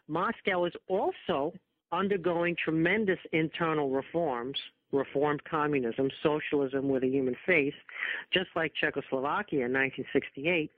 Moscow 0.08 0.64
is 0.64 0.72
also 0.88 1.52
undergoing 1.92 2.56
tremendous 2.62 3.18
internal 3.32 3.90
reforms, 3.90 4.58
reformed 4.92 5.42
communism, 5.44 6.10
socialism 6.22 6.88
with 6.88 7.02
a 7.04 7.08
human 7.08 7.36
face, 7.46 7.74
just 8.32 8.48
like 8.56 8.72
Czechoslovakia 8.80 9.66
in 9.66 9.72
1968. 9.72 10.70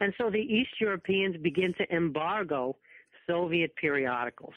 And 0.00 0.12
so 0.18 0.30
the 0.30 0.38
East 0.38 0.80
Europeans 0.80 1.36
begin 1.42 1.74
to 1.74 1.94
embargo 1.94 2.76
Soviet 3.26 3.74
periodicals. 3.76 4.54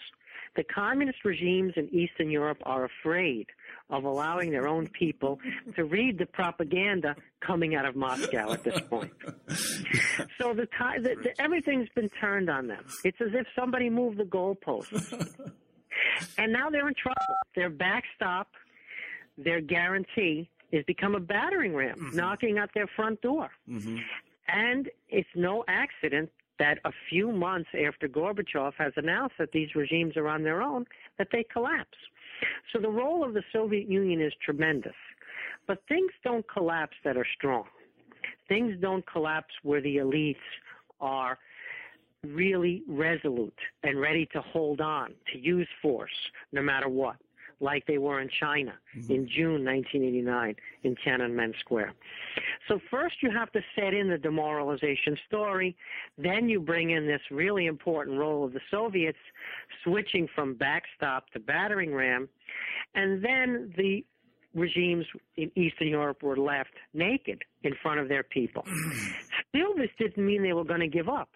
The 0.55 0.63
communist 0.63 1.23
regimes 1.23 1.73
in 1.75 1.93
Eastern 1.93 2.29
Europe 2.29 2.57
are 2.63 2.85
afraid 2.85 3.47
of 3.91 4.05
allowing 4.05 4.51
their 4.51 4.67
own 4.67 4.87
people 4.87 5.39
to 5.75 5.83
read 5.83 6.17
the 6.17 6.25
propaganda 6.25 7.15
coming 7.41 7.75
out 7.75 7.85
of 7.85 7.95
Moscow 7.95 8.53
at 8.53 8.63
this 8.63 8.79
point. 8.89 9.11
so 10.39 10.53
the, 10.53 10.67
the, 11.01 11.15
the 11.23 11.33
everything's 11.39 11.89
been 11.93 12.09
turned 12.09 12.49
on 12.49 12.67
them. 12.67 12.83
It's 13.03 13.19
as 13.21 13.33
if 13.33 13.45
somebody 13.55 13.89
moved 13.89 14.17
the 14.17 14.23
goalposts. 14.23 15.11
and 16.37 16.53
now 16.53 16.69
they're 16.69 16.87
in 16.87 16.95
trouble. 16.95 17.35
Their 17.55 17.69
backstop, 17.69 18.47
their 19.37 19.61
guarantee, 19.61 20.49
is 20.71 20.85
become 20.85 21.15
a 21.15 21.19
battering 21.19 21.75
ram, 21.75 21.97
mm-hmm. 21.97 22.17
knocking 22.17 22.57
at 22.57 22.69
their 22.73 22.87
front 22.95 23.21
door. 23.21 23.49
Mm-hmm. 23.69 23.97
And 24.47 24.89
it's 25.09 25.29
no 25.35 25.63
accident 25.67 26.29
that 26.59 26.77
a 26.85 26.91
few 27.09 27.31
months 27.31 27.69
after 27.87 28.07
Gorbachev 28.07 28.73
has 28.77 28.93
announced 28.95 29.35
that 29.39 29.51
these 29.51 29.73
regimes 29.75 30.15
are 30.15 30.27
on 30.27 30.43
their 30.43 30.61
own, 30.61 30.85
that 31.17 31.27
they 31.31 31.43
collapse. 31.51 31.97
So 32.71 32.79
the 32.79 32.89
role 32.89 33.23
of 33.23 33.33
the 33.33 33.43
Soviet 33.53 33.89
Union 33.89 34.21
is 34.21 34.33
tremendous. 34.43 34.95
But 35.67 35.83
things 35.87 36.11
don't 36.23 36.45
collapse 36.51 36.95
that 37.03 37.17
are 37.17 37.27
strong. 37.35 37.65
Things 38.47 38.75
don't 38.81 39.05
collapse 39.11 39.53
where 39.63 39.81
the 39.81 39.97
elites 39.97 40.35
are 40.99 41.37
really 42.23 42.83
resolute 42.87 43.57
and 43.83 43.99
ready 43.99 44.27
to 44.33 44.41
hold 44.41 44.81
on, 44.81 45.13
to 45.31 45.39
use 45.39 45.67
force, 45.81 46.11
no 46.51 46.61
matter 46.61 46.89
what 46.89 47.15
like 47.61 47.85
they 47.85 47.97
were 47.97 48.19
in 48.21 48.29
China 48.39 48.73
mm-hmm. 48.97 49.11
in 49.11 49.27
June 49.27 49.63
1989 49.63 50.55
in 50.83 50.95
Tiananmen 50.95 51.57
Square. 51.59 51.93
So 52.67 52.79
first 52.89 53.15
you 53.21 53.31
have 53.31 53.51
to 53.53 53.61
set 53.75 53.93
in 53.93 54.09
the 54.09 54.17
demoralization 54.17 55.17
story, 55.27 55.75
then 56.17 56.49
you 56.49 56.59
bring 56.59 56.91
in 56.91 57.07
this 57.07 57.21
really 57.29 57.67
important 57.67 58.17
role 58.17 58.43
of 58.43 58.53
the 58.53 58.61
Soviets 58.69 59.17
switching 59.83 60.27
from 60.33 60.55
backstop 60.55 61.29
to 61.31 61.39
battering 61.39 61.93
ram, 61.93 62.27
and 62.95 63.23
then 63.23 63.73
the 63.77 64.03
regimes 64.53 65.05
in 65.37 65.51
Eastern 65.55 65.87
Europe 65.87 66.23
were 66.23 66.37
left 66.37 66.71
naked 66.93 67.41
in 67.63 67.73
front 67.81 67.99
of 67.99 68.09
their 68.09 68.23
people. 68.23 68.65
Still, 69.49 69.75
this 69.75 69.89
didn't 69.97 70.25
mean 70.25 70.43
they 70.43 70.53
were 70.53 70.65
going 70.65 70.81
to 70.81 70.87
give 70.87 71.07
up. 71.07 71.29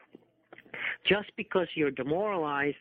Just 1.05 1.31
because 1.37 1.67
you're 1.75 1.91
demoralized 1.91 2.75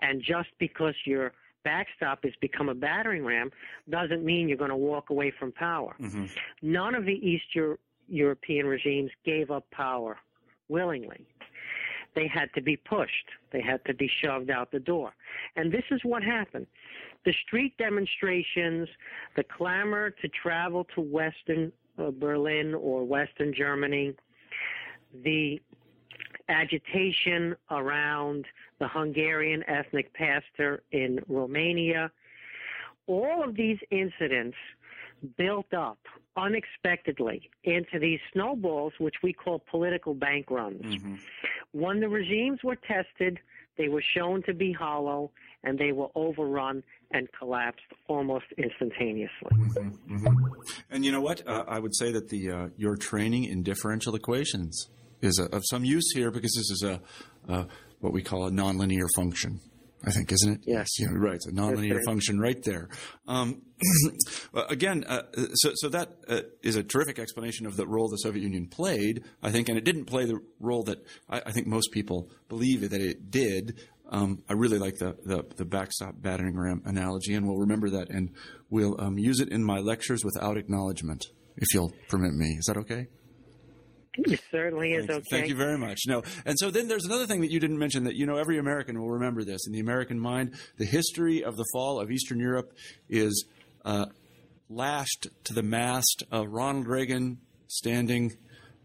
and 0.00 0.22
just 0.22 0.48
because 0.58 0.94
you're 1.04 1.32
backstop 1.66 2.22
has 2.22 2.32
become 2.40 2.68
a 2.68 2.74
battering 2.74 3.24
ram 3.24 3.50
doesn't 3.90 4.24
mean 4.24 4.48
you're 4.48 4.56
going 4.56 4.70
to 4.70 4.76
walk 4.76 5.10
away 5.10 5.32
from 5.36 5.50
power. 5.50 5.96
Mm-hmm. 6.00 6.26
None 6.62 6.94
of 6.94 7.04
the 7.04 7.18
East 7.28 7.46
Euro- 7.54 7.78
European 8.08 8.66
regimes 8.66 9.10
gave 9.24 9.50
up 9.50 9.68
power 9.72 10.16
willingly. 10.68 11.26
They 12.14 12.28
had 12.28 12.48
to 12.54 12.62
be 12.62 12.76
pushed. 12.76 13.28
They 13.52 13.60
had 13.60 13.84
to 13.86 13.94
be 13.94 14.08
shoved 14.22 14.48
out 14.48 14.70
the 14.70 14.78
door. 14.78 15.12
And 15.56 15.72
this 15.72 15.82
is 15.90 16.00
what 16.04 16.22
happened. 16.22 16.68
The 17.24 17.34
street 17.46 17.76
demonstrations, 17.78 18.88
the 19.34 19.42
clamor 19.42 20.10
to 20.10 20.28
travel 20.28 20.86
to 20.94 21.00
Western 21.00 21.72
uh, 21.98 22.12
Berlin 22.12 22.74
or 22.74 23.04
Western 23.04 23.52
Germany, 23.52 24.14
the 25.24 25.60
agitation 26.48 27.56
around 27.70 28.46
the 28.78 28.88
Hungarian 28.88 29.64
ethnic 29.68 30.12
pastor 30.14 30.82
in 30.92 31.20
Romania. 31.28 32.10
All 33.06 33.42
of 33.42 33.56
these 33.56 33.78
incidents 33.90 34.56
built 35.36 35.72
up 35.72 35.98
unexpectedly 36.36 37.50
into 37.64 37.98
these 37.98 38.20
snowballs, 38.32 38.92
which 38.98 39.16
we 39.22 39.32
call 39.32 39.62
political 39.70 40.14
bank 40.14 40.50
runs. 40.50 40.82
Mm-hmm. 40.82 41.14
When 41.72 42.00
the 42.00 42.08
regimes 42.08 42.60
were 42.62 42.76
tested, 42.76 43.38
they 43.78 43.88
were 43.88 44.02
shown 44.16 44.42
to 44.44 44.54
be 44.54 44.72
hollow 44.72 45.30
and 45.64 45.78
they 45.78 45.92
were 45.92 46.08
overrun 46.14 46.82
and 47.10 47.28
collapsed 47.38 47.86
almost 48.08 48.46
instantaneously. 48.58 49.50
Mm-hmm. 49.52 50.14
Mm-hmm. 50.14 50.36
And 50.90 51.04
you 51.04 51.12
know 51.12 51.20
what? 51.20 51.46
Uh, 51.46 51.64
I 51.66 51.78
would 51.78 51.94
say 51.94 52.12
that 52.12 52.28
the 52.28 52.50
uh, 52.50 52.68
your 52.76 52.96
training 52.96 53.44
in 53.44 53.62
differential 53.62 54.14
equations 54.14 54.88
is 55.26 55.38
a, 55.38 55.54
of 55.54 55.62
some 55.68 55.84
use 55.84 56.10
here 56.14 56.30
because 56.30 56.54
this 56.54 56.70
is 56.70 56.82
a, 56.82 57.00
a 57.52 57.66
what 58.00 58.12
we 58.12 58.22
call 58.22 58.46
a 58.46 58.50
nonlinear 58.50 59.06
function. 59.14 59.60
I 60.04 60.10
think, 60.10 60.30
isn't 60.30 60.52
it? 60.52 60.60
Yes. 60.66 60.86
Yeah, 61.00 61.08
right. 61.10 61.34
It's 61.34 61.46
a 61.46 61.52
nonlinear 61.52 61.98
function 62.04 62.38
right 62.38 62.62
there. 62.62 62.88
Um, 63.26 63.62
again, 64.68 65.04
uh, 65.04 65.22
so, 65.54 65.72
so 65.74 65.88
that 65.88 66.12
uh, 66.28 66.42
is 66.62 66.76
a 66.76 66.84
terrific 66.84 67.18
explanation 67.18 67.66
of 67.66 67.76
the 67.76 67.86
role 67.86 68.08
the 68.08 68.16
Soviet 68.16 68.42
Union 68.42 68.68
played, 68.68 69.24
I 69.42 69.50
think, 69.50 69.68
and 69.68 69.76
it 69.76 69.84
didn't 69.84 70.04
play 70.04 70.24
the 70.24 70.38
role 70.60 70.84
that 70.84 71.04
I, 71.28 71.42
I 71.46 71.52
think 71.52 71.66
most 71.66 71.90
people 71.92 72.30
believe 72.48 72.88
that 72.88 73.00
it 73.00 73.30
did. 73.30 73.80
Um, 74.08 74.44
I 74.48 74.52
really 74.52 74.78
like 74.78 74.96
the, 74.96 75.16
the, 75.24 75.44
the, 75.56 75.64
backstop 75.64 76.14
battering 76.16 76.56
ram 76.56 76.82
analogy, 76.84 77.34
and 77.34 77.44
we'll 77.44 77.58
remember 77.58 77.90
that, 77.90 78.08
and 78.08 78.30
we'll 78.70 79.00
um, 79.00 79.18
use 79.18 79.40
it 79.40 79.48
in 79.48 79.64
my 79.64 79.80
lectures 79.80 80.24
without 80.24 80.56
acknowledgement, 80.56 81.26
if 81.56 81.74
you'll 81.74 81.92
permit 82.08 82.32
me. 82.32 82.54
Is 82.58 82.66
that 82.66 82.76
okay? 82.76 83.08
It 84.18 84.40
certainly 84.50 84.92
is 84.92 85.08
okay. 85.08 85.22
Thank 85.30 85.48
you 85.48 85.56
very 85.56 85.78
much. 85.78 86.02
No, 86.06 86.22
and 86.44 86.58
so 86.58 86.70
then 86.70 86.88
there's 86.88 87.04
another 87.04 87.26
thing 87.26 87.40
that 87.42 87.50
you 87.50 87.60
didn't 87.60 87.78
mention 87.78 88.04
that 88.04 88.16
you 88.16 88.26
know 88.26 88.36
every 88.36 88.58
American 88.58 89.00
will 89.00 89.10
remember 89.10 89.44
this 89.44 89.66
in 89.66 89.72
the 89.72 89.80
American 89.80 90.18
mind. 90.18 90.54
The 90.78 90.84
history 90.84 91.44
of 91.44 91.56
the 91.56 91.64
fall 91.72 92.00
of 92.00 92.10
Eastern 92.10 92.40
Europe 92.40 92.72
is 93.08 93.46
uh, 93.84 94.06
lashed 94.68 95.28
to 95.44 95.54
the 95.54 95.62
mast 95.62 96.24
of 96.30 96.48
Ronald 96.48 96.86
Reagan 96.86 97.38
standing 97.68 98.32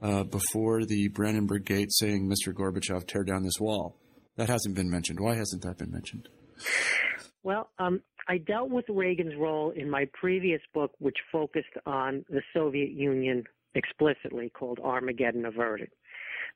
uh, 0.01 0.23
before 0.23 0.85
the 0.85 1.07
Brandenburg 1.09 1.65
Gate, 1.65 1.91
saying, 1.91 2.27
"Mr. 2.27 2.53
Gorbachev, 2.53 3.07
tear 3.07 3.23
down 3.23 3.43
this 3.43 3.59
wall." 3.59 3.97
That 4.37 4.49
hasn't 4.49 4.75
been 4.75 4.89
mentioned. 4.89 5.19
Why 5.19 5.35
hasn't 5.35 5.61
that 5.63 5.77
been 5.77 5.91
mentioned? 5.91 6.27
Well, 7.43 7.69
um, 7.79 8.01
I 8.27 8.37
dealt 8.37 8.69
with 8.69 8.85
Reagan's 8.87 9.35
role 9.35 9.71
in 9.71 9.89
my 9.89 10.07
previous 10.13 10.61
book, 10.73 10.91
which 10.99 11.17
focused 11.31 11.75
on 11.85 12.23
the 12.29 12.41
Soviet 12.53 12.91
Union 12.91 13.43
explicitly 13.75 14.49
called 14.49 14.79
Armageddon 14.79 15.45
Averted. 15.45 15.89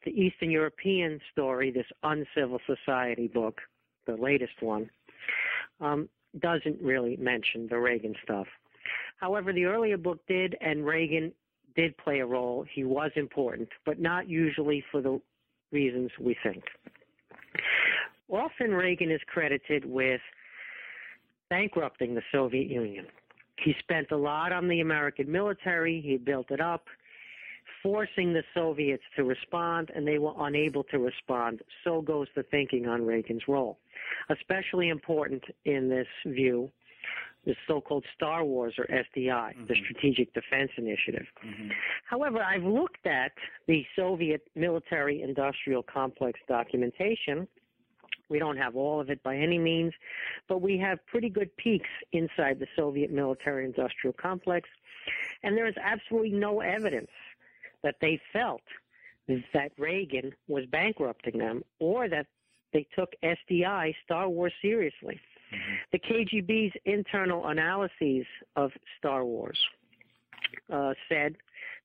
The 0.04 0.12
Eastern 0.12 0.52
European 0.52 1.20
story, 1.32 1.72
this 1.72 1.86
Uncivil 2.04 2.60
Society 2.66 3.28
book, 3.28 3.60
the 4.06 4.16
latest 4.16 4.62
one, 4.62 4.90
um, 5.80 6.10
doesn't 6.40 6.82
really 6.82 7.18
mention 7.18 7.68
the 7.70 7.80
Reagan 7.80 8.16
stuff. 8.24 8.48
However, 9.18 9.54
the 9.54 9.66
earlier 9.66 9.98
book 9.98 10.20
did, 10.28 10.56
and 10.62 10.86
Reagan 10.86 11.32
did 11.76 11.98
play 11.98 12.20
a 12.20 12.26
role. 12.26 12.66
He 12.74 12.84
was 12.84 13.12
important, 13.16 13.70
but 13.86 14.00
not 14.00 14.30
usually 14.30 14.84
for 14.92 15.02
the 15.02 15.20
reasons 15.72 16.12
we 16.20 16.36
think. 16.44 16.64
Often 18.30 18.72
Reagan 18.72 19.12
is 19.12 19.22
credited 19.28 19.86
with 19.86 20.22
bankrupting 21.50 22.16
the 22.16 22.22
Soviet 22.32 22.68
Union 22.68 23.06
He 23.64 23.76
spent 23.80 24.12
a 24.12 24.18
lot 24.18 24.52
on 24.52 24.68
the 24.68 24.82
American 24.82 25.32
military. 25.32 26.02
He 26.02 26.18
built 26.18 26.52
it 26.52 26.60
up, 26.60 26.86
forcing 27.86 28.34
the 28.34 28.44
Soviets 28.56 29.04
to 29.16 29.24
respond, 29.24 29.92
and 29.96 30.08
they 30.08 30.18
were 30.18 30.34
unable 30.40 30.84
to 30.86 30.98
respond. 30.98 31.62
So 31.84 32.02
goes 32.02 32.28
the 32.36 32.42
thinking 32.42 32.88
on 32.88 33.06
Reagan's 33.06 33.44
role. 33.48 33.78
Especially 34.30 34.90
important 34.90 35.44
in 35.66 35.88
this 35.88 36.08
view 36.26 36.72
the 37.46 37.56
so-called 37.68 38.04
Star 38.16 38.44
Wars 38.44 38.74
or 38.80 38.86
SDI, 38.86 39.28
mm-hmm. 39.28 39.66
the 39.68 39.76
Strategic 39.84 40.34
Defense 40.34 40.72
Initiative. 40.78 41.28
Mm-hmm. 41.46 41.68
However, 42.10 42.40
I've 42.42 42.64
looked 42.64 43.06
at 43.06 43.34
the 43.68 43.86
Soviet 43.96 44.42
military 44.56 45.22
industrial 45.22 45.84
complex 45.84 46.40
documentation. 46.48 47.48
We 48.30 48.40
don't 48.40 48.58
have 48.58 48.76
all 48.76 49.00
of 49.00 49.12
it 49.12 49.22
by 49.22 49.38
any 49.38 49.60
means, 49.60 49.94
but 50.50 50.60
we 50.60 50.80
have 50.80 51.06
pretty 51.06 51.30
good 51.30 51.56
peeks 51.58 51.90
inside 52.14 52.58
the 52.58 52.66
Soviet 52.76 53.12
military 53.12 53.64
industrial 53.64 54.16
complex, 54.20 54.68
and 55.44 55.56
there 55.56 55.68
is 55.68 55.76
absolutely 55.80 56.32
no 56.32 56.62
evidence 56.62 57.12
that 57.86 57.96
they 58.02 58.20
felt 58.34 58.64
that 59.54 59.72
Reagan 59.78 60.34
was 60.48 60.66
bankrupting 60.66 61.38
them 61.38 61.64
or 61.80 62.10
that 62.10 62.26
they 62.74 62.86
took 62.96 63.14
SDI, 63.24 63.94
Star 64.04 64.28
Wars, 64.28 64.52
seriously. 64.62 65.20
Mm-hmm. 65.54 65.74
The 65.94 66.00
KGB's 66.00 66.74
internal 66.86 67.48
analyses 67.48 68.26
of 68.56 68.72
Star 68.98 69.24
Wars 69.24 69.58
uh, 70.74 70.94
said 71.08 71.36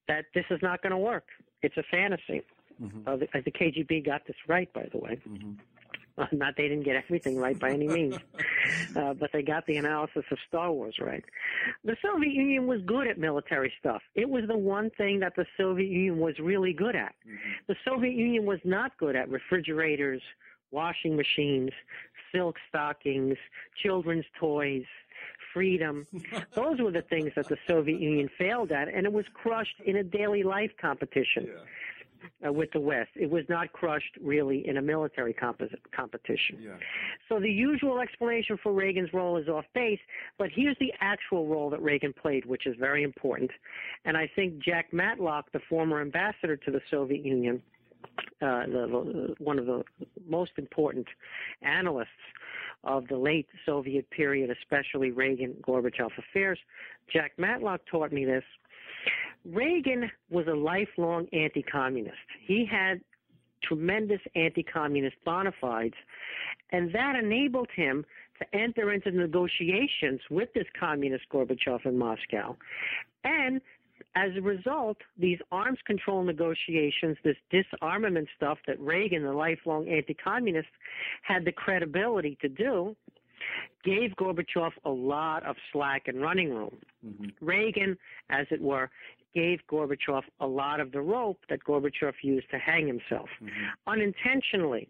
that 0.09 0.24
this 0.34 0.44
is 0.51 0.59
not 0.62 0.82
going 0.82 0.90
to 0.90 0.98
work. 0.98 1.26
It's 1.62 1.76
a 1.76 1.84
fantasy. 1.90 2.42
Mm-hmm. 2.82 3.07
Uh, 3.07 3.16
the, 3.16 3.24
uh, 3.26 3.42
the, 3.44 3.53
KGB 3.53 4.05
got 4.07 4.26
this 4.26 4.36
right, 4.48 4.72
by 4.72 4.88
the 4.90 4.98
way. 4.98 5.20
Mm-hmm. 5.28 5.53
Not 6.33 6.57
they 6.57 6.68
didn't 6.68 6.85
get 6.85 6.97
everything 6.97 7.37
right 7.37 7.59
by 7.59 7.71
any 7.71 7.89
means, 7.89 8.16
uh, 8.97 9.14
but 9.14 9.31
they 9.33 9.43
got 9.43 9.66
the 9.66 9.77
analysis 9.77 10.25
of 10.31 10.39
Star 10.49 10.73
Wars 10.73 10.97
right. 11.01 11.25
The 11.85 11.97
Soviet 12.03 12.33
Union 12.33 12.66
was 12.66 12.81
good 12.87 13.07
at 13.07 13.18
military 13.18 13.73
stuff. 13.79 14.03
It 14.14 14.29
was 14.29 14.45
the 14.49 14.57
one 14.57 14.91
thing 14.91 15.21
that 15.21 15.35
the 15.37 15.47
Soviet 15.57 15.91
Union 15.91 16.18
was 16.18 16.39
really 16.39 16.73
good 16.73 16.97
at. 16.97 17.14
Mm-hmm. 17.27 17.51
The 17.68 17.77
Soviet 17.85 18.14
Union 18.14 18.47
was 18.47 18.59
not 18.64 18.97
good 18.99 19.16
at 19.16 19.29
refrigerators, 19.29 20.23
washing 20.71 21.16
machines, 21.16 21.71
silk 22.33 22.57
stockings, 22.68 23.37
children's 23.83 24.27
toys, 24.39 24.85
freedom. 25.53 26.07
Those 26.55 26.81
were 26.81 26.93
the 26.93 27.03
things 27.03 27.33
that 27.37 27.49
the 27.49 27.57
Soviet 27.68 28.01
Union 28.01 28.29
failed 28.39 28.73
at, 28.73 28.89
and 28.89 29.07
it 29.07 29.12
was 29.12 29.25
crushed 29.35 29.81
in 29.85 29.97
a 29.97 30.05
daily 30.05 30.43
life 30.43 30.71
competition. 30.81 31.47
Yeah. 31.47 31.61
Uh, 32.47 32.53
with 32.53 32.71
the 32.73 32.81
West. 32.81 33.11
It 33.14 33.31
was 33.31 33.45
not 33.49 33.73
crushed 33.73 34.16
really 34.23 34.66
in 34.66 34.79
a 34.79 34.83
military 34.83 35.35
comp- 35.35 35.61
competition. 35.95 36.59
Yeah. 36.59 36.71
So 37.29 37.39
the 37.39 37.51
usual 37.51 37.99
explanation 37.99 38.59
for 38.62 38.73
Reagan's 38.73 39.12
role 39.12 39.37
is 39.37 39.47
off 39.49 39.66
base, 39.75 40.01
but 40.39 40.49
here's 40.51 40.77
the 40.81 40.93
actual 41.01 41.47
role 41.47 41.68
that 41.71 41.83
Reagan 41.83 42.14
played, 42.14 42.47
which 42.47 42.66
is 42.66 42.77
very 42.79 43.03
important. 43.03 43.51
And 44.07 44.16
I 44.16 44.31
think 44.35 44.59
Jack 44.59 44.93
Matlock, 44.93 45.53
the 45.53 45.61
former 45.68 46.01
ambassador 46.01 46.57
to 46.57 46.71
the 46.71 46.81
Soviet 46.91 47.25
Union, 47.25 47.62
uh, 48.43 48.66
the, 48.66 49.35
one 49.39 49.59
of 49.59 49.66
the 49.66 49.85
most 50.27 50.53
important 50.57 51.07
analysts 51.62 52.09
of 52.85 53.07
the 53.09 53.16
late 53.16 53.47
Soviet 53.66 54.09
period, 54.11 54.51
especially 54.51 55.11
Reagan 55.11 55.55
Gorbachev 55.62 56.11
affairs. 56.16 56.59
Jack 57.12 57.33
Matlock 57.37 57.83
taught 57.91 58.12
me 58.12 58.25
this. 58.25 58.45
Reagan 59.45 60.11
was 60.30 60.47
a 60.47 60.55
lifelong 60.55 61.26
anti 61.32 61.62
communist. 61.62 62.16
He 62.47 62.66
had 62.70 63.01
tremendous 63.62 64.20
anti 64.34 64.62
communist 64.62 65.16
bona 65.24 65.53
fides, 65.61 65.95
and 66.72 66.93
that 66.95 67.16
enabled 67.16 67.68
him 67.74 68.05
to 68.38 68.57
enter 68.57 68.93
into 68.93 69.11
negotiations 69.11 70.20
with 70.30 70.49
this 70.55 70.66
communist 70.78 71.24
Gorbachev 71.30 71.84
in 71.84 71.99
Moscow 71.99 72.57
and 73.24 73.61
as 74.16 74.30
a 74.36 74.41
result, 74.41 74.97
these 75.18 75.38
arms 75.53 75.78
control 75.86 76.24
negotiations, 76.24 77.16
this 77.22 77.36
disarmament 77.51 78.28
stuff 78.36 78.59
that 78.66 78.80
Reagan, 78.80 79.22
the 79.22 79.32
lifelong 79.32 79.88
anti 79.88 80.14
communist, 80.14 80.68
had 81.22 81.45
the 81.45 81.53
credibility 81.53 82.36
to 82.41 82.49
do, 82.49 82.97
gave 83.84 84.11
Gorbachev 84.18 84.72
a 84.84 84.91
lot 84.91 85.45
of 85.45 85.57
slack 85.72 86.09
and 86.09 86.20
running 86.20 86.51
room. 86.51 86.76
Mm-hmm. 87.07 87.45
Reagan, 87.45 87.97
as 88.30 88.47
it 88.51 88.61
were, 88.61 88.91
gave 89.35 89.61
Gorbachev 89.70 90.22
a 90.41 90.47
lot 90.47 90.81
of 90.81 90.93
the 90.93 91.01
rope 91.01 91.39
that 91.49 91.64
Gorbachev 91.64 92.14
used 92.22 92.51
to 92.51 92.59
hang 92.59 92.87
himself. 92.87 93.28
Mm-hmm. 93.43 93.91
Unintentionally, 93.91 94.89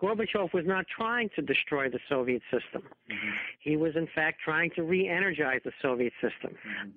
Gorbachev 0.00 0.52
was 0.52 0.64
not 0.66 0.86
trying 0.94 1.30
to 1.36 1.42
destroy 1.42 1.88
the 1.88 2.00
Soviet 2.08 2.42
system. 2.50 2.82
Mm-hmm. 2.82 3.30
He 3.60 3.76
was, 3.76 3.96
in 3.96 4.08
fact, 4.14 4.40
trying 4.44 4.70
to 4.76 4.82
re 4.82 5.08
energize 5.08 5.60
the 5.64 5.72
Soviet 5.82 6.12
system. 6.20 6.52
Mm-hmm 6.52 6.90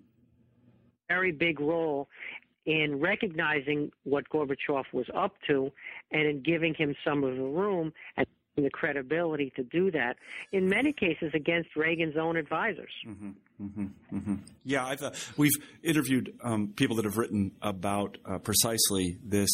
very 1.10 1.32
big 1.32 1.60
role 1.60 2.08
in 2.66 3.00
recognizing 3.00 3.92
what 4.04 4.30
Gorbachev 4.30 4.84
was 4.94 5.08
up 5.16 5.34
to 5.48 5.72
and 6.12 6.28
in 6.28 6.42
giving 6.44 6.74
him 6.76 6.96
some 7.04 7.24
of 7.24 7.36
the 7.36 7.42
room 7.42 7.92
and 8.16 8.28
the 8.64 8.70
credibility 8.70 9.51
to 9.55 9.64
do 9.64 9.91
that, 9.91 10.18
in 10.51 10.68
many 10.68 10.93
cases 10.93 11.32
against 11.34 11.76
Reagan's 11.76 12.18
own 12.18 12.38
advisors. 12.38 12.91
Mm-hmm, 13.07 13.30
mm-hmm, 13.64 14.18
mm-hmm. 14.18 14.36
Yeah, 14.64 14.86
I've, 14.86 15.01
uh, 15.01 15.12
we've 15.38 15.55
interviewed 15.84 16.34
um, 16.43 16.74
people 16.76 16.95
that 16.97 17.05
have 17.05 17.18
written 17.18 17.51
about 17.62 18.18
uh, 18.26 18.39
precisely 18.39 19.18
this 19.24 19.49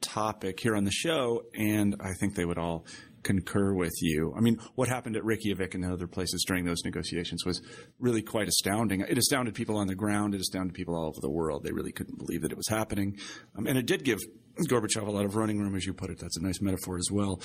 topic 0.00 0.60
here 0.60 0.76
on 0.76 0.84
the 0.84 0.92
show, 0.92 1.44
and 1.54 1.96
I 2.00 2.12
think 2.20 2.34
they 2.34 2.44
would 2.44 2.58
all 2.58 2.84
concur 3.22 3.74
with 3.74 3.94
you. 4.00 4.32
I 4.36 4.40
mean, 4.40 4.58
what 4.74 4.88
happened 4.88 5.16
at 5.16 5.24
Reykjavik 5.24 5.74
and 5.74 5.84
other 5.84 6.06
places 6.06 6.44
during 6.46 6.64
those 6.64 6.84
negotiations 6.84 7.44
was 7.44 7.60
really 7.98 8.22
quite 8.22 8.48
astounding. 8.48 9.00
It 9.00 9.18
astounded 9.18 9.54
people 9.54 9.76
on 9.76 9.86
the 9.86 9.94
ground. 9.94 10.34
It 10.34 10.40
astounded 10.40 10.74
people 10.74 10.94
all 10.94 11.06
over 11.06 11.20
the 11.20 11.30
world. 11.30 11.64
They 11.64 11.72
really 11.72 11.92
couldn't 11.92 12.18
believe 12.18 12.42
that 12.42 12.52
it 12.52 12.56
was 12.56 12.68
happening. 12.68 13.18
Um, 13.56 13.66
and 13.66 13.78
it 13.78 13.86
did 13.86 14.04
give 14.04 14.18
Gorbachev 14.60 15.06
a 15.06 15.10
lot 15.10 15.24
of 15.24 15.36
running 15.36 15.58
room, 15.58 15.74
as 15.74 15.86
you 15.86 15.92
put 15.92 16.10
it. 16.10 16.18
That's 16.18 16.36
a 16.36 16.42
nice 16.42 16.60
metaphor 16.60 16.98
as 16.98 17.08
well. 17.10 17.40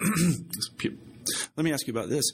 Let 1.56 1.64
me 1.64 1.72
ask 1.72 1.86
you 1.86 1.92
about 1.92 2.08
this. 2.08 2.24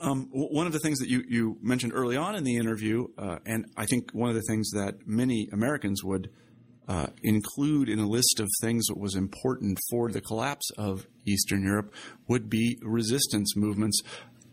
Um, 0.00 0.28
one 0.32 0.66
of 0.66 0.72
the 0.72 0.78
things 0.78 0.98
that 1.00 1.08
you, 1.08 1.24
you 1.28 1.58
mentioned 1.60 1.92
early 1.92 2.16
on 2.16 2.36
in 2.36 2.44
the 2.44 2.56
interview, 2.56 3.08
uh, 3.18 3.38
and 3.44 3.66
I 3.76 3.86
think 3.86 4.12
one 4.12 4.28
of 4.28 4.36
the 4.36 4.42
things 4.42 4.70
that 4.70 5.06
many 5.06 5.48
Americans 5.52 6.04
would– 6.04 6.30
uh, 6.88 7.08
include 7.22 7.88
in 7.88 7.98
a 7.98 8.08
list 8.08 8.40
of 8.40 8.48
things 8.60 8.86
that 8.86 8.98
was 8.98 9.14
important 9.14 9.78
for 9.90 10.10
the 10.10 10.22
collapse 10.22 10.70
of 10.78 11.06
Eastern 11.26 11.62
Europe 11.62 11.92
would 12.26 12.48
be 12.48 12.78
resistance 12.82 13.54
movements. 13.54 14.00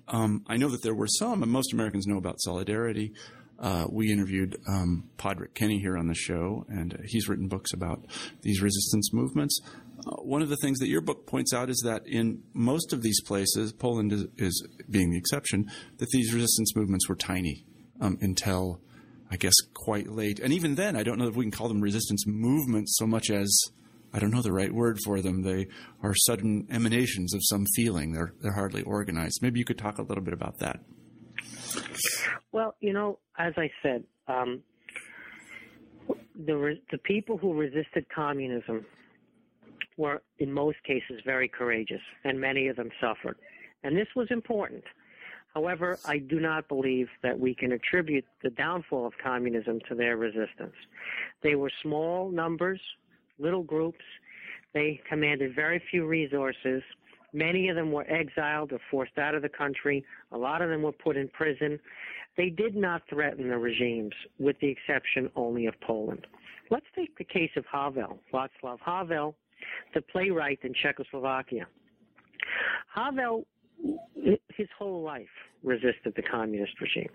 Um, 0.09 0.43
I 0.47 0.57
know 0.57 0.67
that 0.69 0.83
there 0.83 0.93
were 0.93 1.07
some, 1.07 1.41
and 1.41 1.51
most 1.51 1.73
Americans 1.73 2.05
know 2.05 2.17
about 2.17 2.41
solidarity. 2.41 3.13
Uh, 3.57 3.85
we 3.89 4.11
interviewed 4.11 4.57
um, 4.67 5.09
Padraic 5.17 5.53
Kenney 5.53 5.79
here 5.79 5.97
on 5.97 6.07
the 6.07 6.13
show, 6.13 6.65
and 6.67 6.99
he's 7.05 7.29
written 7.29 7.47
books 7.47 7.73
about 7.73 8.05
these 8.41 8.61
resistance 8.61 9.13
movements. 9.13 9.57
Uh, 10.05 10.17
one 10.17 10.41
of 10.41 10.49
the 10.49 10.57
things 10.57 10.79
that 10.79 10.89
your 10.89 10.99
book 11.01 11.25
points 11.25 11.53
out 11.53 11.69
is 11.69 11.81
that 11.85 12.05
in 12.05 12.43
most 12.53 12.91
of 12.91 13.01
these 13.01 13.21
places, 13.21 13.71
Poland 13.71 14.11
is, 14.11 14.25
is 14.37 14.67
being 14.89 15.09
the 15.11 15.17
exception, 15.17 15.71
that 15.97 16.09
these 16.09 16.33
resistance 16.33 16.75
movements 16.75 17.07
were 17.07 17.15
tiny 17.15 17.65
um, 18.01 18.17
until 18.19 18.81
I 19.35 19.37
guess, 19.37 19.55
quite 19.73 20.07
late. 20.07 20.39
And 20.39 20.53
even 20.53 20.75
then, 20.75 20.95
I 20.95 21.03
don't 21.03 21.19
know 21.19 21.27
if 21.27 21.35
we 21.35 21.43
can 21.43 21.51
call 21.51 21.67
them 21.67 21.81
resistance 21.81 22.23
movements 22.25 22.95
so 22.97 23.05
much 23.05 23.29
as 23.29 23.53
I 24.13 24.19
don't 24.19 24.31
know 24.31 24.41
the 24.41 24.53
right 24.53 24.73
word 24.73 24.97
for 25.03 25.19
them. 25.19 25.41
They 25.41 25.67
are 26.01 26.13
sudden 26.15 26.65
emanations 26.71 27.33
of 27.33 27.41
some 27.43 27.65
feeling. 27.75 28.13
They're 28.13 28.33
they're 28.39 28.53
hardly 28.53 28.81
organized. 28.83 29.39
Maybe 29.41 29.59
you 29.59 29.65
could 29.65 29.77
talk 29.77 29.97
a 29.97 30.03
little 30.03 30.23
bit 30.23 30.33
about 30.33 30.59
that. 30.59 30.79
Well, 32.53 32.77
you 32.79 32.93
know, 32.93 33.19
as 33.37 33.51
I 33.57 33.69
said, 33.83 34.05
um, 34.29 34.63
the 36.33 36.79
the 36.91 36.97
people 36.99 37.37
who 37.37 37.53
resisted 37.53 38.05
communism 38.15 38.85
were, 39.97 40.21
in 40.39 40.49
most 40.49 40.81
cases, 40.85 41.19
very 41.25 41.49
courageous, 41.49 42.01
and 42.23 42.39
many 42.39 42.69
of 42.69 42.77
them 42.77 42.89
suffered. 43.01 43.35
And 43.83 43.97
this 43.97 44.07
was 44.15 44.27
important 44.29 44.85
However, 45.55 45.97
I 46.03 46.17
do 46.17 46.41
not 46.41 46.67
believe 46.67 47.07
that 47.23 47.39
we 47.39 47.55
can 47.55 47.71
attribute 47.71 48.25
the 48.43 48.49
downfall 48.49 49.07
of 49.07 49.13
communism 49.23 49.79
to 49.87 49.95
their 49.95 50.17
resistance. 50.17 50.75
They 51.41 51.55
were 51.55 51.71
small 51.81 52.29
numbers, 52.29 52.81
little 53.39 53.63
groups. 53.63 54.03
They 54.73 55.01
commanded 55.07 55.55
very 55.55 55.81
few 55.89 56.05
resources. 56.05 56.83
Many 57.31 57.69
of 57.69 57.77
them 57.77 57.93
were 57.93 58.05
exiled 58.09 58.73
or 58.73 58.79
forced 58.91 59.17
out 59.17 59.33
of 59.33 59.41
the 59.41 59.49
country. 59.49 60.03
A 60.33 60.37
lot 60.37 60.61
of 60.61 60.69
them 60.69 60.81
were 60.81 60.91
put 60.91 61.15
in 61.15 61.29
prison. 61.29 61.79
They 62.35 62.49
did 62.49 62.75
not 62.75 63.03
threaten 63.09 63.47
the 63.47 63.57
regimes, 63.57 64.13
with 64.37 64.57
the 64.59 64.67
exception 64.67 65.31
only 65.37 65.67
of 65.67 65.79
Poland. 65.79 66.27
Let's 66.69 66.85
take 66.93 67.17
the 67.17 67.23
case 67.23 67.51
of 67.55 67.63
Havel, 67.71 68.19
Václav 68.33 68.79
Havel, 68.85 69.35
the 69.93 70.01
playwright 70.01 70.59
in 70.63 70.73
Czechoslovakia. 70.73 71.65
Havel 72.93 73.45
his 74.55 74.67
whole 74.77 75.01
life 75.01 75.27
resisted 75.63 76.13
the 76.15 76.21
communist 76.21 76.73
regime. 76.81 77.09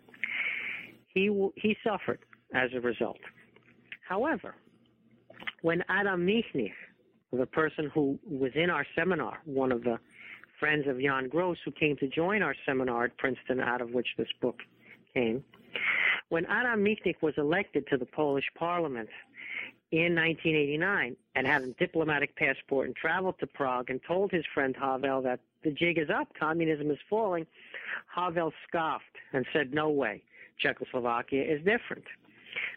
He 1.08 1.26
he 1.56 1.76
suffered 1.84 2.20
as 2.54 2.70
a 2.74 2.80
result. 2.80 3.18
However, 4.08 4.54
when 5.62 5.82
Adam 5.88 6.26
Michnik, 6.26 6.72
the 7.32 7.46
person 7.46 7.90
who 7.94 8.18
was 8.28 8.52
in 8.54 8.70
our 8.70 8.86
seminar, 8.96 9.38
one 9.44 9.72
of 9.72 9.82
the 9.82 9.98
friends 10.58 10.86
of 10.86 11.00
Jan 11.00 11.28
Gross 11.28 11.56
who 11.64 11.72
came 11.72 11.96
to 11.96 12.08
join 12.08 12.42
our 12.42 12.54
seminar 12.66 13.04
at 13.04 13.16
Princeton, 13.18 13.60
out 13.60 13.80
of 13.80 13.90
which 13.90 14.08
this 14.18 14.28
book 14.40 14.58
came. 15.14 15.42
When 16.28 16.46
Adam 16.46 16.84
Michnik 16.84 17.22
was 17.22 17.34
elected 17.38 17.86
to 17.88 17.96
the 17.96 18.06
Polish 18.06 18.44
parliament 18.56 19.08
in 19.90 20.14
1989 20.14 21.16
and 21.34 21.46
had 21.46 21.62
a 21.62 21.72
diplomatic 21.74 22.36
passport 22.36 22.86
and 22.86 22.94
traveled 22.94 23.36
to 23.40 23.46
Prague 23.46 23.90
and 23.90 24.00
told 24.06 24.30
his 24.30 24.44
friend 24.54 24.76
Havel 24.78 25.22
that 25.22 25.40
the 25.62 25.70
jig 25.70 25.98
is 25.98 26.08
up, 26.10 26.28
communism 26.38 26.90
is 26.90 26.98
falling, 27.08 27.46
Havel 28.14 28.52
scoffed 28.68 29.04
and 29.32 29.44
said, 29.52 29.72
no 29.72 29.90
way, 29.90 30.22
Czechoslovakia 30.58 31.42
is 31.42 31.58
different. 31.64 32.04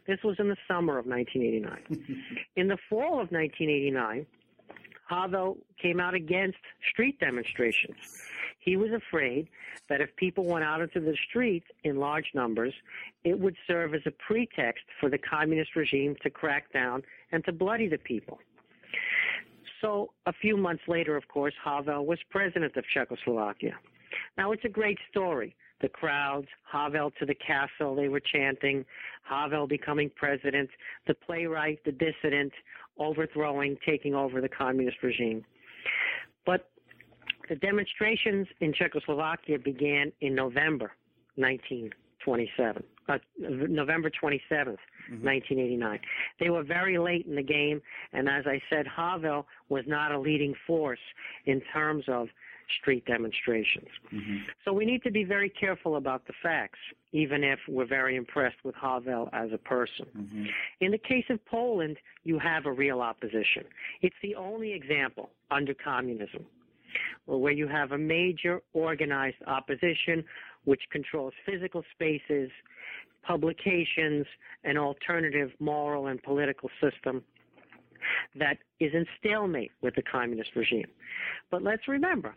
This 0.07 0.19
was 0.23 0.35
in 0.39 0.49
the 0.49 0.57
summer 0.67 0.97
of 0.97 1.05
1989. 1.05 2.45
in 2.55 2.67
the 2.67 2.77
fall 2.89 3.19
of 3.19 3.31
1989, 3.31 4.25
Havel 5.09 5.57
came 5.81 5.99
out 5.99 6.13
against 6.13 6.57
street 6.89 7.19
demonstrations. 7.19 7.97
He 8.59 8.77
was 8.77 8.91
afraid 8.91 9.49
that 9.89 9.99
if 9.99 10.15
people 10.15 10.45
went 10.45 10.63
out 10.63 10.81
into 10.81 10.99
the 10.99 11.17
streets 11.27 11.65
in 11.83 11.97
large 11.97 12.27
numbers, 12.33 12.73
it 13.23 13.37
would 13.37 13.55
serve 13.67 13.93
as 13.93 14.01
a 14.05 14.11
pretext 14.11 14.85
for 14.99 15.09
the 15.09 15.17
communist 15.17 15.75
regime 15.75 16.15
to 16.23 16.29
crack 16.29 16.71
down 16.71 17.03
and 17.31 17.43
to 17.45 17.51
bloody 17.51 17.89
the 17.89 17.97
people. 17.97 18.39
So 19.83 20.13
a 20.25 20.33
few 20.33 20.55
months 20.55 20.83
later, 20.87 21.17
of 21.17 21.27
course, 21.27 21.53
Havel 21.63 22.05
was 22.05 22.17
president 22.29 22.77
of 22.77 22.85
Czechoslovakia. 22.93 23.73
Now 24.37 24.53
it's 24.53 24.63
a 24.63 24.69
great 24.69 24.97
story. 25.11 25.55
The 25.81 25.89
crowds, 25.89 26.47
Havel 26.71 27.11
to 27.19 27.25
the 27.25 27.35
castle, 27.35 27.93
they 27.93 28.07
were 28.07 28.21
chanting, 28.21 28.85
Havel 29.23 29.67
becoming 29.67 30.09
president, 30.15 30.69
the 31.05 31.13
playwright, 31.13 31.83
the 31.83 31.91
dissident, 31.91 32.53
overthrowing, 32.97 33.75
taking 33.85 34.15
over 34.15 34.39
the 34.39 34.47
communist 34.47 34.97
regime. 35.03 35.43
But 36.45 36.69
the 37.49 37.55
demonstrations 37.55 38.47
in 38.61 38.73
Czechoslovakia 38.73 39.59
began 39.59 40.13
in 40.21 40.33
November 40.33 40.93
1927, 41.35 42.83
uh, 43.09 43.17
November 43.37 44.09
27th, 44.09 44.39
mm-hmm. 44.51 45.25
1989. 45.25 45.99
They 46.39 46.49
were 46.49 46.63
very 46.63 46.97
late 46.97 47.25
in 47.25 47.35
the 47.35 47.43
game, 47.43 47.81
and 48.13 48.29
as 48.29 48.45
I 48.47 48.61
said, 48.69 48.85
Havel 48.87 49.45
was 49.69 49.83
not 49.87 50.11
a 50.11 50.19
leading 50.19 50.53
force 50.65 50.99
in 51.45 51.61
terms 51.73 52.05
of 52.07 52.27
street 52.79 53.05
demonstrations. 53.05 53.87
Mm-hmm. 54.13 54.37
So 54.65 54.73
we 54.73 54.85
need 54.85 55.03
to 55.03 55.11
be 55.11 55.23
very 55.23 55.49
careful 55.49 55.97
about 55.97 56.25
the 56.27 56.33
facts, 56.41 56.79
even 57.11 57.43
if 57.43 57.59
we're 57.67 57.85
very 57.85 58.15
impressed 58.15 58.57
with 58.63 58.75
Havel 58.75 59.29
as 59.33 59.49
a 59.53 59.57
person. 59.57 60.05
Mm-hmm. 60.17 60.45
In 60.81 60.91
the 60.91 60.97
case 60.97 61.25
of 61.29 61.43
Poland, 61.45 61.97
you 62.23 62.39
have 62.39 62.65
a 62.65 62.71
real 62.71 63.01
opposition. 63.01 63.65
It's 64.01 64.15
the 64.21 64.35
only 64.35 64.73
example 64.73 65.29
under 65.51 65.73
communism 65.73 66.45
where 67.25 67.53
you 67.53 67.67
have 67.67 67.91
a 67.91 67.97
major 67.97 68.61
organized 68.73 69.37
opposition 69.47 70.23
which 70.65 70.81
controls 70.91 71.33
physical 71.45 71.83
spaces, 71.93 72.49
publications, 73.23 74.25
an 74.63 74.77
alternative 74.77 75.51
moral 75.59 76.07
and 76.07 76.21
political 76.23 76.69
system 76.81 77.23
that 78.35 78.57
is 78.79 78.91
in 78.93 79.05
stalemate 79.19 79.71
with 79.81 79.95
the 79.95 80.01
communist 80.01 80.51
regime. 80.55 80.87
But 81.49 81.63
let's 81.63 81.87
remember, 81.87 82.35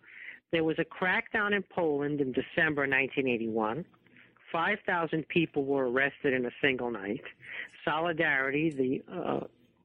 there 0.52 0.64
was 0.64 0.76
a 0.78 0.84
crackdown 0.84 1.54
in 1.54 1.64
Poland 1.74 2.20
in 2.20 2.32
December 2.32 2.82
1981. 2.82 3.84
5,000 4.52 5.28
people 5.28 5.64
were 5.64 5.90
arrested 5.90 6.32
in 6.32 6.46
a 6.46 6.50
single 6.62 6.90
night. 6.90 7.22
Solidarity, 7.84 8.70
the 8.70 9.12
uh, 9.12 9.40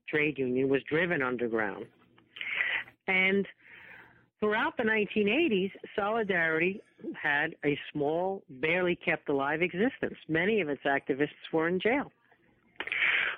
trade 0.08 0.38
union, 0.38 0.70
was 0.70 0.82
driven 0.84 1.22
underground. 1.22 1.86
And 3.08 3.48
Throughout 4.42 4.76
the 4.76 4.84
1980s, 4.84 5.72
Solidarity 5.96 6.82
had 7.22 7.56
a 7.64 7.78
small, 7.94 8.42
barely 8.50 8.96
kept 8.96 9.30
alive 9.30 9.62
existence. 9.62 10.16
Many 10.28 10.62
of 10.62 10.70
its 10.70 10.82
activists 10.84 11.54
were 11.54 11.68
in 11.68 11.80
jail. 11.80 12.12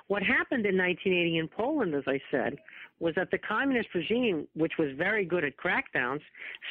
What 0.08 0.22
happened 0.22 0.64
in 0.64 0.78
1980 0.78 1.38
in 1.38 1.48
Poland, 1.48 1.94
as 1.94 2.04
I 2.06 2.18
said, 2.30 2.56
was 3.00 3.14
that 3.16 3.30
the 3.30 3.36
communist 3.36 3.88
regime, 3.94 4.48
which 4.54 4.72
was 4.78 4.88
very 4.96 5.26
good 5.26 5.44
at 5.44 5.58
crackdowns, 5.58 6.20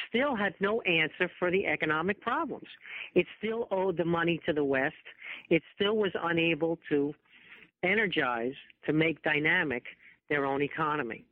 still 0.08 0.34
had 0.34 0.54
no 0.58 0.80
answer 0.82 1.30
for 1.38 1.52
the 1.52 1.64
economic 1.66 2.20
problems. 2.20 2.66
It 3.14 3.26
still 3.38 3.68
owed 3.70 3.96
the 3.96 4.04
money 4.04 4.40
to 4.46 4.52
the 4.52 4.64
West. 4.64 4.94
It 5.48 5.62
still 5.76 5.96
was 5.96 6.10
unable 6.24 6.78
to 6.88 7.14
energize, 7.84 8.54
to 8.86 8.92
make 8.92 9.22
dynamic 9.22 9.84
their 10.28 10.44
own 10.44 10.60
economy. 10.60 11.24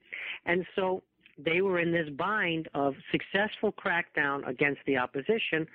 And 0.46 0.64
so 0.76 1.02
they 1.38 1.60
were 1.60 1.78
in 1.78 1.92
this 1.92 2.08
bind 2.10 2.68
of 2.74 2.94
successful 3.10 3.72
crackdown 3.72 4.46
against 4.46 4.80
the 4.86 4.96
opposition, 4.98 5.66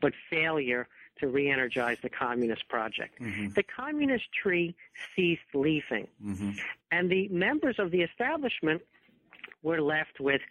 but 0.00 0.12
failure 0.30 0.88
to 1.20 1.28
re-energize 1.28 1.98
the 2.02 2.10
communist 2.10 2.68
project. 2.68 3.20
Mm-hmm. 3.20 3.52
The 3.54 3.62
communist 3.62 4.24
tree 4.32 4.74
ceased 5.14 5.40
leafing, 5.54 6.08
mm-hmm. 6.22 6.52
and 6.90 7.10
the 7.10 7.28
members 7.28 7.76
of 7.78 7.90
the 7.90 8.02
establishment 8.02 8.82
were 9.62 9.80
left 9.80 10.20
with 10.20 10.42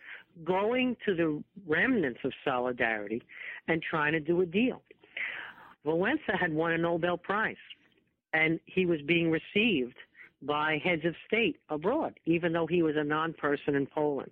going 0.43 0.97
to 1.06 1.16
the 1.16 1.43
remnants 1.68 2.20
of 2.24 2.34
solidarity 2.43 3.22
and 3.68 3.82
trying 3.82 4.14
to 4.14 4.20
do 4.20 4.41
a 4.41 4.45
deal. 4.45 4.82
Wałęsa 5.86 6.38
had 6.38 6.53
won 6.53 6.72
a 6.72 6.78
Nobel 6.78 7.18
Prize, 7.18 7.56
and 8.34 8.60
he 8.66 8.86
was 8.86 9.01
being 9.01 9.32
received 9.32 9.95
by 10.41 10.82
heads 10.84 11.06
of 11.06 11.16
state 11.26 11.58
abroad, 11.70 12.20
even 12.26 12.53
though 12.53 12.68
he 12.68 12.82
was 12.82 12.95
a 12.97 13.03
non-person 13.03 13.76
in 13.76 13.86
Poland. 13.86 14.32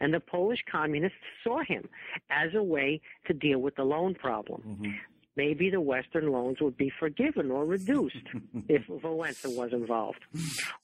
And 0.00 0.12
the 0.12 0.20
Polish 0.20 0.64
communists 0.70 1.18
saw 1.42 1.62
him 1.62 1.88
as 2.30 2.54
a 2.54 2.62
way 2.62 3.00
to 3.26 3.32
deal 3.34 3.58
with 3.58 3.76
the 3.76 3.84
loan 3.84 4.14
problem. 4.14 4.62
Mm-hmm. 4.66 4.92
Maybe 5.36 5.68
the 5.68 5.82
Western 5.82 6.32
loans 6.32 6.62
would 6.62 6.78
be 6.78 6.90
forgiven 6.98 7.50
or 7.50 7.66
reduced 7.66 8.16
if 8.68 8.86
Wałęsa 8.86 9.54
was 9.54 9.72
involved. 9.72 10.24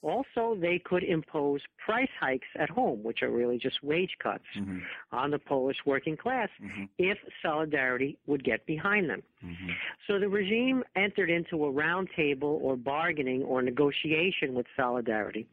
Also, 0.02 0.56
they 0.60 0.78
could 0.78 1.02
impose 1.02 1.62
price 1.78 2.10
hikes 2.20 2.48
at 2.58 2.68
home, 2.68 3.02
which 3.02 3.22
are 3.22 3.30
really 3.30 3.56
just 3.56 3.82
wage 3.82 4.16
cuts 4.22 4.44
mm-hmm. 4.54 4.80
on 5.10 5.30
the 5.30 5.38
Polish 5.38 5.78
working 5.86 6.18
class, 6.18 6.50
mm-hmm. 6.62 6.84
if 6.98 7.16
Solidarity 7.40 8.18
would 8.26 8.44
get 8.44 8.66
behind 8.66 9.08
them. 9.08 9.22
Mm-hmm. 9.42 9.70
So 10.06 10.18
the 10.18 10.28
regime 10.28 10.84
entered 10.96 11.30
into 11.30 11.64
a 11.64 11.72
roundtable 11.72 12.60
or 12.60 12.76
bargaining 12.76 13.42
or 13.44 13.62
negotiation 13.62 14.52
with 14.52 14.66
Solidarity 14.76 15.48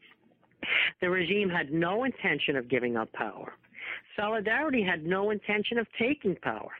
the 1.00 1.10
regime 1.10 1.48
had 1.48 1.72
no 1.72 2.04
intention 2.04 2.56
of 2.56 2.68
giving 2.68 2.96
up 2.96 3.12
power. 3.12 3.54
Solidarity 4.16 4.82
had 4.82 5.04
no 5.04 5.30
intention 5.30 5.78
of 5.78 5.86
taking 5.98 6.36
power. 6.36 6.70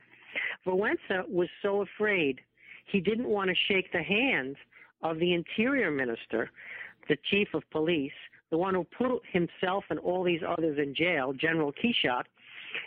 Wałęsa 0.67 1.29
was 1.29 1.49
so 1.63 1.83
afraid 1.83 2.41
he 2.87 3.01
didn't 3.01 3.29
want 3.29 3.49
to 3.49 3.57
shake 3.69 3.91
the 3.93 4.03
hand 4.03 4.57
of 5.03 5.19
the 5.19 5.33
interior 5.33 5.91
minister, 5.91 6.51
the 7.09 7.17
chief 7.31 7.49
of 7.55 7.63
police, 7.71 8.13
the 8.51 8.59
one 8.59 8.75
who 8.75 8.85
put 8.85 9.23
himself 9.33 9.85
and 9.91 9.99
all 9.99 10.23
these 10.23 10.43
others 10.47 10.79
in 10.79 10.95
jail, 10.95 11.33
General 11.33 11.73
Kiszczak, 11.73 12.25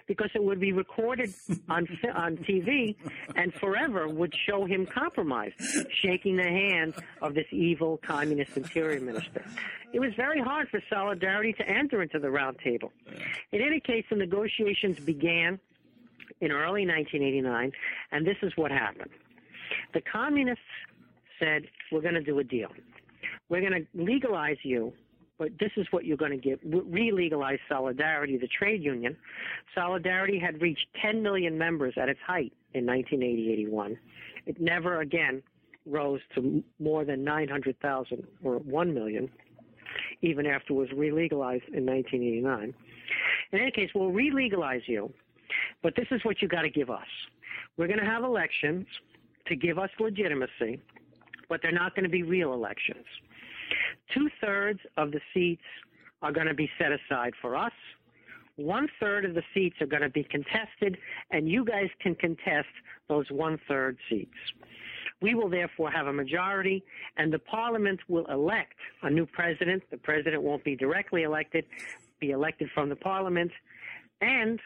because 0.07 0.29
it 0.35 0.43
would 0.43 0.59
be 0.59 0.71
recorded 0.71 1.33
on 1.69 1.87
on 2.13 2.37
TV 2.37 2.95
and 3.35 3.53
forever 3.53 4.07
would 4.07 4.33
show 4.47 4.65
him 4.65 4.85
compromised, 4.85 5.55
shaking 6.01 6.37
the 6.37 6.43
hand 6.43 6.93
of 7.21 7.33
this 7.33 7.47
evil 7.51 7.99
communist 8.05 8.57
interior 8.57 8.99
minister. 8.99 9.43
It 9.93 9.99
was 9.99 10.13
very 10.15 10.41
hard 10.41 10.69
for 10.69 10.81
Solidarity 10.89 11.53
to 11.53 11.67
enter 11.67 12.01
into 12.01 12.19
the 12.19 12.29
round 12.29 12.57
table. 12.63 12.91
In 13.51 13.61
any 13.61 13.79
case, 13.79 14.05
the 14.09 14.15
negotiations 14.15 14.99
began 14.99 15.59
in 16.41 16.51
early 16.51 16.85
1989, 16.85 17.71
and 18.11 18.25
this 18.25 18.37
is 18.41 18.51
what 18.55 18.71
happened. 18.71 19.11
The 19.93 20.01
communists 20.01 20.63
said, 21.39 21.63
we're 21.91 22.01
going 22.01 22.15
to 22.15 22.23
do 22.23 22.39
a 22.39 22.43
deal. 22.43 22.69
We're 23.49 23.61
going 23.61 23.85
to 23.85 23.87
legalize 23.93 24.57
you 24.63 24.93
but 25.37 25.49
this 25.59 25.71
is 25.77 25.87
what 25.91 26.05
you're 26.05 26.17
going 26.17 26.31
to 26.31 26.37
get. 26.37 26.59
Re-legalize 26.63 27.59
Solidarity, 27.67 28.37
the 28.37 28.47
trade 28.47 28.83
union. 28.83 29.15
Solidarity 29.73 30.39
had 30.39 30.61
reached 30.61 30.87
10 31.01 31.21
million 31.23 31.57
members 31.57 31.93
at 31.97 32.09
its 32.09 32.19
height 32.25 32.53
in 32.73 32.85
1980-81. 32.85 33.97
It 34.45 34.59
never 34.59 35.01
again 35.01 35.41
rose 35.85 36.21
to 36.35 36.63
more 36.79 37.03
than 37.03 37.23
900,000 37.23 38.23
or 38.43 38.59
1 38.59 38.93
million, 38.93 39.29
even 40.21 40.45
after 40.45 40.73
it 40.73 40.77
was 40.77 40.91
re-legalized 40.95 41.65
in 41.73 41.85
1989. 41.85 42.73
In 43.51 43.59
any 43.59 43.71
case, 43.71 43.89
we'll 43.93 44.11
re-legalize 44.11 44.81
you, 44.85 45.11
but 45.81 45.95
this 45.95 46.07
is 46.11 46.23
what 46.23 46.41
you've 46.41 46.51
got 46.51 46.61
to 46.61 46.69
give 46.69 46.89
us. 46.89 47.07
We're 47.77 47.87
going 47.87 47.99
to 47.99 48.05
have 48.05 48.23
elections 48.23 48.85
to 49.47 49.55
give 49.55 49.77
us 49.77 49.89
legitimacy, 49.99 50.81
but 51.49 51.61
they're 51.61 51.71
not 51.71 51.95
going 51.95 52.03
to 52.03 52.09
be 52.09 52.23
real 52.23 52.53
elections. 52.53 53.05
Two 54.13 54.29
thirds 54.41 54.79
of 54.97 55.11
the 55.11 55.21
seats 55.33 55.63
are 56.21 56.31
going 56.31 56.47
to 56.47 56.53
be 56.53 56.69
set 56.79 56.91
aside 56.91 57.33
for 57.41 57.55
us. 57.55 57.71
One 58.55 58.87
third 58.99 59.25
of 59.25 59.33
the 59.33 59.43
seats 59.53 59.77
are 59.81 59.87
going 59.87 60.03
to 60.03 60.09
be 60.09 60.23
contested, 60.23 60.97
and 61.31 61.49
you 61.49 61.65
guys 61.65 61.89
can 61.99 62.15
contest 62.15 62.67
those 63.09 63.25
one 63.31 63.59
third 63.67 63.97
seats. 64.09 64.37
We 65.21 65.33
will 65.35 65.49
therefore 65.49 65.89
have 65.89 66.07
a 66.07 66.13
majority, 66.13 66.83
and 67.17 67.33
the 67.33 67.39
parliament 67.39 68.01
will 68.07 68.25
elect 68.25 68.75
a 69.01 69.09
new 69.09 69.25
president. 69.25 69.83
The 69.89 69.97
president 69.97 70.43
won't 70.43 70.63
be 70.63 70.75
directly 70.75 71.23
elected, 71.23 71.65
be 72.19 72.31
elected 72.31 72.69
from 72.73 72.89
the 72.89 72.95
parliament, 72.95 73.51
and 74.21 74.59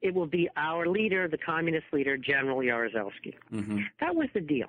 it 0.00 0.14
will 0.14 0.26
be 0.26 0.48
our 0.56 0.86
leader, 0.86 1.28
the 1.28 1.38
communist 1.38 1.86
leader, 1.92 2.16
General 2.16 2.58
Jaruzelski. 2.58 3.34
Mm-hmm. 3.52 3.80
That 4.00 4.14
was 4.14 4.28
the 4.32 4.40
deal. 4.40 4.68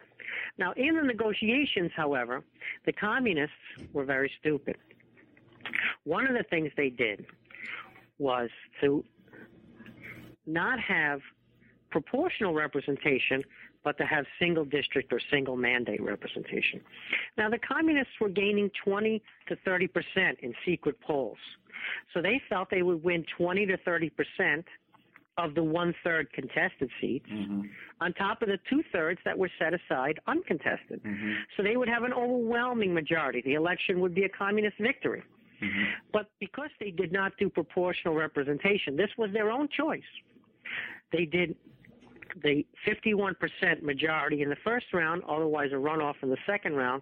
Now, 0.57 0.73
in 0.75 0.95
the 0.95 1.03
negotiations, 1.03 1.91
however, 1.95 2.43
the 2.85 2.93
communists 2.93 3.55
were 3.93 4.05
very 4.05 4.31
stupid. 4.39 4.77
One 6.03 6.27
of 6.27 6.33
the 6.33 6.43
things 6.49 6.71
they 6.75 6.89
did 6.89 7.25
was 8.17 8.49
to 8.81 9.03
not 10.45 10.79
have 10.79 11.21
proportional 11.91 12.53
representation, 12.53 13.43
but 13.83 13.97
to 13.97 14.05
have 14.05 14.25
single 14.39 14.65
district 14.65 15.13
or 15.13 15.19
single 15.31 15.55
mandate 15.55 16.01
representation. 16.01 16.81
Now, 17.37 17.49
the 17.49 17.59
communists 17.59 18.13
were 18.19 18.29
gaining 18.29 18.69
20 18.83 19.21
to 19.47 19.55
30 19.63 19.87
percent 19.87 20.39
in 20.41 20.53
secret 20.65 20.99
polls. 21.01 21.37
So 22.13 22.21
they 22.21 22.41
felt 22.49 22.69
they 22.69 22.83
would 22.83 23.03
win 23.03 23.25
20 23.37 23.65
to 23.67 23.77
30 23.77 24.09
percent 24.09 24.65
of 25.39 25.55
the 25.55 25.63
one 25.63 25.93
third 26.03 26.31
contested 26.33 26.89
seats 26.99 27.25
Mm-hmm. 27.31 27.61
on 28.01 28.13
top 28.13 28.41
of 28.41 28.47
the 28.49 28.59
two 28.69 28.83
thirds 28.91 29.19
that 29.25 29.37
were 29.37 29.49
set 29.59 29.73
aside 29.73 30.19
uncontested. 30.27 31.01
Mm-hmm. 31.03 31.31
So 31.55 31.63
they 31.63 31.77
would 31.77 31.89
have 31.89 32.03
an 32.03 32.13
overwhelming 32.13 32.93
majority. 32.93 33.41
The 33.41 33.53
election 33.53 33.99
would 34.01 34.13
be 34.15 34.23
a 34.23 34.29
communist 34.29 34.77
victory. 34.79 35.23
Mm-hmm. 35.61 35.83
But 36.13 36.29
because 36.39 36.69
they 36.79 36.91
did 36.91 37.11
not 37.11 37.33
do 37.37 37.49
proportional 37.49 38.15
representation, 38.15 38.95
this 38.95 39.09
was 39.17 39.29
their 39.33 39.49
own 39.51 39.67
choice. 39.75 40.01
They 41.11 41.25
did 41.25 41.55
the 42.43 42.65
51% 42.87 43.81
majority 43.81 44.41
in 44.41 44.49
the 44.49 44.55
first 44.63 44.85
round, 44.93 45.23
otherwise 45.27 45.71
a 45.71 45.75
runoff 45.75 46.15
in 46.21 46.29
the 46.29 46.37
second 46.45 46.75
round. 46.75 47.01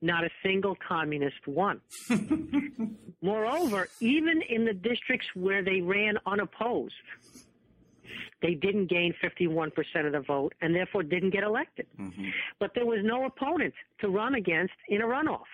Not 0.00 0.24
a 0.24 0.30
single 0.42 0.76
communist 0.86 1.46
won. 1.46 1.80
Moreover, 3.22 3.88
even 4.00 4.42
in 4.48 4.64
the 4.64 4.74
districts 4.74 5.26
where 5.34 5.62
they 5.62 5.80
ran 5.80 6.14
unopposed, 6.26 6.94
they 8.44 8.54
didn't 8.54 8.90
gain 8.90 9.14
51% 9.24 9.72
of 10.06 10.12
the 10.12 10.20
vote 10.20 10.52
and 10.60 10.74
therefore 10.74 11.02
didn't 11.02 11.30
get 11.30 11.42
elected. 11.42 11.86
Mm-hmm. 11.98 12.28
But 12.60 12.72
there 12.74 12.84
was 12.84 12.98
no 13.02 13.24
opponent 13.24 13.72
to 14.00 14.08
run 14.10 14.34
against 14.34 14.74
in 14.88 15.00
a 15.00 15.06
runoff. 15.06 15.48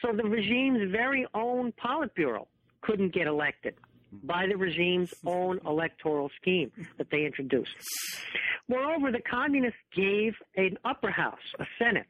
So 0.00 0.12
the 0.16 0.24
regime's 0.24 0.90
very 0.90 1.26
own 1.34 1.72
Politburo 1.72 2.46
couldn't 2.80 3.12
get 3.12 3.26
elected 3.26 3.74
by 4.24 4.46
the 4.46 4.56
regime's 4.56 5.12
own 5.26 5.60
electoral 5.66 6.30
scheme 6.40 6.72
that 6.96 7.10
they 7.10 7.26
introduced. 7.26 7.76
Moreover, 8.66 9.12
the 9.12 9.20
communists 9.20 9.78
gave 9.94 10.32
an 10.56 10.78
upper 10.86 11.10
house, 11.10 11.46
a 11.58 11.66
Senate. 11.78 12.08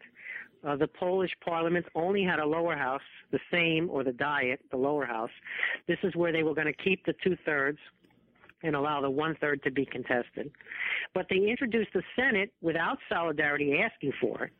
Uh, 0.65 0.77
the 0.77 0.87
Polish 0.87 1.33
parliament 1.45 1.85
only 1.97 2.23
had 2.23 2.39
a 2.39 2.47
lower 2.47 2.77
house, 2.77 3.03
the 3.33 3.41
same, 3.51 3.91
or 3.91 4.05
the 4.05 4.13
Diet, 4.13 4.61
the 4.71 4.77
lower 4.77 5.05
house. 5.05 5.31
This 5.89 5.99
is 6.05 6.15
where 6.15 6.31
they 6.31 6.45
were 6.45 6.55
going 6.55 6.67
to 6.69 6.73
keep 6.73 7.05
the 7.07 7.15
two 7.25 7.37
thirds 7.45 7.79
and 8.63 8.75
allow 8.75 9.01
the 9.01 9.11
one 9.11 9.37
third 9.41 9.63
to 9.65 9.71
be 9.71 9.85
contested. 9.85 10.51
But 11.15 11.27
they 11.31 11.37
introduced 11.37 11.91
the 11.95 12.03
Senate 12.15 12.53
without 12.61 12.99
solidarity 13.09 13.79
asking 13.79 14.13
for 14.21 14.45
it. 14.45 14.53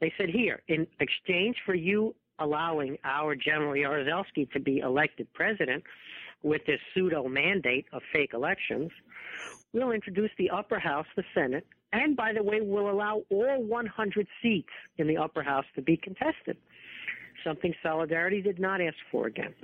They 0.00 0.12
said, 0.16 0.28
here, 0.28 0.62
in 0.68 0.86
exchange 1.00 1.56
for 1.66 1.74
you 1.74 2.14
allowing 2.38 2.96
our 3.04 3.34
General 3.34 3.72
Jaruzelski 3.72 4.50
to 4.52 4.60
be 4.60 4.78
elected 4.78 5.32
president 5.34 5.82
with 6.42 6.64
this 6.66 6.78
pseudo 6.94 7.26
mandate 7.28 7.86
of 7.92 8.02
fake 8.12 8.30
elections, 8.32 8.90
we'll 9.72 9.90
introduce 9.90 10.30
the 10.38 10.50
upper 10.50 10.78
house, 10.78 11.06
the 11.16 11.24
Senate, 11.34 11.66
and 11.92 12.16
by 12.16 12.32
the 12.32 12.42
way, 12.42 12.60
we'll 12.60 12.90
allow 12.90 13.22
all 13.30 13.62
100 13.62 14.26
seats 14.42 14.68
in 14.98 15.08
the 15.08 15.16
upper 15.16 15.42
house 15.42 15.64
to 15.74 15.82
be 15.82 15.96
contested. 15.96 16.56
Something 17.44 17.74
Solidarity 17.82 18.42
did 18.42 18.58
not 18.58 18.80
ask 18.80 18.96
for 19.10 19.26
again. 19.26 19.54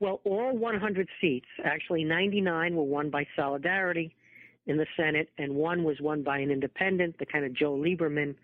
Well, 0.00 0.20
all 0.24 0.56
100 0.56 1.08
seats, 1.20 1.46
actually 1.64 2.04
99 2.04 2.74
were 2.74 2.82
won 2.82 3.10
by 3.10 3.26
Solidarity 3.36 4.14
in 4.66 4.76
the 4.76 4.86
Senate, 4.96 5.28
and 5.38 5.54
one 5.54 5.84
was 5.84 6.00
won 6.00 6.22
by 6.22 6.38
an 6.38 6.50
independent, 6.50 7.18
the 7.18 7.26
kind 7.26 7.44
of 7.44 7.52
Joe 7.52 7.74
Lieberman 7.74 8.34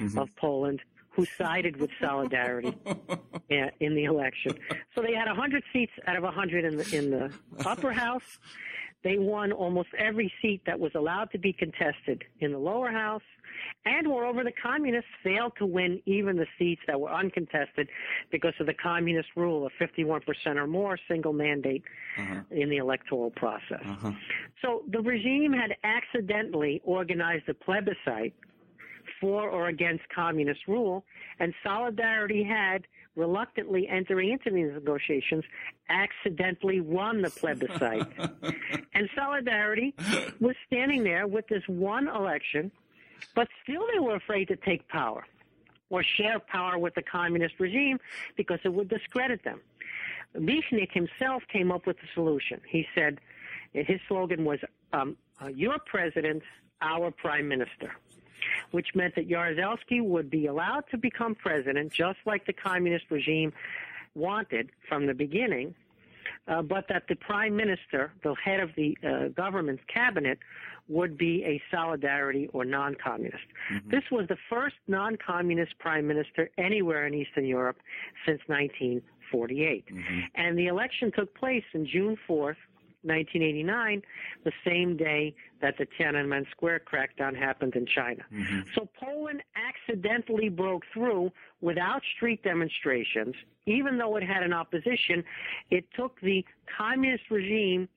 mm-hmm. 0.00 0.18
of 0.18 0.28
Poland, 0.36 0.80
who 1.10 1.24
sided 1.24 1.76
with 1.76 1.90
Solidarity 2.00 2.76
in 3.48 3.70
in 3.80 3.94
the 3.94 4.04
election. 4.04 4.52
So 4.94 5.02
they 5.02 5.14
had 5.14 5.26
100 5.26 5.62
seats 5.72 5.92
out 6.06 6.16
of 6.16 6.22
100 6.22 6.64
in 6.64 6.76
the, 6.76 6.96
in 6.96 7.10
the 7.10 7.32
upper 7.64 7.92
house. 7.92 8.38
They 9.04 9.18
won 9.18 9.52
almost 9.52 9.90
every 9.96 10.32
seat 10.42 10.62
that 10.66 10.78
was 10.78 10.92
allowed 10.94 11.30
to 11.30 11.38
be 11.38 11.52
contested 11.52 12.24
in 12.40 12.52
the 12.52 12.58
lower 12.58 12.90
house. 12.90 13.22
And 13.84 14.06
moreover, 14.06 14.44
the 14.44 14.52
communists 14.52 15.10
failed 15.22 15.52
to 15.58 15.66
win 15.66 16.00
even 16.06 16.36
the 16.36 16.46
seats 16.58 16.82
that 16.86 17.00
were 17.00 17.10
uncontested 17.12 17.88
because 18.30 18.54
of 18.60 18.66
the 18.66 18.74
communist 18.74 19.28
rule 19.36 19.66
of 19.66 19.72
51% 19.80 20.22
or 20.56 20.66
more 20.66 20.98
single 21.08 21.32
mandate 21.32 21.82
Uh-huh. 22.18 22.40
in 22.50 22.68
the 22.68 22.76
electoral 22.78 23.30
process. 23.30 23.82
Uh-huh. 23.84 24.12
So 24.62 24.82
the 24.88 25.00
regime 25.00 25.52
had 25.52 25.76
accidentally 25.84 26.80
organized 26.84 27.48
a 27.48 27.54
plebiscite 27.54 28.34
for 29.20 29.48
or 29.48 29.68
against 29.68 30.02
communist 30.14 30.60
rule, 30.68 31.04
and 31.40 31.54
Solidarity 31.62 32.42
had, 32.44 32.86
reluctantly 33.16 33.88
entering 33.88 34.30
into 34.30 34.50
these 34.50 34.72
negotiations, 34.72 35.42
accidentally 35.88 36.80
won 36.80 37.22
the 37.22 37.30
plebiscite. 37.30 38.06
and 38.94 39.08
Solidarity 39.16 39.94
was 40.40 40.54
standing 40.66 41.02
there 41.02 41.26
with 41.26 41.46
this 41.48 41.62
one 41.66 42.06
election, 42.08 42.70
but 43.34 43.48
still 43.62 43.84
they 43.92 43.98
were 43.98 44.16
afraid 44.16 44.48
to 44.48 44.56
take 44.56 44.86
power 44.88 45.24
or 45.90 46.02
share 46.02 46.38
power 46.38 46.78
with 46.78 46.94
the 46.94 47.02
communist 47.02 47.54
regime 47.58 47.98
because 48.36 48.58
it 48.64 48.72
would 48.72 48.88
discredit 48.88 49.42
them. 49.44 49.60
Michnik 50.36 50.92
himself 50.92 51.42
came 51.50 51.72
up 51.72 51.86
with 51.86 51.96
the 51.96 52.06
solution. 52.14 52.60
He 52.68 52.86
said, 52.94 53.18
his 53.72 54.00
slogan 54.08 54.44
was, 54.44 54.58
um, 54.92 55.16
uh, 55.42 55.48
"Your 55.48 55.78
president, 55.78 56.42
our 56.80 57.10
prime 57.10 57.48
minister," 57.48 57.92
which 58.70 58.94
meant 58.94 59.14
that 59.14 59.28
Jaruzelski 59.28 60.02
would 60.02 60.30
be 60.30 60.46
allowed 60.46 60.84
to 60.90 60.98
become 60.98 61.34
president, 61.34 61.92
just 61.92 62.18
like 62.24 62.46
the 62.46 62.52
communist 62.52 63.06
regime 63.10 63.52
wanted 64.14 64.70
from 64.88 65.06
the 65.06 65.14
beginning, 65.14 65.74
uh, 66.46 66.62
but 66.62 66.88
that 66.88 67.04
the 67.08 67.16
prime 67.16 67.54
minister, 67.56 68.12
the 68.22 68.34
head 68.34 68.60
of 68.60 68.70
the 68.74 68.96
uh, 69.06 69.28
government's 69.28 69.82
cabinet, 69.86 70.38
would 70.88 71.18
be 71.18 71.44
a 71.44 71.60
solidarity 71.74 72.48
or 72.52 72.64
non-communist. 72.64 73.44
Mm-hmm. 73.72 73.90
This 73.90 74.02
was 74.10 74.26
the 74.28 74.36
first 74.48 74.76
non-communist 74.86 75.78
prime 75.78 76.06
minister 76.06 76.50
anywhere 76.58 77.06
in 77.06 77.14
Eastern 77.14 77.44
Europe 77.44 77.76
since 78.26 78.40
1948. 78.46 79.86
Mm-hmm. 79.86 80.20
And 80.34 80.58
the 80.58 80.66
election 80.66 81.12
took 81.14 81.34
place 81.34 81.64
in 81.74 81.86
June 81.86 82.16
4th, 82.28 82.56
1989, 83.02 84.02
the 84.44 84.52
same 84.64 84.96
day 84.96 85.34
that 85.60 85.76
the 85.78 85.86
Tiananmen 85.86 86.48
Square 86.50 86.82
crackdown 86.90 87.36
happened 87.36 87.74
in 87.76 87.86
China. 87.86 88.22
Mm-hmm. 88.32 88.60
So 88.74 88.88
Poland 88.98 89.42
accidentally 89.56 90.48
broke 90.48 90.82
through 90.92 91.30
without 91.60 92.02
street 92.16 92.42
demonstrations. 92.42 93.34
Even 93.66 93.98
though 93.98 94.16
it 94.16 94.22
had 94.22 94.42
an 94.42 94.52
opposition, 94.52 95.22
it 95.70 95.84
took 95.94 96.20
the 96.20 96.44
communist 96.76 97.24
regime 97.30 97.88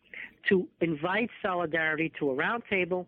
to 0.49 0.67
invite 0.81 1.29
solidarity 1.41 2.11
to 2.19 2.31
a 2.31 2.35
roundtable, 2.35 3.05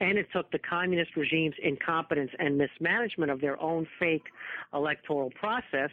and 0.00 0.18
it 0.18 0.26
took 0.32 0.50
the 0.52 0.58
communist 0.58 1.16
regime's 1.16 1.54
incompetence 1.62 2.30
and 2.38 2.56
mismanagement 2.56 3.30
of 3.30 3.40
their 3.40 3.60
own 3.60 3.86
fake 3.98 4.24
electoral 4.72 5.30
process 5.30 5.90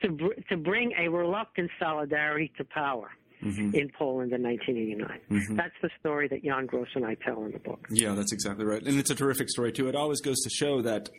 to 0.00 0.10
br- 0.10 0.40
to 0.48 0.56
bring 0.56 0.92
a 0.98 1.08
reluctant 1.08 1.70
solidarity 1.80 2.52
to 2.56 2.64
power 2.64 3.10
in 3.42 3.90
Poland 3.98 4.32
in 4.32 4.42
1989. 4.42 5.56
That's 5.56 5.74
the 5.82 5.90
story 6.00 6.28
that 6.28 6.44
Jan 6.44 6.66
Gross 6.66 6.88
and 6.94 7.04
I 7.04 7.14
tell 7.14 7.44
in 7.44 7.52
the 7.52 7.58
book. 7.58 7.86
Yeah, 7.90 8.14
that's 8.14 8.32
exactly 8.32 8.64
right. 8.64 8.82
And 8.82 8.98
it's 8.98 9.10
a 9.10 9.14
terrific 9.14 9.48
story, 9.50 9.72
too. 9.72 9.88
It 9.88 9.96
always 9.96 10.20
goes 10.20 10.40
to 10.40 10.50
show 10.50 10.82
that. 10.82 11.10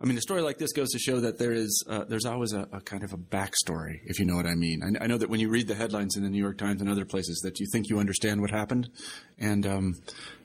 I 0.00 0.04
mean, 0.04 0.18
a 0.18 0.20
story 0.20 0.42
like 0.42 0.58
this 0.58 0.72
goes 0.72 0.90
to 0.90 0.98
show 0.98 1.20
that 1.20 1.38
there 1.38 1.52
is 1.52 1.84
uh, 1.88 2.04
there's 2.04 2.26
always 2.26 2.52
a, 2.52 2.66
a 2.72 2.80
kind 2.80 3.04
of 3.04 3.12
a 3.12 3.16
backstory, 3.16 4.00
if 4.04 4.18
you 4.18 4.24
know 4.24 4.34
what 4.34 4.46
I 4.46 4.54
mean. 4.54 4.82
I, 4.82 5.04
I 5.04 5.06
know 5.06 5.16
that 5.16 5.30
when 5.30 5.38
you 5.38 5.48
read 5.48 5.68
the 5.68 5.76
headlines 5.76 6.16
in 6.16 6.24
the 6.24 6.28
New 6.28 6.42
York 6.42 6.58
Times 6.58 6.80
and 6.80 6.90
other 6.90 7.04
places, 7.04 7.40
that 7.44 7.60
you 7.60 7.66
think 7.70 7.88
you 7.88 8.00
understand 8.00 8.40
what 8.40 8.50
happened, 8.50 8.88
and 9.38 9.64
um, 9.64 9.94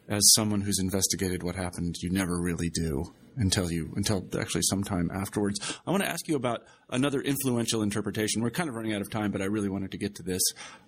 as 0.07 0.21
someone 0.36 0.61
who's 0.61 0.78
investigated 0.80 1.41
what 1.41 1.55
happened, 1.55 1.95
you 2.01 2.11
never 2.11 2.39
really 2.39 2.69
do 2.69 3.11
until 3.38 3.71
you 3.71 3.93
until 3.95 4.27
actually 4.39 4.63
sometime 4.63 5.09
afterwards. 5.13 5.79
I 5.85 5.91
want 5.91 6.03
to 6.03 6.09
ask 6.09 6.27
you 6.27 6.35
about 6.35 6.63
another 6.89 7.21
influential 7.21 7.81
interpretation. 7.81 8.41
We're 8.41 8.49
kind 8.49 8.69
of 8.69 8.75
running 8.75 8.93
out 8.93 9.01
of 9.01 9.09
time, 9.09 9.31
but 9.31 9.41
I 9.41 9.45
really 9.45 9.69
wanted 9.69 9.91
to 9.91 9.97
get 9.97 10.15
to 10.15 10.23
this, 10.23 10.41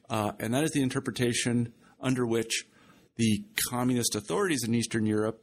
uh, 0.10 0.32
and 0.39 0.54
that 0.54 0.64
is 0.64 0.72
the 0.72 0.82
interpretation 0.82 1.74
under 2.02 2.26
which 2.26 2.66
the 3.18 3.43
communist 3.70 4.16
authorities 4.16 4.64
in 4.64 4.74
Eastern 4.74 5.06
Europe 5.06 5.41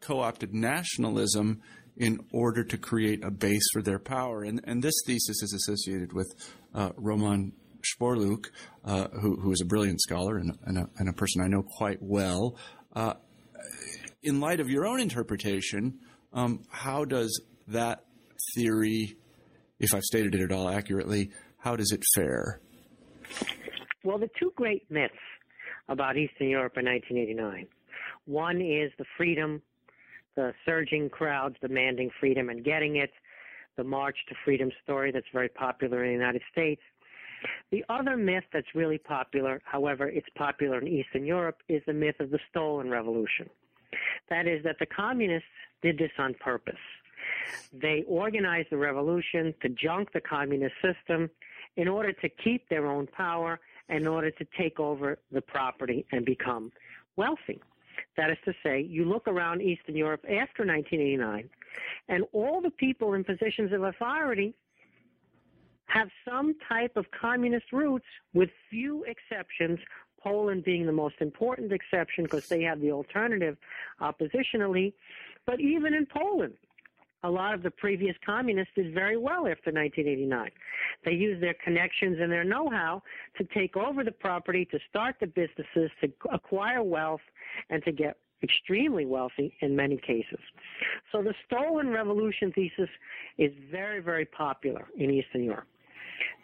co-opted 0.00 0.52
nationalism 0.52 1.62
in 1.96 2.18
order 2.32 2.64
to 2.64 2.76
create 2.76 3.24
a 3.24 3.30
base 3.30 3.66
for 3.72 3.82
their 3.82 3.98
power. 3.98 4.42
And, 4.42 4.60
and 4.64 4.82
this 4.82 4.94
thesis 5.06 5.42
is 5.42 5.52
associated 5.54 6.12
with 6.12 6.26
uh, 6.74 6.90
Roman 6.96 7.52
Szporluk, 7.82 8.46
uh, 8.84 9.08
who, 9.20 9.36
who 9.36 9.52
is 9.52 9.60
a 9.60 9.64
brilliant 9.64 10.00
scholar 10.00 10.36
and, 10.36 10.58
and, 10.64 10.78
a, 10.78 10.88
and 10.98 11.08
a 11.08 11.12
person 11.12 11.42
I 11.42 11.48
know 11.48 11.62
quite 11.62 12.02
well. 12.02 12.56
Uh, 12.94 13.14
in 14.22 14.40
light 14.40 14.60
of 14.60 14.68
your 14.68 14.86
own 14.86 15.00
interpretation, 15.00 15.98
um, 16.34 16.64
how 16.70 17.04
does 17.04 17.40
that 17.68 18.04
theory, 18.54 19.16
if 19.78 19.94
I've 19.94 20.02
stated 20.02 20.34
it 20.34 20.42
at 20.42 20.52
all 20.52 20.68
accurately, 20.68 21.30
how 21.58 21.76
does 21.76 21.92
it 21.92 22.02
fare? 22.14 22.60
Well, 24.04 24.18
the 24.18 24.28
two 24.38 24.52
great 24.56 24.90
myths 24.90 25.14
about 25.88 26.16
Eastern 26.16 26.48
Europe 26.48 26.74
in 26.76 26.84
1989. 26.84 27.66
One 28.26 28.60
is 28.60 28.90
the 28.98 29.04
freedom, 29.16 29.62
the 30.34 30.52
surging 30.64 31.08
crowds 31.08 31.56
demanding 31.60 32.10
freedom 32.20 32.50
and 32.50 32.64
getting 32.64 32.96
it, 32.96 33.10
the 33.76 33.84
March 33.84 34.16
to 34.28 34.34
Freedom 34.44 34.70
story 34.82 35.10
that's 35.10 35.26
very 35.32 35.48
popular 35.48 36.04
in 36.04 36.12
the 36.12 36.18
United 36.18 36.42
States. 36.50 36.80
The 37.70 37.84
other 37.88 38.16
myth 38.16 38.44
that's 38.52 38.66
really 38.74 38.98
popular, 38.98 39.60
however, 39.64 40.08
it's 40.08 40.26
popular 40.36 40.78
in 40.78 40.88
Eastern 40.88 41.24
Europe, 41.26 41.58
is 41.68 41.82
the 41.86 41.92
myth 41.92 42.16
of 42.20 42.30
the 42.30 42.38
stolen 42.50 42.88
revolution. 42.88 43.48
That 44.30 44.46
is, 44.46 44.62
that 44.64 44.76
the 44.80 44.86
communists 44.86 45.48
did 45.84 45.98
this 45.98 46.10
on 46.18 46.32
purpose. 46.40 46.84
They 47.72 48.04
organized 48.08 48.68
the 48.70 48.78
revolution 48.78 49.54
to 49.60 49.68
junk 49.68 50.12
the 50.12 50.20
communist 50.20 50.74
system 50.82 51.28
in 51.76 51.88
order 51.88 52.12
to 52.12 52.28
keep 52.28 52.68
their 52.70 52.86
own 52.86 53.06
power, 53.06 53.60
in 53.90 54.06
order 54.06 54.30
to 54.30 54.46
take 54.58 54.80
over 54.80 55.18
the 55.30 55.42
property 55.42 56.06
and 56.10 56.24
become 56.24 56.72
wealthy. 57.16 57.60
That 58.16 58.30
is 58.30 58.38
to 58.46 58.54
say, 58.62 58.80
you 58.80 59.04
look 59.04 59.28
around 59.28 59.60
Eastern 59.60 59.94
Europe 59.94 60.24
after 60.24 60.64
1989, 60.64 61.50
and 62.08 62.24
all 62.32 62.62
the 62.62 62.70
people 62.70 63.12
in 63.12 63.22
positions 63.24 63.70
of 63.72 63.82
authority 63.82 64.54
have 65.86 66.08
some 66.26 66.54
type 66.66 66.96
of 66.96 67.04
communist 67.10 67.72
roots, 67.72 68.06
with 68.32 68.48
few 68.70 69.04
exceptions, 69.04 69.78
Poland 70.24 70.64
being 70.64 70.86
the 70.86 70.92
most 70.92 71.16
important 71.20 71.70
exception 71.72 72.24
because 72.24 72.48
they 72.48 72.62
have 72.62 72.80
the 72.80 72.90
alternative 72.90 73.58
oppositionally. 74.00 74.94
But 75.46 75.60
even 75.60 75.94
in 75.94 76.06
Poland, 76.06 76.54
a 77.22 77.30
lot 77.30 77.54
of 77.54 77.62
the 77.62 77.70
previous 77.70 78.14
communists 78.24 78.74
did 78.74 78.92
very 78.92 79.16
well 79.16 79.46
after 79.46 79.72
1989. 79.72 80.50
They 81.04 81.12
used 81.12 81.42
their 81.42 81.54
connections 81.64 82.18
and 82.20 82.30
their 82.30 82.44
know-how 82.44 83.02
to 83.38 83.44
take 83.54 83.76
over 83.76 84.04
the 84.04 84.12
property, 84.12 84.66
to 84.66 84.78
start 84.90 85.16
the 85.20 85.26
businesses, 85.26 85.90
to 86.02 86.12
acquire 86.32 86.82
wealth, 86.82 87.22
and 87.70 87.82
to 87.84 87.92
get 87.92 88.18
extremely 88.42 89.06
wealthy 89.06 89.56
in 89.60 89.74
many 89.74 89.96
cases. 89.96 90.38
So 91.12 91.22
the 91.22 91.34
stolen 91.46 91.88
revolution 91.88 92.52
thesis 92.52 92.90
is 93.38 93.52
very, 93.70 94.00
very 94.00 94.26
popular 94.26 94.86
in 94.98 95.10
Eastern 95.10 95.44
Europe. 95.44 95.66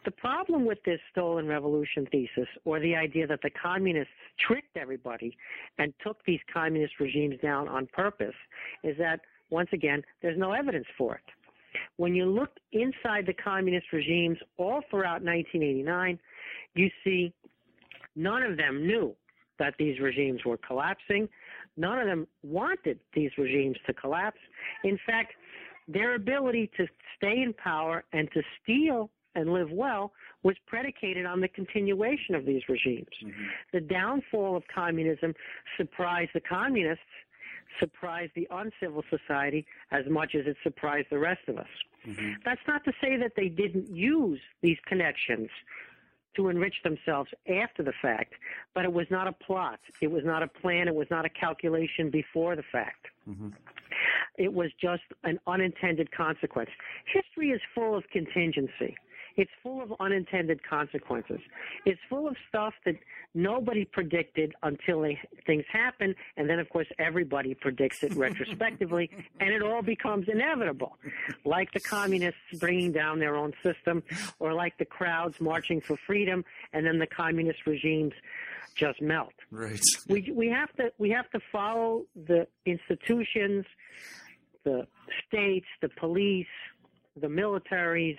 The 0.04 0.10
problem 0.10 0.64
with 0.64 0.78
this 0.84 0.98
stolen 1.12 1.46
revolution 1.46 2.06
thesis, 2.10 2.48
or 2.64 2.80
the 2.80 2.96
idea 2.96 3.26
that 3.26 3.40
the 3.42 3.50
communists 3.50 4.12
tricked 4.46 4.76
everybody 4.76 5.36
and 5.78 5.92
took 6.02 6.24
these 6.24 6.40
communist 6.52 6.94
regimes 7.00 7.36
down 7.42 7.68
on 7.68 7.86
purpose, 7.92 8.34
is 8.82 8.96
that 8.98 9.20
once 9.50 9.68
again, 9.72 10.02
there's 10.22 10.38
no 10.38 10.52
evidence 10.52 10.86
for 10.96 11.16
it. 11.16 11.24
When 11.96 12.14
you 12.14 12.24
look 12.24 12.50
inside 12.72 13.26
the 13.26 13.34
communist 13.34 13.86
regimes 13.92 14.38
all 14.56 14.80
throughout 14.90 15.22
1989, 15.22 16.18
you 16.74 16.90
see 17.04 17.32
none 18.16 18.42
of 18.42 18.56
them 18.56 18.86
knew 18.86 19.14
that 19.58 19.74
these 19.78 20.00
regimes 20.00 20.40
were 20.44 20.56
collapsing. 20.56 21.28
None 21.76 21.98
of 21.98 22.06
them 22.06 22.26
wanted 22.42 22.98
these 23.14 23.30
regimes 23.36 23.76
to 23.86 23.92
collapse. 23.92 24.38
In 24.84 24.98
fact, 25.06 25.32
their 25.86 26.14
ability 26.14 26.70
to 26.76 26.86
stay 27.16 27.42
in 27.42 27.52
power 27.52 28.04
and 28.12 28.28
to 28.32 28.42
steal 28.62 29.10
and 29.34 29.52
live 29.52 29.70
well 29.70 30.12
was 30.42 30.56
predicated 30.66 31.26
on 31.26 31.40
the 31.40 31.48
continuation 31.48 32.34
of 32.34 32.44
these 32.44 32.62
regimes. 32.68 33.06
Mm-hmm. 33.24 33.44
The 33.72 33.80
downfall 33.80 34.56
of 34.56 34.62
communism 34.72 35.34
surprised 35.76 36.30
the 36.34 36.40
communists 36.40 37.02
surprised 37.78 38.32
the 38.34 38.48
uncivil 38.50 39.04
society 39.10 39.64
as 39.92 40.04
much 40.08 40.34
as 40.34 40.46
it 40.46 40.56
surprised 40.62 41.06
the 41.10 41.18
rest 41.18 41.42
of 41.48 41.58
us. 41.58 41.68
Mm-hmm. 42.06 42.32
That's 42.44 42.60
not 42.66 42.84
to 42.84 42.92
say 43.00 43.16
that 43.16 43.32
they 43.36 43.48
didn't 43.48 43.94
use 43.94 44.40
these 44.60 44.78
connections 44.86 45.48
to 46.36 46.48
enrich 46.48 46.76
themselves 46.84 47.30
after 47.48 47.82
the 47.82 47.92
fact, 48.00 48.34
but 48.74 48.84
it 48.84 48.92
was 48.92 49.06
not 49.10 49.26
a 49.26 49.32
plot. 49.32 49.80
It 50.00 50.10
was 50.10 50.22
not 50.24 50.42
a 50.42 50.48
plan. 50.48 50.88
It 50.88 50.94
was 50.94 51.08
not 51.10 51.24
a 51.24 51.28
calculation 51.28 52.10
before 52.10 52.56
the 52.56 52.62
fact. 52.70 53.06
Mm-hmm. 53.28 53.48
It 54.38 54.52
was 54.52 54.70
just 54.80 55.02
an 55.24 55.38
unintended 55.46 56.10
consequence. 56.12 56.70
History 57.12 57.50
is 57.50 57.60
full 57.74 57.96
of 57.96 58.04
contingency. 58.12 58.96
It's 59.40 59.50
full 59.62 59.80
of 59.80 59.90
unintended 60.00 60.60
consequences. 60.68 61.40
It's 61.86 61.98
full 62.10 62.28
of 62.28 62.36
stuff 62.50 62.74
that 62.84 62.96
nobody 63.32 63.86
predicted 63.86 64.52
until 64.62 65.00
they, 65.00 65.18
things 65.46 65.64
happen, 65.72 66.14
and 66.36 66.46
then 66.46 66.58
of 66.58 66.68
course 66.68 66.88
everybody 66.98 67.54
predicts 67.54 68.02
it 68.02 68.12
retrospectively, 68.26 69.10
and 69.40 69.48
it 69.48 69.62
all 69.62 69.80
becomes 69.80 70.28
inevitable, 70.28 70.98
like 71.46 71.72
the 71.72 71.80
communists 71.80 72.38
bringing 72.58 72.92
down 72.92 73.18
their 73.18 73.34
own 73.34 73.54
system, 73.62 74.02
or 74.40 74.52
like 74.52 74.76
the 74.76 74.84
crowds 74.84 75.40
marching 75.40 75.80
for 75.80 75.96
freedom, 76.06 76.44
and 76.74 76.84
then 76.84 76.98
the 76.98 77.06
communist 77.06 77.60
regimes 77.66 78.12
just 78.76 79.00
melt. 79.00 79.32
Right. 79.50 79.80
We 80.06 80.30
we 80.36 80.48
have 80.48 80.70
to 80.76 80.92
we 80.98 81.08
have 81.12 81.30
to 81.30 81.40
follow 81.50 82.04
the 82.14 82.46
institutions, 82.66 83.64
the 84.64 84.86
states, 85.26 85.66
the 85.80 85.88
police, 85.88 86.46
the 87.18 87.28
militaries, 87.28 88.18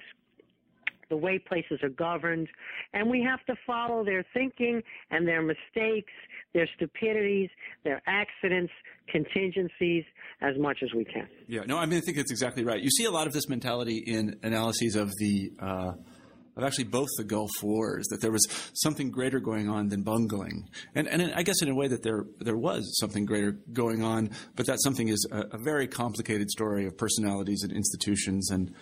the 1.11 1.17
way 1.17 1.37
places 1.37 1.79
are 1.83 1.89
governed, 1.89 2.47
and 2.93 3.07
we 3.07 3.21
have 3.21 3.45
to 3.45 3.53
follow 3.67 4.03
their 4.03 4.25
thinking 4.33 4.81
and 5.11 5.27
their 5.27 5.43
mistakes, 5.43 6.11
their 6.53 6.67
stupidities, 6.75 7.49
their 7.83 8.01
accidents, 8.07 8.71
contingencies 9.07 10.03
as 10.41 10.57
much 10.57 10.79
as 10.81 10.89
we 10.95 11.05
can. 11.05 11.27
Yeah, 11.47 11.61
no, 11.67 11.77
I 11.77 11.85
mean, 11.85 11.99
I 11.99 12.01
think 12.01 12.17
that's 12.17 12.31
exactly 12.31 12.63
right. 12.63 12.81
You 12.81 12.89
see 12.89 13.05
a 13.05 13.11
lot 13.11 13.27
of 13.27 13.33
this 13.33 13.47
mentality 13.47 13.97
in 13.97 14.39
analyses 14.41 14.95
of 14.95 15.11
the. 15.19 15.51
Uh, 15.59 15.91
of 16.57 16.65
actually 16.65 16.83
both 16.83 17.07
the 17.17 17.23
Gulf 17.23 17.49
Wars, 17.63 18.05
that 18.09 18.19
there 18.19 18.29
was 18.29 18.45
something 18.73 19.09
greater 19.09 19.39
going 19.39 19.69
on 19.69 19.87
than 19.87 20.03
bungling, 20.03 20.67
and 20.93 21.07
and 21.07 21.33
I 21.33 21.43
guess 21.43 21.61
in 21.61 21.69
a 21.69 21.73
way 21.73 21.87
that 21.87 22.03
there 22.03 22.25
there 22.39 22.57
was 22.57 22.97
something 22.99 23.25
greater 23.25 23.53
going 23.71 24.03
on, 24.03 24.31
but 24.57 24.65
that 24.65 24.81
something 24.83 25.07
is 25.07 25.25
a, 25.31 25.43
a 25.51 25.57
very 25.57 25.87
complicated 25.87 26.49
story 26.49 26.85
of 26.85 26.97
personalities 26.97 27.63
and 27.63 27.71
institutions 27.71 28.51
and 28.51 28.73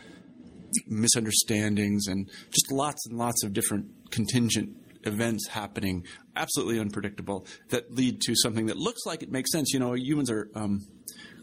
misunderstandings 0.88 2.07
and 2.07 2.30
just 2.51 2.72
lots 2.72 3.05
and 3.07 3.17
lots 3.17 3.43
of 3.43 3.53
different 3.53 4.11
contingent 4.11 4.76
events 5.03 5.47
happening, 5.47 6.05
absolutely 6.36 6.80
unpredictable, 6.80 7.45
that 7.70 7.93
lead 7.93 8.22
to 8.22 8.36
something 8.36 8.65
that 8.65 8.78
looks 8.78 9.05
like 9.05 9.24
it 9.24 9.32
makes 9.32 9.51
sense. 9.51 9.74
You 9.74 9.80
know, 9.80 9.93
humans 9.93 10.30
are. 10.30 10.49
Um, 10.55 10.82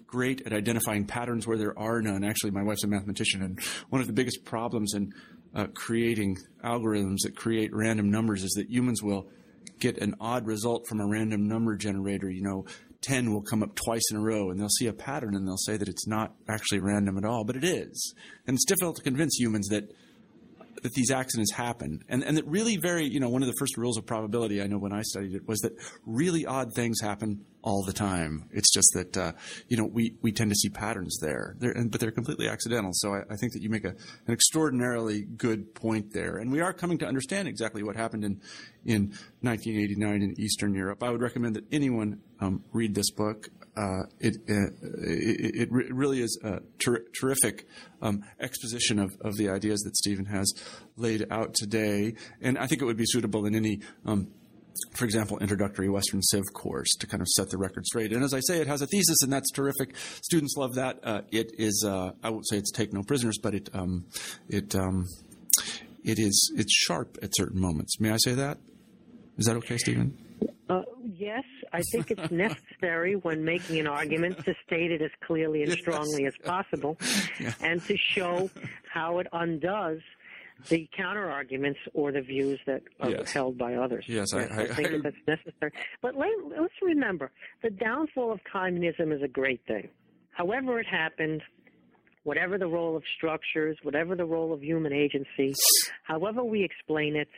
great 0.06 0.46
at 0.46 0.52
identifying 0.52 1.04
patterns 1.04 1.48
where 1.48 1.58
there 1.58 1.76
are 1.76 2.00
none. 2.00 2.22
Actually, 2.22 2.52
my 2.52 2.62
wife's 2.62 2.84
a 2.84 2.86
mathematician, 2.86 3.42
and 3.42 3.58
one 3.90 4.00
of 4.00 4.06
the 4.06 4.12
biggest 4.12 4.44
problems 4.44 4.94
in 4.94 5.12
uh, 5.54 5.66
creating 5.74 6.36
algorithms 6.64 7.18
that 7.24 7.34
create 7.34 7.70
random 7.74 8.10
numbers 8.10 8.44
is 8.44 8.52
that 8.52 8.70
humans 8.70 9.02
will 9.02 9.26
get 9.80 9.98
an 9.98 10.14
odd 10.20 10.46
result 10.46 10.86
from 10.86 11.00
a 11.00 11.06
random 11.06 11.48
number 11.48 11.76
generator. 11.76 12.30
You 12.30 12.42
know, 12.42 12.66
10 13.06 13.32
will 13.32 13.42
come 13.42 13.62
up 13.62 13.74
twice 13.74 14.02
in 14.10 14.16
a 14.16 14.20
row 14.20 14.50
and 14.50 14.60
they'll 14.60 14.68
see 14.68 14.86
a 14.86 14.92
pattern 14.92 15.34
and 15.34 15.46
they'll 15.46 15.56
say 15.56 15.76
that 15.76 15.88
it's 15.88 16.06
not 16.06 16.34
actually 16.48 16.80
random 16.80 17.16
at 17.16 17.24
all, 17.24 17.44
but 17.44 17.56
it 17.56 17.64
is. 17.64 18.14
And 18.46 18.54
it's 18.54 18.64
difficult 18.64 18.96
to 18.96 19.02
convince 19.02 19.36
humans 19.38 19.68
that 19.68 19.84
that 20.82 20.92
these 20.92 21.10
accidents 21.10 21.52
happen. 21.52 22.02
And 22.08 22.22
and 22.24 22.36
that 22.36 22.46
really 22.46 22.76
very, 22.76 23.04
you 23.04 23.20
know, 23.20 23.28
one 23.28 23.42
of 23.42 23.48
the 23.48 23.56
first 23.58 23.76
rules 23.76 23.96
of 23.96 24.06
probability 24.06 24.62
I 24.62 24.66
know 24.66 24.78
when 24.78 24.92
I 24.92 25.02
studied 25.02 25.34
it 25.34 25.46
was 25.46 25.60
that 25.60 25.72
really 26.04 26.46
odd 26.46 26.72
things 26.74 27.00
happen 27.00 27.44
all 27.66 27.82
the 27.82 27.92
time. 27.92 28.48
It's 28.52 28.72
just 28.72 28.88
that 28.94 29.16
uh, 29.16 29.32
you 29.68 29.76
know 29.76 29.84
we, 29.84 30.14
we 30.22 30.32
tend 30.32 30.50
to 30.50 30.54
see 30.54 30.68
patterns 30.68 31.18
there, 31.20 31.56
they're, 31.58 31.74
but 31.88 32.00
they're 32.00 32.12
completely 32.12 32.48
accidental. 32.48 32.92
So 32.94 33.12
I, 33.14 33.22
I 33.28 33.36
think 33.36 33.52
that 33.52 33.62
you 33.62 33.68
make 33.68 33.84
a, 33.84 33.90
an 33.90 34.32
extraordinarily 34.32 35.22
good 35.22 35.74
point 35.74 36.12
there, 36.12 36.38
and 36.38 36.50
we 36.50 36.60
are 36.60 36.72
coming 36.72 36.96
to 36.98 37.06
understand 37.06 37.48
exactly 37.48 37.82
what 37.82 37.96
happened 37.96 38.24
in 38.24 38.40
in 38.84 39.08
1989 39.40 40.22
in 40.22 40.40
Eastern 40.40 40.74
Europe. 40.74 41.02
I 41.02 41.10
would 41.10 41.20
recommend 41.20 41.56
that 41.56 41.64
anyone 41.72 42.20
um, 42.40 42.62
read 42.72 42.94
this 42.94 43.10
book. 43.10 43.48
Uh, 43.76 44.04
it, 44.20 44.36
uh, 44.48 44.72
it, 45.02 45.68
it, 45.68 45.68
really 45.70 46.22
is 46.22 46.38
a 46.42 46.60
ter- 46.78 47.04
terrific 47.20 47.66
um, 48.00 48.24
exposition 48.40 48.98
of, 48.98 49.14
of 49.20 49.36
the 49.36 49.50
ideas 49.50 49.80
that 49.80 49.94
Stephen 49.96 50.24
has 50.24 50.50
laid 50.96 51.26
out 51.30 51.52
today, 51.52 52.14
and 52.40 52.56
I 52.56 52.66
think 52.66 52.80
it 52.80 52.86
would 52.86 52.96
be 52.96 53.04
suitable 53.06 53.44
in 53.44 53.54
any 53.54 53.80
um, 54.06 54.28
for 54.92 55.04
example, 55.04 55.38
introductory 55.38 55.88
Western 55.88 56.22
Civ 56.22 56.44
course 56.52 56.94
to 56.98 57.06
kind 57.06 57.20
of 57.20 57.28
set 57.28 57.50
the 57.50 57.58
record 57.58 57.86
straight. 57.86 58.12
And 58.12 58.22
as 58.22 58.34
I 58.34 58.40
say, 58.40 58.60
it 58.60 58.66
has 58.66 58.82
a 58.82 58.86
thesis, 58.86 59.18
and 59.22 59.32
that's 59.32 59.50
terrific. 59.50 59.96
Students 60.22 60.54
love 60.56 60.74
that. 60.74 60.98
Uh, 61.02 61.22
it 61.30 61.52
is, 61.58 61.84
uh, 61.86 62.12
I 62.22 62.30
won't 62.30 62.46
say 62.48 62.58
it's 62.58 62.70
take 62.70 62.92
no 62.92 63.02
prisoners, 63.02 63.38
but 63.42 63.54
it, 63.54 63.70
um, 63.74 64.06
it, 64.48 64.74
um, 64.74 65.06
it 66.04 66.18
is, 66.18 66.52
it's 66.56 66.72
sharp 66.74 67.18
at 67.22 67.30
certain 67.34 67.60
moments. 67.60 68.00
May 68.00 68.10
I 68.10 68.16
say 68.18 68.34
that? 68.34 68.58
Is 69.38 69.46
that 69.46 69.56
okay, 69.56 69.76
Stephen? 69.76 70.16
Uh, 70.68 70.82
yes, 71.02 71.44
I 71.76 71.82
think 71.92 72.10
it's 72.10 72.30
necessary 72.30 73.16
when 73.16 73.44
making 73.44 73.78
an 73.78 73.86
argument 73.86 74.42
to 74.46 74.54
state 74.66 74.90
it 74.90 75.02
as 75.02 75.10
clearly 75.26 75.62
and 75.62 75.72
strongly 75.72 76.24
as 76.24 76.32
possible, 76.42 76.96
yeah. 77.38 77.52
and 77.60 77.82
to 77.84 77.96
show 77.98 78.50
how 78.90 79.18
it 79.18 79.26
undoes 79.32 80.00
the 80.70 80.88
counter 80.96 81.30
arguments 81.30 81.78
or 81.92 82.12
the 82.12 82.22
views 82.22 82.58
that 82.66 82.82
are 83.00 83.10
yes. 83.10 83.30
held 83.30 83.58
by 83.58 83.74
others. 83.74 84.06
Yes, 84.08 84.32
I, 84.32 84.44
I, 84.44 84.60
I 84.62 84.66
think 84.68 84.88
I, 84.88 84.98
that's 85.02 85.16
necessary. 85.28 85.72
But 86.00 86.14
let, 86.16 86.28
us 86.58 86.70
remember 86.80 87.30
the 87.62 87.68
downfall 87.68 88.32
of 88.32 88.40
communism 88.50 89.12
is 89.12 89.20
a 89.22 89.28
great 89.28 89.60
thing. 89.66 89.90
However, 90.30 90.80
it 90.80 90.86
happened, 90.86 91.42
whatever 92.24 92.56
the 92.56 92.68
role 92.68 92.96
of 92.96 93.02
structures, 93.16 93.76
whatever 93.82 94.16
the 94.16 94.24
role 94.24 94.54
of 94.54 94.62
human 94.62 94.94
agency, 94.94 95.54
however 96.04 96.42
we 96.42 96.64
explain 96.64 97.16
it, 97.16 97.28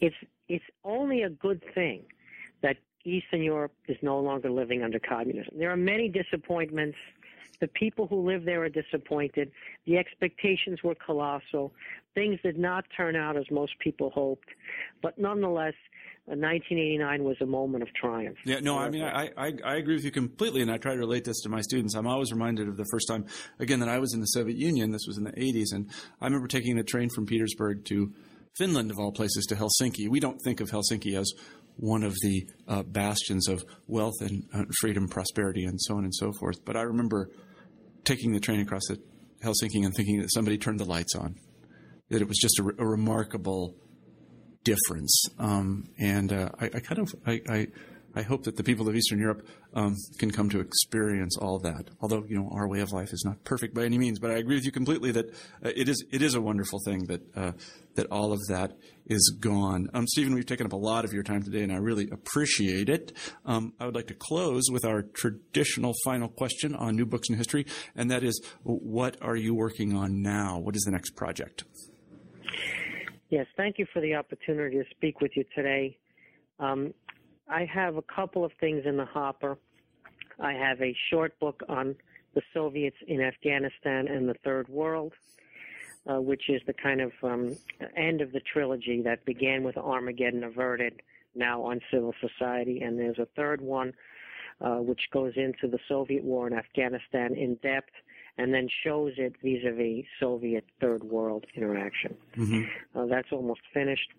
it's 0.00 0.16
it's 0.48 0.64
only 0.84 1.22
a 1.22 1.30
good 1.30 1.62
thing 1.74 2.04
that 2.62 2.76
Eastern 3.04 3.42
Europe 3.42 3.72
is 3.86 3.96
no 4.02 4.18
longer 4.18 4.50
living 4.50 4.82
under 4.82 4.98
communism. 4.98 5.54
There 5.58 5.70
are 5.70 5.76
many 5.76 6.08
disappointments. 6.08 6.96
The 7.60 7.68
people 7.68 8.06
who 8.06 8.26
live 8.26 8.44
there 8.44 8.62
are 8.64 8.68
disappointed. 8.68 9.50
The 9.86 9.96
expectations 9.96 10.82
were 10.82 10.94
colossal. 10.94 11.72
Things 12.14 12.40
did 12.42 12.58
not 12.58 12.84
turn 12.96 13.14
out 13.14 13.36
as 13.36 13.44
most 13.50 13.78
people 13.78 14.10
hoped. 14.10 14.48
But 15.02 15.18
nonetheless, 15.18 15.74
uh, 16.26 16.32
1989 16.36 17.22
was 17.22 17.36
a 17.42 17.46
moment 17.46 17.82
of 17.82 17.92
triumph. 17.94 18.38
Yeah, 18.44 18.60
no, 18.60 18.78
I 18.78 18.88
mean, 18.88 19.02
I, 19.02 19.30
I, 19.36 19.52
I 19.62 19.76
agree 19.76 19.94
with 19.94 20.04
you 20.04 20.10
completely, 20.10 20.62
and 20.62 20.70
I 20.70 20.78
try 20.78 20.94
to 20.94 20.98
relate 20.98 21.24
this 21.24 21.40
to 21.42 21.50
my 21.50 21.60
students. 21.60 21.94
I'm 21.94 22.06
always 22.06 22.32
reminded 22.32 22.66
of 22.66 22.78
the 22.78 22.86
first 22.90 23.08
time, 23.08 23.26
again, 23.60 23.80
that 23.80 23.90
I 23.90 23.98
was 23.98 24.14
in 24.14 24.20
the 24.20 24.26
Soviet 24.26 24.56
Union. 24.56 24.90
This 24.90 25.06
was 25.06 25.18
in 25.18 25.24
the 25.24 25.32
80s, 25.32 25.72
and 25.72 25.90
I 26.22 26.24
remember 26.24 26.48
taking 26.48 26.76
the 26.76 26.82
train 26.82 27.10
from 27.10 27.26
Petersburg 27.26 27.84
to 27.86 28.12
Finland, 28.56 28.90
of 28.90 28.98
all 28.98 29.12
places, 29.12 29.44
to 29.46 29.54
Helsinki. 29.54 30.08
We 30.08 30.18
don't 30.18 30.38
think 30.42 30.60
of 30.60 30.70
Helsinki 30.70 31.18
as 31.18 31.30
one 31.76 32.02
of 32.02 32.14
the 32.22 32.46
uh, 32.68 32.82
bastions 32.82 33.48
of 33.48 33.64
wealth 33.86 34.20
and 34.20 34.44
uh, 34.54 34.64
freedom, 34.80 35.08
prosperity, 35.08 35.64
and 35.64 35.80
so 35.80 35.96
on 35.96 36.04
and 36.04 36.14
so 36.14 36.32
forth. 36.38 36.64
But 36.64 36.76
I 36.76 36.82
remember 36.82 37.28
taking 38.04 38.32
the 38.32 38.40
train 38.40 38.60
across 38.60 38.82
the 38.88 38.98
Helsinki 39.42 39.84
and 39.84 39.94
thinking 39.94 40.20
that 40.20 40.32
somebody 40.32 40.58
turned 40.58 40.80
the 40.80 40.84
lights 40.84 41.14
on, 41.14 41.34
that 42.10 42.22
it 42.22 42.28
was 42.28 42.38
just 42.38 42.58
a, 42.58 42.62
re- 42.62 42.74
a 42.78 42.86
remarkable 42.86 43.74
difference. 44.62 45.24
Um, 45.38 45.84
and 45.98 46.32
uh, 46.32 46.48
I, 46.60 46.66
I, 46.66 46.80
kind 46.80 47.00
of 47.00 47.14
I, 47.26 47.40
I, 47.48 47.66
I 48.14 48.22
hope 48.22 48.44
that 48.44 48.56
the 48.56 48.62
people 48.62 48.88
of 48.88 48.94
Eastern 48.94 49.18
Europe 49.18 49.46
um, 49.74 49.96
can 50.18 50.30
come 50.30 50.48
to 50.50 50.60
experience 50.60 51.36
all 51.36 51.58
that. 51.60 51.90
Although 52.00 52.24
you 52.28 52.36
know 52.36 52.48
our 52.52 52.68
way 52.68 52.80
of 52.80 52.92
life 52.92 53.12
is 53.12 53.22
not 53.24 53.42
perfect 53.44 53.74
by 53.74 53.84
any 53.84 53.98
means, 53.98 54.18
but 54.18 54.30
I 54.30 54.38
agree 54.38 54.56
with 54.56 54.64
you 54.64 54.72
completely 54.72 55.10
that 55.12 55.26
uh, 55.64 55.70
it 55.74 55.88
is 55.88 56.04
it 56.12 56.22
is 56.22 56.34
a 56.34 56.40
wonderful 56.40 56.78
thing 56.84 57.04
that 57.06 57.36
uh, 57.36 57.52
that 57.94 58.06
all 58.10 58.32
of 58.32 58.40
that 58.48 58.72
is 59.06 59.36
gone. 59.40 59.88
Um, 59.94 60.06
Stephen, 60.06 60.34
we've 60.34 60.46
taken 60.46 60.66
up 60.66 60.72
a 60.72 60.76
lot 60.76 61.04
of 61.04 61.12
your 61.12 61.22
time 61.22 61.42
today, 61.42 61.62
and 61.62 61.72
I 61.72 61.76
really 61.76 62.08
appreciate 62.10 62.88
it. 62.88 63.12
Um, 63.44 63.74
I 63.78 63.86
would 63.86 63.94
like 63.94 64.06
to 64.08 64.14
close 64.14 64.64
with 64.70 64.84
our 64.84 65.02
traditional 65.02 65.94
final 66.04 66.28
question 66.28 66.74
on 66.74 66.96
new 66.96 67.06
books 67.06 67.28
in 67.28 67.36
history, 67.36 67.66
and 67.94 68.10
that 68.10 68.22
is, 68.22 68.40
what 68.62 69.16
are 69.20 69.36
you 69.36 69.54
working 69.54 69.94
on 69.94 70.22
now? 70.22 70.58
What 70.58 70.76
is 70.76 70.82
the 70.82 70.90
next 70.90 71.10
project? 71.10 71.64
Yes, 73.30 73.46
thank 73.56 73.78
you 73.78 73.86
for 73.92 74.00
the 74.00 74.14
opportunity 74.14 74.76
to 74.76 74.84
speak 74.90 75.20
with 75.20 75.32
you 75.36 75.44
today. 75.54 75.98
Um, 76.60 76.94
I 77.48 77.64
have 77.66 77.96
a 77.96 78.02
couple 78.02 78.44
of 78.44 78.52
things 78.60 78.82
in 78.84 78.96
the 78.96 79.04
hopper. 79.04 79.58
I 80.40 80.52
have 80.52 80.80
a 80.80 80.96
short 81.10 81.38
book 81.38 81.62
on 81.68 81.94
the 82.34 82.42
Soviets 82.52 82.96
in 83.06 83.20
Afghanistan 83.20 84.08
and 84.08 84.28
the 84.28 84.34
Third 84.44 84.68
World, 84.68 85.12
uh, 86.10 86.20
which 86.20 86.48
is 86.48 86.60
the 86.66 86.72
kind 86.72 87.00
of 87.00 87.12
um, 87.22 87.56
end 87.96 88.20
of 88.20 88.32
the 88.32 88.40
trilogy 88.40 89.02
that 89.02 89.24
began 89.24 89.62
with 89.62 89.76
Armageddon 89.76 90.42
Averted, 90.44 91.02
now 91.34 91.62
on 91.62 91.80
civil 91.90 92.14
society. 92.20 92.80
And 92.80 92.98
there's 92.98 93.18
a 93.18 93.28
third 93.36 93.60
one, 93.60 93.92
uh, 94.60 94.76
which 94.76 95.02
goes 95.12 95.34
into 95.36 95.68
the 95.68 95.78
Soviet 95.88 96.24
war 96.24 96.46
in 96.46 96.52
Afghanistan 96.54 97.34
in 97.34 97.56
depth 97.56 97.92
and 98.36 98.52
then 98.52 98.68
shows 98.82 99.12
it 99.16 99.34
vis-a-vis 99.42 100.04
Soviet 100.18 100.64
Third 100.80 101.04
World 101.04 101.46
interaction. 101.54 102.16
Mm-hmm. 102.36 102.98
Uh, 102.98 103.06
that's 103.06 103.28
almost 103.30 103.60
finished. 103.72 104.10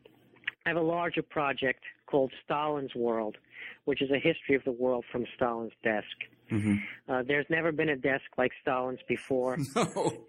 I 0.65 0.69
have 0.69 0.77
a 0.77 0.81
larger 0.81 1.21
project 1.21 1.83
called 2.07 2.31
Stalin's 2.43 2.95
World, 2.95 3.37
which 3.85 4.01
is 4.01 4.09
a 4.09 4.19
history 4.19 4.55
of 4.55 4.63
the 4.63 4.71
world 4.71 5.05
from 5.11 5.25
Stalin's 5.35 5.73
desk. 5.83 6.05
Mm-hmm. 6.51 6.75
Uh, 7.07 7.23
there's 7.27 7.45
never 7.49 7.71
been 7.71 7.89
a 7.89 7.95
desk 7.95 8.25
like 8.37 8.51
Stalin's 8.61 9.01
before. 9.07 9.57
No. 9.75 10.25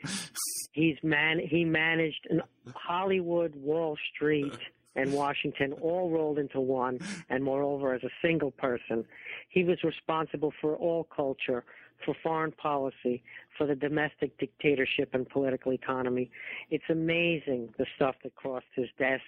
He's 0.72 0.96
man. 1.02 1.38
He 1.38 1.64
managed 1.64 2.26
an 2.28 2.42
Hollywood, 2.74 3.54
Wall 3.56 3.96
Street, 4.14 4.52
and 4.94 5.12
Washington 5.14 5.72
all 5.74 6.10
rolled 6.10 6.38
into 6.38 6.60
one, 6.60 6.98
and 7.30 7.42
moreover, 7.42 7.94
as 7.94 8.02
a 8.02 8.10
single 8.20 8.50
person, 8.50 9.06
he 9.48 9.64
was 9.64 9.78
responsible 9.82 10.52
for 10.60 10.76
all 10.76 11.04
culture, 11.04 11.64
for 12.04 12.14
foreign 12.22 12.52
policy, 12.52 13.22
for 13.56 13.66
the 13.66 13.74
domestic 13.74 14.36
dictatorship 14.38 15.14
and 15.14 15.26
political 15.28 15.72
economy. 15.72 16.30
It's 16.70 16.84
amazing 16.90 17.72
the 17.78 17.86
stuff 17.96 18.16
that 18.22 18.34
crossed 18.34 18.66
his 18.74 18.88
desk 18.98 19.22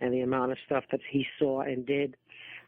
and 0.00 0.12
the 0.12 0.20
amount 0.20 0.52
of 0.52 0.58
stuff 0.66 0.84
that 0.90 1.00
he 1.10 1.26
saw 1.38 1.60
and 1.60 1.86
did. 1.86 2.16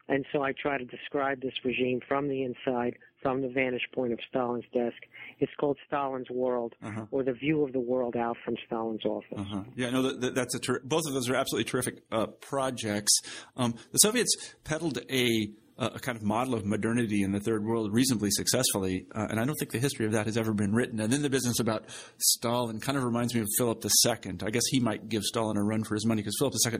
And 0.09 0.25
so 0.33 0.43
I 0.43 0.51
try 0.51 0.77
to 0.77 0.85
describe 0.85 1.41
this 1.41 1.53
regime 1.63 2.01
from 2.07 2.27
the 2.27 2.43
inside, 2.43 2.97
from 3.21 3.41
the 3.41 3.47
vantage 3.47 3.87
point 3.93 4.11
of 4.11 4.19
Stalin's 4.27 4.65
desk. 4.73 4.97
It's 5.39 5.51
called 5.57 5.77
Stalin's 5.87 6.29
World, 6.29 6.73
uh-huh. 6.83 7.05
or 7.09 7.23
the 7.23 7.31
view 7.31 7.63
of 7.63 7.71
the 7.71 7.79
world 7.79 8.17
out 8.17 8.35
from 8.43 8.55
Stalin's 8.65 9.05
office. 9.05 9.37
Uh-huh. 9.37 9.63
Yeah, 9.75 9.91
no, 9.91 10.01
that, 10.01 10.35
that's 10.35 10.55
a 10.55 10.59
ter- 10.59 10.81
both 10.83 11.03
of 11.07 11.13
those 11.13 11.29
are 11.29 11.35
absolutely 11.35 11.69
terrific 11.69 12.03
uh, 12.11 12.27
projects. 12.27 13.13
Um, 13.55 13.75
the 13.91 13.99
Soviets 13.99 14.35
peddled 14.65 14.99
a 15.09 15.51
a 15.75 15.99
kind 15.99 16.15
of 16.15 16.23
model 16.23 16.53
of 16.53 16.65
modernity 16.65 17.23
in 17.23 17.31
the 17.31 17.39
third 17.39 17.65
world 17.65 17.91
reasonably 17.91 18.29
successfully, 18.29 19.07
uh, 19.15 19.27
and 19.29 19.39
I 19.39 19.43
don't 19.43 19.55
think 19.55 19.71
the 19.71 19.79
history 19.79 20.05
of 20.05 20.11
that 20.11 20.27
has 20.27 20.37
ever 20.37 20.53
been 20.53 20.73
written. 20.73 20.99
And 20.99 21.11
then 21.11 21.23
the 21.23 21.31
business 21.31 21.59
about 21.59 21.85
Stalin 22.19 22.79
kind 22.79 22.95
of 22.97 23.03
reminds 23.03 23.33
me 23.33 23.41
of 23.41 23.47
Philip 23.57 23.83
II. 23.83 24.37
I 24.43 24.51
guess 24.51 24.61
he 24.69 24.79
might 24.79 25.09
give 25.09 25.23
Stalin 25.23 25.57
a 25.57 25.63
run 25.63 25.83
for 25.83 25.95
his 25.95 26.05
money 26.05 26.21
because 26.21 26.35
Philip 26.37 26.53
II 26.65 26.79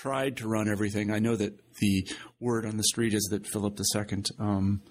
tried 0.00 0.36
to 0.38 0.48
run 0.48 0.68
everything. 0.68 1.10
I 1.10 1.18
know 1.18 1.36
that 1.36 1.58
the 1.78 2.06
word 2.40 2.66
on 2.66 2.76
the 2.76 2.84
street 2.84 3.14
is 3.14 3.28
that 3.30 3.46
Philip 3.46 3.78
II 3.78 4.24
um, 4.38 4.82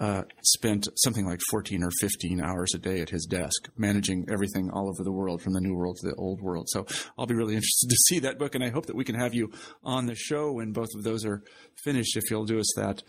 uh, 0.00 0.22
spent 0.42 0.88
something 0.96 1.26
like 1.26 1.40
14 1.50 1.82
or 1.82 1.90
15 2.00 2.40
hours 2.40 2.72
a 2.74 2.78
day 2.78 3.00
at 3.00 3.10
his 3.10 3.24
desk, 3.24 3.68
managing 3.76 4.26
everything 4.30 4.70
all 4.70 4.88
over 4.88 5.02
the 5.02 5.12
world, 5.12 5.42
from 5.42 5.52
the 5.52 5.60
new 5.60 5.74
world 5.74 5.96
to 6.00 6.08
the 6.08 6.14
old 6.16 6.40
world. 6.40 6.68
So 6.68 6.86
I'll 7.18 7.26
be 7.26 7.34
really 7.34 7.54
interested 7.56 7.88
to 7.88 7.96
see 8.08 8.18
that 8.20 8.38
book, 8.38 8.54
and 8.54 8.64
I 8.64 8.70
hope 8.70 8.86
that 8.86 8.96
we 8.96 9.04
can 9.04 9.14
have 9.14 9.34
you 9.34 9.50
on 9.82 10.06
the 10.06 10.14
show 10.14 10.52
when 10.52 10.72
both 10.72 10.88
of 10.94 11.02
those 11.02 11.24
are 11.24 11.42
finished, 11.82 12.16
if 12.16 12.30
you'll 12.30 12.44
do 12.44 12.58
us 12.58 12.72
that 12.76 13.02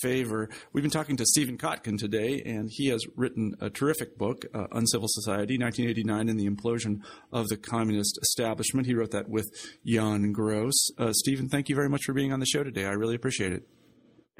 favor. 0.00 0.48
We've 0.72 0.82
been 0.82 0.90
talking 0.90 1.16
to 1.16 1.26
Stephen 1.26 1.58
Kotkin 1.58 1.98
today, 1.98 2.42
and 2.44 2.68
he 2.70 2.88
has 2.88 3.04
written 3.16 3.54
a 3.60 3.70
terrific 3.70 4.18
book, 4.18 4.44
uh, 4.54 4.66
Uncivil 4.72 5.08
Society, 5.08 5.58
1989 5.58 6.28
and 6.28 6.38
the 6.38 6.48
Implosion 6.48 7.02
of 7.32 7.48
the 7.48 7.56
Communist 7.56 8.18
Establishment. 8.22 8.86
He 8.86 8.94
wrote 8.94 9.10
that 9.12 9.28
with 9.28 9.50
Jan 9.84 10.32
Gross. 10.32 10.90
Uh, 10.98 11.12
Stephen, 11.12 11.48
thank 11.48 11.68
you 11.68 11.74
very 11.74 11.88
much 11.88 12.02
for 12.04 12.12
being 12.12 12.32
on 12.32 12.40
the 12.40 12.46
show 12.46 12.62
today. 12.62 12.86
I 12.86 12.92
really 12.92 13.14
appreciate 13.14 13.52
it. 13.52 13.66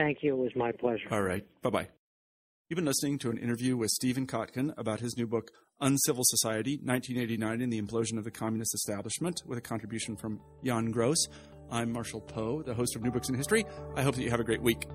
Thank 0.03 0.19
you. 0.23 0.35
It 0.35 0.39
was 0.39 0.57
my 0.57 0.73
pleasure. 0.73 1.07
All 1.13 1.23
right. 1.23 1.45
Bye 1.63 1.71
bye. 1.71 1.89
You've 2.69 2.77
been 2.77 2.87
listening 2.87 3.19
to 3.19 3.31
an 3.31 3.39
interview 3.39 3.77
with 3.77 3.91
Stephen 3.91 4.27
Kotkin 4.27 4.75
about 4.77 4.99
his 4.99 5.17
new 5.17 5.29
book, 5.29 5.53
Uncivil 5.81 6.25
Society 6.25 6.81
1989 6.83 7.61
and 7.61 7.73
the 7.73 7.81
Implosion 7.81 8.19
of 8.19 8.25
the 8.25 8.31
Communist 8.33 8.75
Establishment, 8.75 9.43
with 9.47 9.59
a 9.59 9.61
contribution 9.61 10.17
from 10.17 10.41
Jan 10.65 10.91
Gross. 10.91 11.29
I'm 11.71 11.93
Marshall 11.93 12.21
Poe, 12.21 12.63
the 12.63 12.75
host 12.75 12.97
of 12.97 13.03
New 13.03 13.13
Books 13.13 13.29
in 13.29 13.37
History. 13.37 13.65
I 13.95 14.03
hope 14.03 14.17
that 14.17 14.23
you 14.23 14.31
have 14.31 14.41
a 14.41 14.45
great 14.45 14.63
week. 14.63 14.89